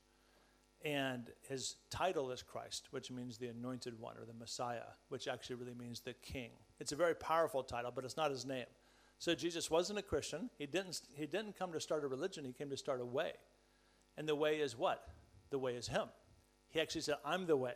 And 0.84 1.30
his 1.48 1.76
title 1.90 2.32
is 2.32 2.42
Christ, 2.42 2.88
which 2.92 3.12
means 3.12 3.38
the 3.38 3.48
anointed 3.48 4.00
one 4.00 4.18
or 4.18 4.26
the 4.26 4.34
Messiah, 4.34 4.84
which 5.10 5.28
actually 5.28 5.58
really 5.58 5.74
means 5.74 6.00
the 6.00 6.14
king. 6.14 6.52
It's 6.80 6.92
a 6.94 6.96
very 6.96 7.16
powerful 7.16 7.64
title, 7.64 7.92
but 7.94 8.06
it's 8.06 8.16
not 8.16 8.32
his 8.32 8.46
name. 8.46 8.66
So 9.20 9.36
Jesus 9.36 9.70
wasn't 9.70 10.00
a 10.00 10.02
Christian. 10.02 10.50
He 10.58 10.66
didn't, 10.66 11.02
he 11.14 11.26
didn't 11.26 11.60
come 11.60 11.74
to 11.74 11.80
start 11.80 12.04
a 12.04 12.08
religion, 12.08 12.46
he 12.46 12.54
came 12.54 12.70
to 12.70 12.78
start 12.78 13.02
a 13.02 13.06
way. 13.06 13.34
And 14.18 14.28
the 14.28 14.36
way 14.36 14.60
is 14.60 14.78
what? 14.78 15.08
The 15.50 15.60
way 15.60 15.74
is 15.76 15.88
him. 15.88 16.08
He 16.70 16.80
actually 16.80 17.02
said, 17.02 17.16
I'm 17.26 17.46
the 17.46 17.58
way. 17.58 17.74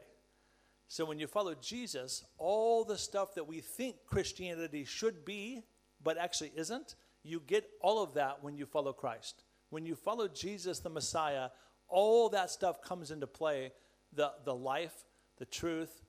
So 0.88 1.06
when 1.06 1.20
you 1.20 1.28
follow 1.28 1.56
Jesus, 1.56 2.24
all 2.38 2.84
the 2.84 2.98
stuff 2.98 3.36
that 3.36 3.48
we 3.48 3.60
think 3.62 3.96
Christianity 4.06 4.86
should 4.86 5.26
be, 5.26 5.64
but 6.04 6.18
actually 6.18 6.52
isn't, 6.56 6.96
you 7.24 7.42
get 7.46 7.70
all 7.82 8.04
of 8.04 8.14
that 8.14 8.44
when 8.44 8.58
you 8.58 8.66
follow 8.66 8.94
Christ. 8.94 9.44
When 9.70 9.86
you 9.86 9.96
follow 9.96 10.28
Jesus, 10.28 10.80
the 10.80 10.90
Messiah, 10.90 11.50
all 11.88 12.30
that 12.30 12.52
stuff 12.52 12.82
comes 12.82 13.12
into 13.12 13.28
play 13.28 13.72
the, 14.14 14.32
the 14.46 14.54
life, 14.54 14.94
the 15.38 15.46
truth, 15.46 16.04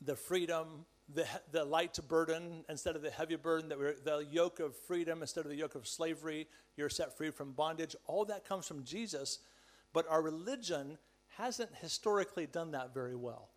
the 0.00 0.16
freedom, 0.16 0.84
the, 1.14 1.26
the 1.52 1.64
light 1.64 1.94
to 1.94 2.02
burden 2.02 2.64
instead 2.68 2.96
of 2.96 3.02
the 3.02 3.10
heavy 3.10 3.36
burden, 3.36 3.68
that 3.68 3.78
we're, 3.78 3.94
the 4.04 4.26
yoke 4.30 4.60
of 4.60 4.76
freedom 4.76 5.20
instead 5.20 5.44
of 5.44 5.50
the 5.50 5.56
yoke 5.56 5.74
of 5.74 5.86
slavery. 5.86 6.48
You're 6.76 6.88
set 6.88 7.16
free 7.16 7.30
from 7.30 7.52
bondage. 7.52 7.94
All 8.06 8.24
that 8.26 8.44
comes 8.44 8.66
from 8.66 8.84
Jesus, 8.84 9.38
but 9.92 10.06
our 10.08 10.22
religion 10.22 10.98
hasn't 11.36 11.70
historically 11.80 12.46
done 12.46 12.72
that 12.72 12.92
very 12.92 13.16
well. 13.16 13.50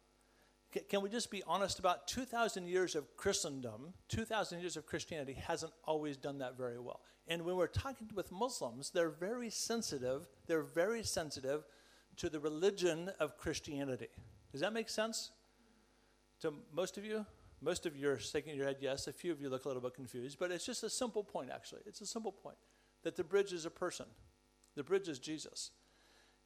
Can 0.87 1.01
we 1.01 1.09
just 1.09 1.31
be 1.31 1.41
honest 1.47 1.79
about 1.79 2.07
2,000 2.07 2.67
years 2.67 2.95
of 2.95 3.17
Christendom, 3.17 3.93
2,000 4.09 4.59
years 4.59 4.77
of 4.77 4.85
Christianity 4.85 5.33
hasn't 5.33 5.73
always 5.83 6.15
done 6.15 6.37
that 6.39 6.57
very 6.57 6.79
well. 6.79 7.01
And 7.27 7.43
when 7.43 7.55
we're 7.55 7.67
talking 7.67 8.09
with 8.13 8.31
Muslims, 8.31 8.91
they're 8.91 9.09
very 9.09 9.49
sensitive. 9.49 10.27
They're 10.45 10.61
very 10.61 11.03
sensitive 11.03 11.63
to 12.17 12.29
the 12.29 12.39
religion 12.39 13.09
of 13.19 13.37
Christianity. 13.37 14.09
Does 14.51 14.61
that 14.61 14.73
make 14.73 14.89
sense 14.89 15.31
to 16.41 16.53
most 16.71 16.97
of 16.97 17.05
you? 17.05 17.25
Most 17.61 17.85
of 17.85 17.95
you 17.95 18.09
are 18.09 18.19
shaking 18.19 18.55
your 18.55 18.65
head 18.65 18.77
yes. 18.79 19.07
A 19.07 19.13
few 19.13 19.31
of 19.31 19.41
you 19.41 19.49
look 19.49 19.65
a 19.65 19.67
little 19.67 19.81
bit 19.81 19.93
confused, 19.93 20.39
but 20.39 20.51
it's 20.51 20.65
just 20.65 20.83
a 20.83 20.89
simple 20.89 21.23
point, 21.23 21.49
actually. 21.53 21.81
It's 21.85 22.01
a 22.01 22.05
simple 22.05 22.31
point 22.31 22.57
that 23.03 23.15
the 23.15 23.23
bridge 23.23 23.53
is 23.53 23.65
a 23.65 23.69
person, 23.69 24.05
the 24.75 24.83
bridge 24.83 25.07
is 25.07 25.19
Jesus. 25.19 25.71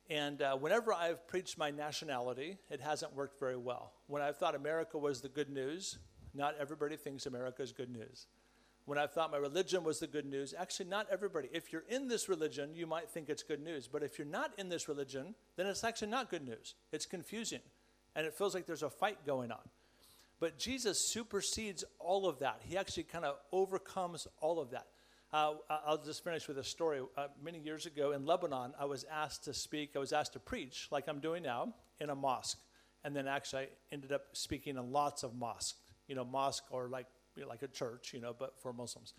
And 0.09 0.41
uh, 0.41 0.57
whenever 0.57 0.93
I've 0.93 1.25
preached 1.27 1.57
my 1.57 1.71
nationality, 1.71 2.57
it 2.69 2.81
hasn't 2.81 3.15
worked 3.15 3.39
very 3.39 3.55
well. 3.55 3.93
When 4.07 4.21
I've 4.21 4.37
thought 4.37 4.53
America 4.53 4.97
was 4.97 5.21
the 5.21 5.29
good 5.29 5.49
news, 5.49 5.97
not 6.33 6.55
everybody 6.59 6.97
thinks 6.97 7.25
America 7.25 7.61
is 7.61 7.71
good 7.71 7.89
news. 7.89 8.27
When 8.85 8.97
I 8.97 9.07
thought 9.07 9.31
my 9.31 9.37
religion 9.37 9.83
was 9.85 9.99
the 9.99 10.07
good 10.07 10.25
news, 10.25 10.53
actually, 10.57 10.89
not 10.89 11.07
everybody. 11.09 11.47
If 11.53 11.71
you're 11.71 11.85
in 11.87 12.09
this 12.09 12.27
religion, 12.27 12.75
you 12.75 12.85
might 12.85 13.09
think 13.09 13.29
it's 13.29 13.43
good 13.43 13.63
news. 13.63 13.87
But 13.87 14.03
if 14.03 14.19
you're 14.19 14.27
not 14.27 14.51
in 14.57 14.67
this 14.67 14.89
religion, 14.89 15.35
then 15.55 15.67
it's 15.67 15.85
actually 15.85 16.09
not 16.09 16.29
good 16.29 16.45
news. 16.45 16.75
It's 16.91 17.05
confusing. 17.05 17.61
And 18.13 18.25
it 18.27 18.33
feels 18.33 18.53
like 18.53 18.65
there's 18.65 18.83
a 18.83 18.89
fight 18.89 19.25
going 19.25 19.51
on. 19.53 19.61
But 20.43 20.59
Jesus 20.59 20.99
supersedes 20.99 21.85
all 21.99 22.27
of 22.27 22.39
that. 22.39 22.59
He 22.65 22.75
actually 22.75 23.03
kind 23.03 23.23
of 23.23 23.37
overcomes 23.53 24.27
all 24.41 24.59
of 24.59 24.71
that. 24.71 24.87
Uh, 25.31 25.53
I'll 25.69 26.03
just 26.03 26.21
finish 26.21 26.49
with 26.49 26.57
a 26.57 26.65
story. 26.65 26.99
Uh, 27.15 27.27
many 27.41 27.59
years 27.59 27.85
ago 27.85 28.11
in 28.11 28.25
Lebanon, 28.25 28.73
I 28.77 28.83
was 28.83 29.05
asked 29.09 29.45
to 29.45 29.53
speak, 29.53 29.91
I 29.95 29.99
was 29.99 30.11
asked 30.11 30.33
to 30.33 30.41
preach, 30.41 30.89
like 30.91 31.07
I'm 31.07 31.21
doing 31.21 31.43
now, 31.43 31.73
in 32.01 32.09
a 32.09 32.15
mosque. 32.15 32.57
And 33.05 33.15
then 33.15 33.25
actually, 33.25 33.61
I 33.61 33.67
ended 33.93 34.11
up 34.11 34.23
speaking 34.33 34.75
in 34.75 34.91
lots 34.91 35.23
of 35.23 35.33
mosques, 35.33 35.75
you 36.09 36.15
know, 36.15 36.25
mosque 36.25 36.65
or 36.71 36.89
like, 36.89 37.07
you 37.37 37.43
know, 37.43 37.47
like 37.47 37.63
a 37.63 37.69
church, 37.69 38.11
you 38.13 38.19
know, 38.19 38.35
but 38.37 38.61
for 38.61 38.73
Muslims. 38.73 39.13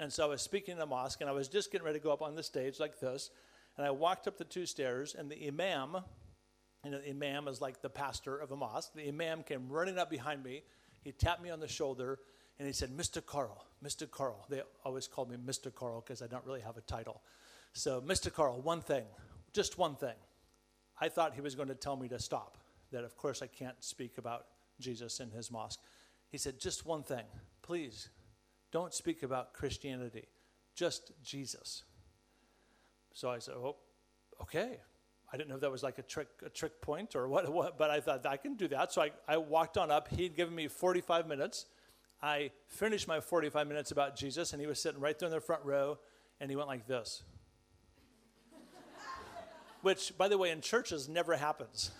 And 0.00 0.12
so 0.12 0.24
I 0.24 0.26
was 0.26 0.42
speaking 0.42 0.74
in 0.74 0.82
a 0.82 0.86
mosque, 0.86 1.20
and 1.20 1.30
I 1.30 1.34
was 1.34 1.46
just 1.46 1.70
getting 1.70 1.84
ready 1.84 2.00
to 2.00 2.02
go 2.02 2.12
up 2.12 2.20
on 2.20 2.34
the 2.34 2.42
stage 2.42 2.80
like 2.80 2.98
this. 2.98 3.30
And 3.76 3.86
I 3.86 3.92
walked 3.92 4.26
up 4.26 4.38
the 4.38 4.44
two 4.44 4.66
stairs, 4.66 5.14
and 5.16 5.30
the 5.30 5.46
imam, 5.46 5.98
know, 6.90 7.00
the 7.00 7.10
imam 7.10 7.48
is 7.48 7.60
like 7.60 7.80
the 7.82 7.90
pastor 7.90 8.36
of 8.36 8.50
a 8.50 8.56
mosque. 8.56 8.92
The 8.94 9.08
imam 9.08 9.42
came 9.42 9.68
running 9.68 9.98
up 9.98 10.10
behind 10.10 10.42
me. 10.42 10.62
He 11.02 11.12
tapped 11.12 11.42
me 11.42 11.50
on 11.50 11.60
the 11.60 11.68
shoulder 11.68 12.18
and 12.58 12.66
he 12.66 12.72
said, 12.72 12.90
Mr. 12.90 13.24
Carl, 13.24 13.66
Mr. 13.84 14.10
Carl. 14.10 14.46
They 14.48 14.62
always 14.84 15.08
call 15.08 15.26
me 15.26 15.36
Mr. 15.36 15.74
Carl 15.74 16.02
because 16.04 16.22
I 16.22 16.26
don't 16.26 16.44
really 16.44 16.60
have 16.60 16.76
a 16.76 16.82
title. 16.82 17.22
So, 17.72 18.00
Mr. 18.00 18.32
Carl, 18.32 18.60
one 18.60 18.80
thing, 18.80 19.04
just 19.52 19.78
one 19.78 19.96
thing. 19.96 20.14
I 21.00 21.08
thought 21.08 21.34
he 21.34 21.40
was 21.40 21.54
going 21.54 21.68
to 21.68 21.74
tell 21.74 21.96
me 21.96 22.08
to 22.08 22.20
stop, 22.20 22.58
that 22.92 23.02
of 23.02 23.16
course 23.16 23.42
I 23.42 23.48
can't 23.48 23.82
speak 23.82 24.18
about 24.18 24.46
Jesus 24.78 25.18
in 25.18 25.30
his 25.30 25.50
mosque. 25.50 25.80
He 26.30 26.38
said, 26.38 26.60
just 26.60 26.86
one 26.86 27.02
thing, 27.02 27.24
please, 27.62 28.08
don't 28.70 28.94
speak 28.94 29.22
about 29.22 29.52
Christianity, 29.52 30.26
just 30.74 31.12
Jesus. 31.22 31.82
So 33.12 33.30
I 33.30 33.38
said, 33.38 33.54
oh, 33.54 33.76
okay. 34.42 34.78
I 35.34 35.36
didn't 35.36 35.48
know 35.50 35.56
if 35.56 35.60
that 35.62 35.70
was 35.72 35.82
like 35.82 35.98
a 35.98 36.02
trick, 36.02 36.28
a 36.46 36.48
trick 36.48 36.80
point 36.80 37.16
or 37.16 37.28
what, 37.28 37.52
what 37.52 37.76
but 37.76 37.90
I 37.90 38.00
thought 38.00 38.24
I 38.24 38.36
can 38.36 38.54
do 38.54 38.68
that. 38.68 38.92
So 38.92 39.02
I, 39.02 39.10
I 39.28 39.36
walked 39.36 39.76
on 39.76 39.90
up. 39.90 40.08
He'd 40.08 40.36
given 40.36 40.54
me 40.54 40.68
45 40.68 41.26
minutes 41.26 41.66
I 42.24 42.52
finished 42.68 43.06
my 43.06 43.20
45 43.20 43.66
minutes 43.66 43.90
about 43.90 44.16
Jesus, 44.16 44.54
and 44.54 44.60
he 44.60 44.66
was 44.66 44.80
sitting 44.80 44.98
right 44.98 45.18
there 45.18 45.26
in 45.26 45.34
the 45.34 45.42
front 45.42 45.62
row, 45.62 45.98
and 46.40 46.48
he 46.48 46.56
went 46.56 46.68
like 46.68 46.86
this. 46.86 47.22
Which, 49.82 50.16
by 50.16 50.28
the 50.28 50.38
way, 50.38 50.50
in 50.50 50.62
churches 50.62 51.06
never 51.06 51.36
happens. 51.36 51.90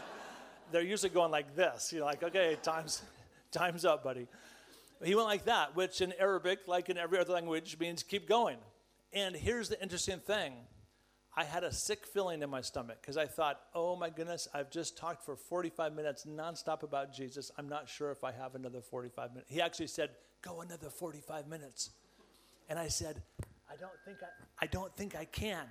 They're 0.72 0.82
usually 0.82 1.10
going 1.10 1.30
like 1.30 1.54
this. 1.54 1.92
You're 1.92 2.04
like, 2.04 2.24
okay, 2.24 2.56
time's, 2.64 3.02
time's 3.52 3.84
up, 3.84 4.02
buddy. 4.02 4.26
He 5.04 5.14
went 5.14 5.28
like 5.28 5.44
that, 5.44 5.76
which 5.76 6.00
in 6.00 6.12
Arabic, 6.18 6.66
like 6.66 6.88
in 6.88 6.98
every 6.98 7.20
other 7.20 7.32
language, 7.32 7.78
means 7.78 8.02
keep 8.02 8.28
going. 8.28 8.58
And 9.12 9.36
here's 9.36 9.68
the 9.68 9.80
interesting 9.80 10.18
thing 10.18 10.54
I 11.36 11.44
had 11.44 11.62
a 11.62 11.72
sick 11.72 12.06
feeling 12.06 12.42
in 12.42 12.50
my 12.50 12.60
stomach 12.60 12.98
because 13.00 13.16
I 13.16 13.26
thought, 13.26 13.60
oh 13.74 13.94
my 13.94 14.10
goodness, 14.10 14.48
I've 14.52 14.70
just 14.70 14.96
talked 14.96 15.24
for 15.24 15.36
45 15.36 15.94
minutes 15.94 16.26
nonstop 16.26 16.82
about 16.82 17.12
Jesus. 17.12 17.52
I'm 17.56 17.68
not 17.68 17.88
sure 17.88 18.10
if 18.10 18.24
I 18.24 18.32
have 18.32 18.54
another 18.56 18.80
45 18.80 19.30
minutes. 19.32 19.50
He 19.50 19.60
actually 19.60 19.86
said, 19.86 20.10
go 20.42 20.60
another 20.60 20.90
45 20.90 21.46
minutes. 21.46 21.90
And 22.68 22.78
I 22.78 22.88
said, 22.88 23.22
I 23.70 23.76
don't 23.76 23.92
think 24.04 24.18
I, 24.22 24.64
I 24.64 24.66
don't 24.66 24.94
think 24.96 25.14
I 25.14 25.24
can. 25.24 25.66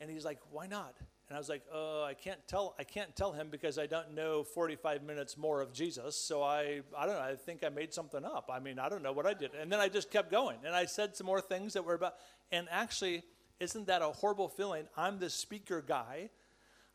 And 0.00 0.10
he's 0.10 0.24
like, 0.24 0.38
why 0.50 0.66
not? 0.66 0.94
And 1.28 1.36
I 1.38 1.40
was 1.40 1.48
like, 1.48 1.62
oh, 1.72 2.04
I 2.04 2.12
can't 2.12 2.46
tell, 2.46 2.74
I 2.78 2.84
can't 2.84 3.16
tell 3.16 3.32
him 3.32 3.48
because 3.50 3.78
I 3.78 3.86
don't 3.86 4.14
know 4.14 4.42
45 4.42 5.02
minutes 5.02 5.38
more 5.38 5.62
of 5.62 5.72
Jesus. 5.72 6.14
So 6.14 6.42
I, 6.42 6.82
I 6.94 7.06
don't 7.06 7.14
know, 7.14 7.22
I 7.22 7.36
think 7.36 7.64
I 7.64 7.70
made 7.70 7.94
something 7.94 8.22
up. 8.22 8.50
I 8.52 8.60
mean, 8.60 8.78
I 8.78 8.90
don't 8.90 9.02
know 9.02 9.12
what 9.12 9.24
I 9.24 9.32
did. 9.32 9.52
And 9.54 9.72
then 9.72 9.80
I 9.80 9.88
just 9.88 10.10
kept 10.10 10.30
going. 10.30 10.58
And 10.66 10.74
I 10.74 10.84
said 10.84 11.16
some 11.16 11.26
more 11.26 11.40
things 11.40 11.72
that 11.72 11.86
were 11.86 11.94
about, 11.94 12.16
and 12.50 12.68
actually, 12.70 13.22
isn't 13.62 13.86
that 13.86 14.02
a 14.02 14.08
horrible 14.08 14.48
feeling? 14.48 14.86
I'm 14.96 15.20
the 15.20 15.30
speaker 15.30 15.80
guy. 15.86 16.30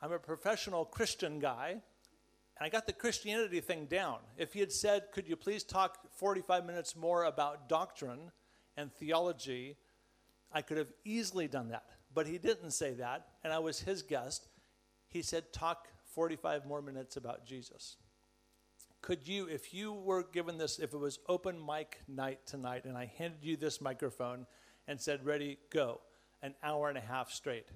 I'm 0.01 0.11
a 0.11 0.20
professional 0.20 0.84
Christian 0.84 1.39
guy. 1.39 1.70
And 1.72 2.65
I 2.65 2.70
got 2.70 2.86
the 2.86 2.93
Christianity 2.93 3.61
thing 3.61 3.86
down. 3.86 4.18
If 4.38 4.53
he 4.53 4.59
had 4.59 4.74
said, 4.74 5.03
Could 5.13 5.30
you 5.30 5.38
please 5.38 5.63
talk 5.63 5.99
45 6.18 6.65
minutes 6.65 6.95
more 6.95 7.24
about 7.24 7.70
doctrine 7.70 8.32
and 8.76 8.91
theology, 8.93 9.78
I 10.51 10.61
could 10.61 10.78
have 10.78 10.91
easily 11.05 11.47
done 11.47 11.70
that. 11.70 11.86
But 12.13 12.28
he 12.28 12.38
didn't 12.38 12.72
say 12.72 12.93
that, 12.95 13.28
and 13.43 13.53
I 13.53 13.59
was 13.59 13.80
his 13.80 14.01
guest. 14.01 14.49
He 15.07 15.22
said, 15.22 15.53
Talk 15.53 15.88
45 16.15 16.65
more 16.65 16.82
minutes 16.82 17.15
about 17.15 17.45
Jesus. 17.45 17.95
Could 19.01 19.26
you, 19.26 19.45
if 19.45 19.74
you 19.74 19.93
were 19.93 20.24
given 20.24 20.57
this, 20.57 20.80
if 20.80 20.93
it 20.93 20.97
was 20.97 21.20
open 21.30 21.65
mic 21.65 22.01
night 22.09 22.45
tonight, 22.45 22.84
and 22.84 22.97
I 22.97 23.09
handed 23.18 23.39
you 23.43 23.55
this 23.55 23.80
microphone 23.80 24.45
and 24.86 24.99
said, 24.99 25.26
Ready, 25.26 25.59
go, 25.70 26.01
an 26.41 26.53
hour 26.63 26.89
and 26.89 26.97
a 26.97 27.01
half 27.01 27.31
straight 27.31 27.67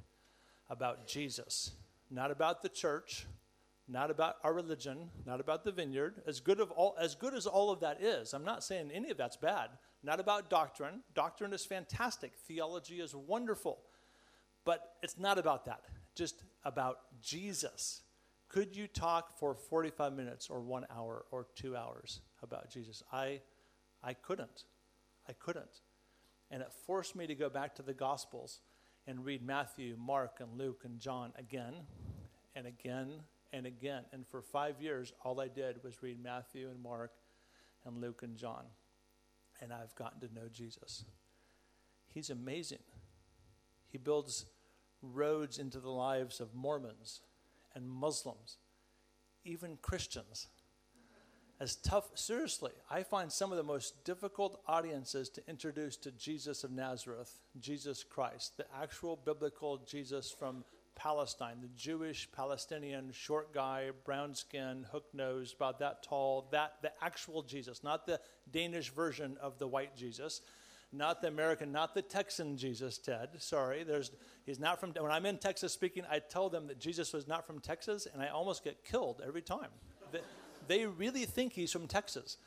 about 0.69 1.07
Jesus, 1.07 1.71
not 2.09 2.31
about 2.31 2.61
the 2.61 2.69
church, 2.69 3.25
not 3.87 4.09
about 4.09 4.35
our 4.43 4.53
religion, 4.53 5.09
not 5.25 5.39
about 5.39 5.63
the 5.63 5.71
vineyard. 5.71 6.21
As 6.25 6.39
good 6.39 6.59
of 6.59 6.71
all 6.71 6.95
as 6.99 7.15
good 7.15 7.33
as 7.33 7.45
all 7.45 7.71
of 7.71 7.81
that 7.81 8.01
is, 8.01 8.33
I'm 8.33 8.45
not 8.45 8.63
saying 8.63 8.91
any 8.93 9.09
of 9.09 9.17
that's 9.17 9.37
bad. 9.37 9.69
Not 10.03 10.19
about 10.19 10.49
doctrine. 10.49 11.01
Doctrine 11.13 11.53
is 11.53 11.65
fantastic. 11.65 12.33
Theology 12.47 13.01
is 13.01 13.13
wonderful. 13.13 13.79
But 14.63 14.95
it's 15.03 15.19
not 15.19 15.37
about 15.37 15.65
that. 15.65 15.81
Just 16.15 16.43
about 16.63 16.99
Jesus. 17.21 18.01
Could 18.47 18.75
you 18.75 18.87
talk 18.87 19.37
for 19.37 19.55
45 19.55 20.13
minutes 20.13 20.49
or 20.49 20.59
1 20.61 20.85
hour 20.95 21.25
or 21.31 21.47
2 21.55 21.75
hours 21.75 22.21
about 22.41 22.69
Jesus? 22.69 23.03
I 23.11 23.41
I 24.03 24.13
couldn't. 24.13 24.63
I 25.27 25.33
couldn't. 25.33 25.81
And 26.51 26.61
it 26.61 26.71
forced 26.85 27.15
me 27.15 27.25
to 27.27 27.35
go 27.35 27.49
back 27.49 27.75
to 27.75 27.81
the 27.81 27.93
Gospels 27.93 28.59
and 29.07 29.25
read 29.25 29.41
Matthew, 29.41 29.95
Mark, 29.97 30.37
and 30.39 30.57
Luke, 30.57 30.81
and 30.83 30.99
John 30.99 31.31
again 31.37 31.73
and 32.55 32.67
again 32.67 33.21
and 33.53 33.65
again. 33.65 34.03
And 34.11 34.27
for 34.27 34.41
five 34.41 34.81
years, 34.81 35.13
all 35.23 35.39
I 35.39 35.47
did 35.47 35.83
was 35.83 36.03
read 36.03 36.21
Matthew 36.21 36.69
and 36.69 36.81
Mark 36.83 37.11
and 37.85 37.99
Luke 37.99 38.21
and 38.21 38.35
John. 38.37 38.65
And 39.61 39.71
I've 39.71 39.95
gotten 39.95 40.19
to 40.21 40.33
know 40.33 40.49
Jesus. 40.51 41.05
He's 42.13 42.29
amazing. 42.29 42.83
He 43.87 43.97
builds 43.97 44.45
roads 45.01 45.57
into 45.57 45.79
the 45.79 45.89
lives 45.89 46.39
of 46.39 46.53
Mormons 46.53 47.21
and 47.73 47.89
Muslims, 47.89 48.57
even 49.43 49.77
Christians 49.81 50.47
as 51.61 51.75
tough, 51.75 52.09
seriously, 52.15 52.71
I 52.89 53.03
find 53.03 53.31
some 53.31 53.51
of 53.51 53.57
the 53.57 53.63
most 53.63 54.03
difficult 54.03 54.63
audiences 54.67 55.29
to 55.29 55.47
introduce 55.47 55.95
to 55.97 56.11
Jesus 56.11 56.63
of 56.63 56.71
Nazareth, 56.71 57.39
Jesus 57.59 58.03
Christ, 58.03 58.57
the 58.57 58.65
actual 58.81 59.15
biblical 59.15 59.77
Jesus 59.85 60.31
from 60.31 60.65
Palestine, 60.95 61.57
the 61.61 61.69
Jewish 61.77 62.27
Palestinian 62.35 63.11
short 63.11 63.53
guy, 63.53 63.91
brown 64.05 64.33
skin, 64.33 64.87
hook 64.91 65.05
nose, 65.13 65.53
about 65.55 65.77
that 65.77 66.01
tall, 66.01 66.47
that 66.51 66.77
the 66.81 66.91
actual 66.99 67.43
Jesus, 67.43 67.83
not 67.83 68.07
the 68.07 68.19
Danish 68.51 68.89
version 68.89 69.37
of 69.39 69.59
the 69.59 69.67
white 69.67 69.95
Jesus, 69.95 70.41
not 70.91 71.21
the 71.21 71.27
American, 71.27 71.71
not 71.71 71.93
the 71.93 72.01
Texan 72.01 72.57
Jesus, 72.57 72.97
Ted. 72.97 73.29
Sorry, 73.37 73.83
there's 73.83 74.09
he's 74.47 74.59
not 74.59 74.79
from 74.79 74.93
when 74.93 75.11
I'm 75.11 75.27
in 75.27 75.37
Texas 75.37 75.71
speaking, 75.71 76.05
I 76.09 76.17
tell 76.17 76.49
them 76.49 76.65
that 76.67 76.79
Jesus 76.79 77.13
was 77.13 77.27
not 77.27 77.45
from 77.45 77.59
Texas 77.59 78.07
and 78.11 78.19
I 78.19 78.29
almost 78.29 78.63
get 78.63 78.83
killed 78.83 79.21
every 79.23 79.43
time. 79.43 79.69
The, 80.67 80.73
they 80.73 80.85
really 80.85 81.25
think 81.25 81.53
he's 81.53 81.71
from 81.71 81.87
Texas. 81.87 82.37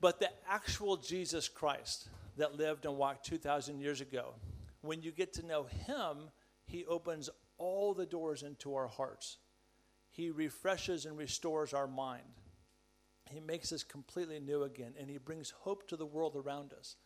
But 0.00 0.20
the 0.20 0.30
actual 0.48 0.96
Jesus 0.96 1.48
Christ 1.48 2.08
that 2.36 2.56
lived 2.56 2.84
and 2.84 2.96
walked 2.96 3.24
2,000 3.26 3.80
years 3.80 4.00
ago, 4.00 4.34
when 4.82 5.02
you 5.02 5.10
get 5.10 5.32
to 5.34 5.46
know 5.46 5.64
him, 5.64 6.30
he 6.66 6.84
opens 6.86 7.30
all 7.58 7.94
the 7.94 8.06
doors 8.06 8.42
into 8.42 8.74
our 8.74 8.88
hearts. 8.88 9.38
He 10.10 10.30
refreshes 10.30 11.06
and 11.06 11.16
restores 11.16 11.72
our 11.72 11.86
mind. 11.86 12.22
He 13.30 13.40
makes 13.40 13.72
us 13.72 13.82
completely 13.82 14.38
new 14.38 14.62
again, 14.62 14.94
and 14.98 15.10
he 15.10 15.18
brings 15.18 15.50
hope 15.50 15.88
to 15.88 15.96
the 15.96 16.06
world 16.06 16.36
around 16.36 16.72
us. 16.72 16.96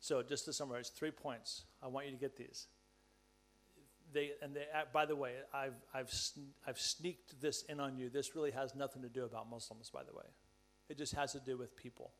So, 0.00 0.22
just 0.22 0.46
to 0.46 0.52
summarize, 0.52 0.88
three 0.88 1.10
points. 1.10 1.64
I 1.82 1.88
want 1.88 2.06
you 2.06 2.12
to 2.12 2.18
get 2.18 2.36
these 2.36 2.66
they 4.12 4.32
and 4.42 4.54
they, 4.54 4.62
uh, 4.74 4.84
by 4.92 5.06
the 5.06 5.16
way, 5.16 5.32
I've 5.52 5.74
I've 5.94 6.12
I've 6.66 6.78
sneaked 6.78 7.40
this 7.40 7.62
in 7.68 7.80
on 7.80 7.96
you. 7.96 8.08
This 8.08 8.34
really 8.34 8.50
has 8.50 8.74
nothing 8.74 9.02
to 9.02 9.08
do 9.08 9.24
about 9.24 9.48
Muslims, 9.50 9.90
by 9.90 10.02
the 10.02 10.14
way. 10.14 10.24
It 10.88 10.98
just 10.98 11.14
has 11.14 11.32
to 11.32 11.40
do 11.40 11.56
with 11.56 11.76
people. 11.76 12.12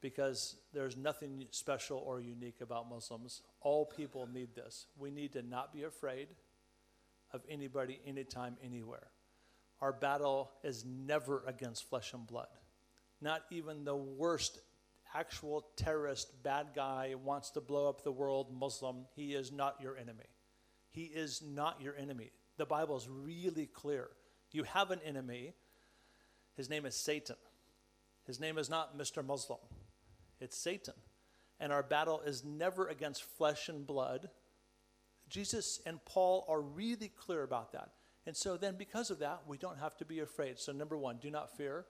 Because 0.00 0.56
there's 0.72 0.96
nothing 0.96 1.46
special 1.50 1.98
or 1.98 2.20
unique 2.20 2.62
about 2.62 2.88
Muslims. 2.88 3.42
All 3.60 3.84
people 3.84 4.26
need 4.32 4.54
this. 4.54 4.86
We 4.96 5.10
need 5.10 5.34
to 5.34 5.42
not 5.42 5.74
be 5.74 5.82
afraid 5.82 6.28
of 7.34 7.42
anybody, 7.50 8.00
anytime, 8.06 8.56
anywhere. 8.64 9.08
Our 9.82 9.92
battle 9.92 10.52
is 10.64 10.86
never 10.86 11.42
against 11.46 11.88
flesh 11.88 12.14
and 12.14 12.26
blood. 12.26 12.48
Not 13.20 13.42
even 13.50 13.84
the 13.84 13.94
worst 13.94 14.60
actual 15.14 15.66
terrorist, 15.76 16.42
bad 16.42 16.68
guy 16.74 17.14
wants 17.22 17.50
to 17.50 17.60
blow 17.60 17.88
up 17.88 18.02
the 18.02 18.12
world, 18.12 18.48
Muslim, 18.52 19.06
he 19.14 19.34
is 19.34 19.52
not 19.52 19.76
your 19.80 19.96
enemy. 19.96 20.24
He 20.90 21.04
is 21.04 21.42
not 21.42 21.80
your 21.80 21.96
enemy. 21.96 22.32
The 22.56 22.66
Bible 22.66 22.96
is 22.96 23.08
really 23.08 23.66
clear. 23.66 24.08
You 24.52 24.64
have 24.64 24.90
an 24.90 25.00
enemy. 25.04 25.54
His 26.56 26.68
name 26.68 26.84
is 26.84 26.94
Satan. 26.94 27.36
His 28.26 28.40
name 28.40 28.58
is 28.58 28.68
not 28.68 28.96
Mr. 28.96 29.24
Muslim, 29.24 29.58
it's 30.40 30.56
Satan. 30.56 30.94
And 31.58 31.72
our 31.72 31.82
battle 31.82 32.20
is 32.24 32.44
never 32.44 32.86
against 32.86 33.22
flesh 33.22 33.68
and 33.68 33.86
blood. 33.86 34.30
Jesus 35.28 35.80
and 35.84 36.02
Paul 36.06 36.46
are 36.48 36.60
really 36.60 37.08
clear 37.08 37.42
about 37.42 37.72
that. 37.72 37.90
And 38.26 38.36
so 38.36 38.56
then, 38.56 38.76
because 38.78 39.10
of 39.10 39.18
that, 39.18 39.42
we 39.46 39.58
don't 39.58 39.78
have 39.78 39.96
to 39.98 40.04
be 40.04 40.20
afraid. 40.20 40.58
So, 40.58 40.72
number 40.72 40.96
one, 40.96 41.18
do 41.20 41.30
not 41.30 41.56
fear. 41.56 41.86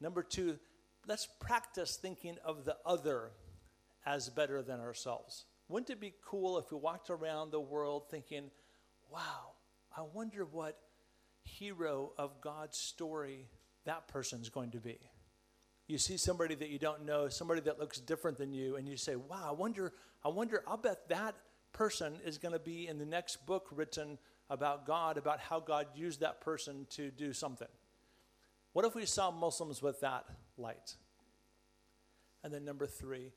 Number 0.00 0.22
two, 0.22 0.58
let's 1.06 1.26
practice 1.40 1.96
thinking 1.96 2.36
of 2.44 2.64
the 2.64 2.76
other 2.84 3.30
as 4.06 4.28
better 4.28 4.62
than 4.62 4.80
ourselves. 4.80 5.44
Wouldn't 5.68 5.90
it 5.90 6.00
be 6.00 6.14
cool 6.24 6.58
if 6.58 6.70
we 6.70 6.76
walked 6.76 7.10
around 7.10 7.50
the 7.50 7.60
world 7.60 8.04
thinking, 8.10 8.50
wow, 9.10 9.52
I 9.96 10.02
wonder 10.02 10.44
what 10.44 10.78
hero 11.42 12.12
of 12.18 12.40
God's 12.40 12.76
story 12.76 13.48
that 13.84 14.08
person's 14.08 14.48
going 14.48 14.72
to 14.72 14.80
be? 14.80 14.98
You 15.86 15.98
see 15.98 16.16
somebody 16.16 16.54
that 16.54 16.70
you 16.70 16.78
don't 16.78 17.04
know, 17.04 17.28
somebody 17.28 17.60
that 17.62 17.78
looks 17.78 17.98
different 17.98 18.38
than 18.38 18.52
you, 18.52 18.76
and 18.76 18.88
you 18.88 18.96
say, 18.96 19.16
wow, 19.16 19.46
I 19.48 19.52
wonder, 19.52 19.92
I 20.24 20.28
wonder, 20.28 20.62
I'll 20.66 20.76
bet 20.76 21.08
that 21.08 21.34
person 21.72 22.14
is 22.24 22.38
going 22.38 22.52
to 22.52 22.58
be 22.58 22.88
in 22.88 22.98
the 22.98 23.04
next 23.04 23.44
book 23.44 23.68
written 23.70 24.18
about 24.48 24.86
God, 24.86 25.18
about 25.18 25.40
how 25.40 25.60
God 25.60 25.86
used 25.94 26.20
that 26.20 26.40
person 26.40 26.86
to 26.90 27.10
do 27.10 27.32
something. 27.32 27.68
What 28.72 28.84
if 28.84 28.94
we 28.94 29.06
saw 29.06 29.30
Muslims 29.30 29.82
with 29.82 30.00
that 30.00 30.24
light? 30.56 30.96
And 32.42 32.52
then, 32.52 32.64
number 32.64 32.86
three, 32.86 33.32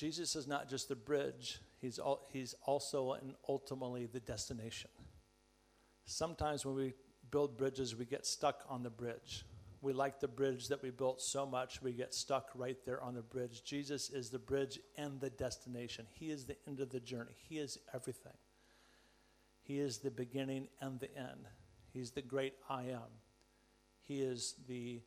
Jesus 0.00 0.34
is 0.34 0.46
not 0.46 0.66
just 0.66 0.88
the 0.88 0.96
bridge, 0.96 1.60
he's, 1.78 2.00
he's 2.32 2.54
also 2.64 3.12
and 3.12 3.34
ultimately 3.46 4.06
the 4.06 4.20
destination. 4.20 4.88
Sometimes 6.06 6.64
when 6.64 6.74
we 6.74 6.94
build 7.30 7.58
bridges, 7.58 7.94
we 7.94 8.06
get 8.06 8.24
stuck 8.24 8.64
on 8.66 8.82
the 8.82 8.88
bridge. 8.88 9.44
We 9.82 9.92
like 9.92 10.18
the 10.18 10.26
bridge 10.26 10.68
that 10.68 10.82
we 10.82 10.88
built 10.88 11.20
so 11.20 11.44
much, 11.44 11.82
we 11.82 11.92
get 11.92 12.14
stuck 12.14 12.48
right 12.54 12.78
there 12.86 13.02
on 13.02 13.12
the 13.12 13.20
bridge. 13.20 13.62
Jesus 13.62 14.08
is 14.08 14.30
the 14.30 14.38
bridge 14.38 14.78
and 14.96 15.20
the 15.20 15.28
destination. 15.28 16.06
He 16.18 16.30
is 16.30 16.46
the 16.46 16.56
end 16.66 16.80
of 16.80 16.88
the 16.88 17.00
journey, 17.00 17.36
He 17.36 17.58
is 17.58 17.76
everything. 17.92 18.38
He 19.60 19.80
is 19.80 19.98
the 19.98 20.10
beginning 20.10 20.68
and 20.80 20.98
the 20.98 21.14
end. 21.14 21.44
He's 21.92 22.12
the 22.12 22.22
great 22.22 22.54
I 22.70 22.84
am. 22.84 23.10
He 24.00 24.22
is 24.22 24.54
the, 24.66 25.02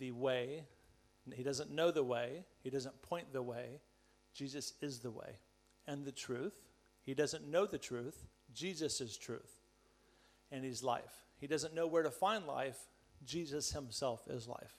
the 0.00 0.10
way, 0.10 0.64
he 1.34 1.42
doesn't 1.42 1.70
know 1.70 1.90
the 1.90 2.04
way, 2.04 2.44
he 2.62 2.70
doesn't 2.70 3.02
point 3.02 3.32
the 3.32 3.42
way. 3.42 3.80
Jesus 4.34 4.74
is 4.80 5.00
the 5.00 5.10
way 5.10 5.38
and 5.86 6.04
the 6.04 6.12
truth. 6.12 6.60
He 7.02 7.14
doesn't 7.14 7.48
know 7.48 7.66
the 7.66 7.78
truth. 7.78 8.26
Jesus 8.52 9.00
is 9.00 9.16
truth. 9.16 9.60
And 10.50 10.64
he's 10.64 10.82
life. 10.82 11.24
He 11.38 11.46
doesn't 11.46 11.74
know 11.74 11.86
where 11.86 12.02
to 12.02 12.10
find 12.10 12.46
life. 12.46 12.78
Jesus 13.24 13.72
himself 13.72 14.22
is 14.28 14.46
life. 14.46 14.74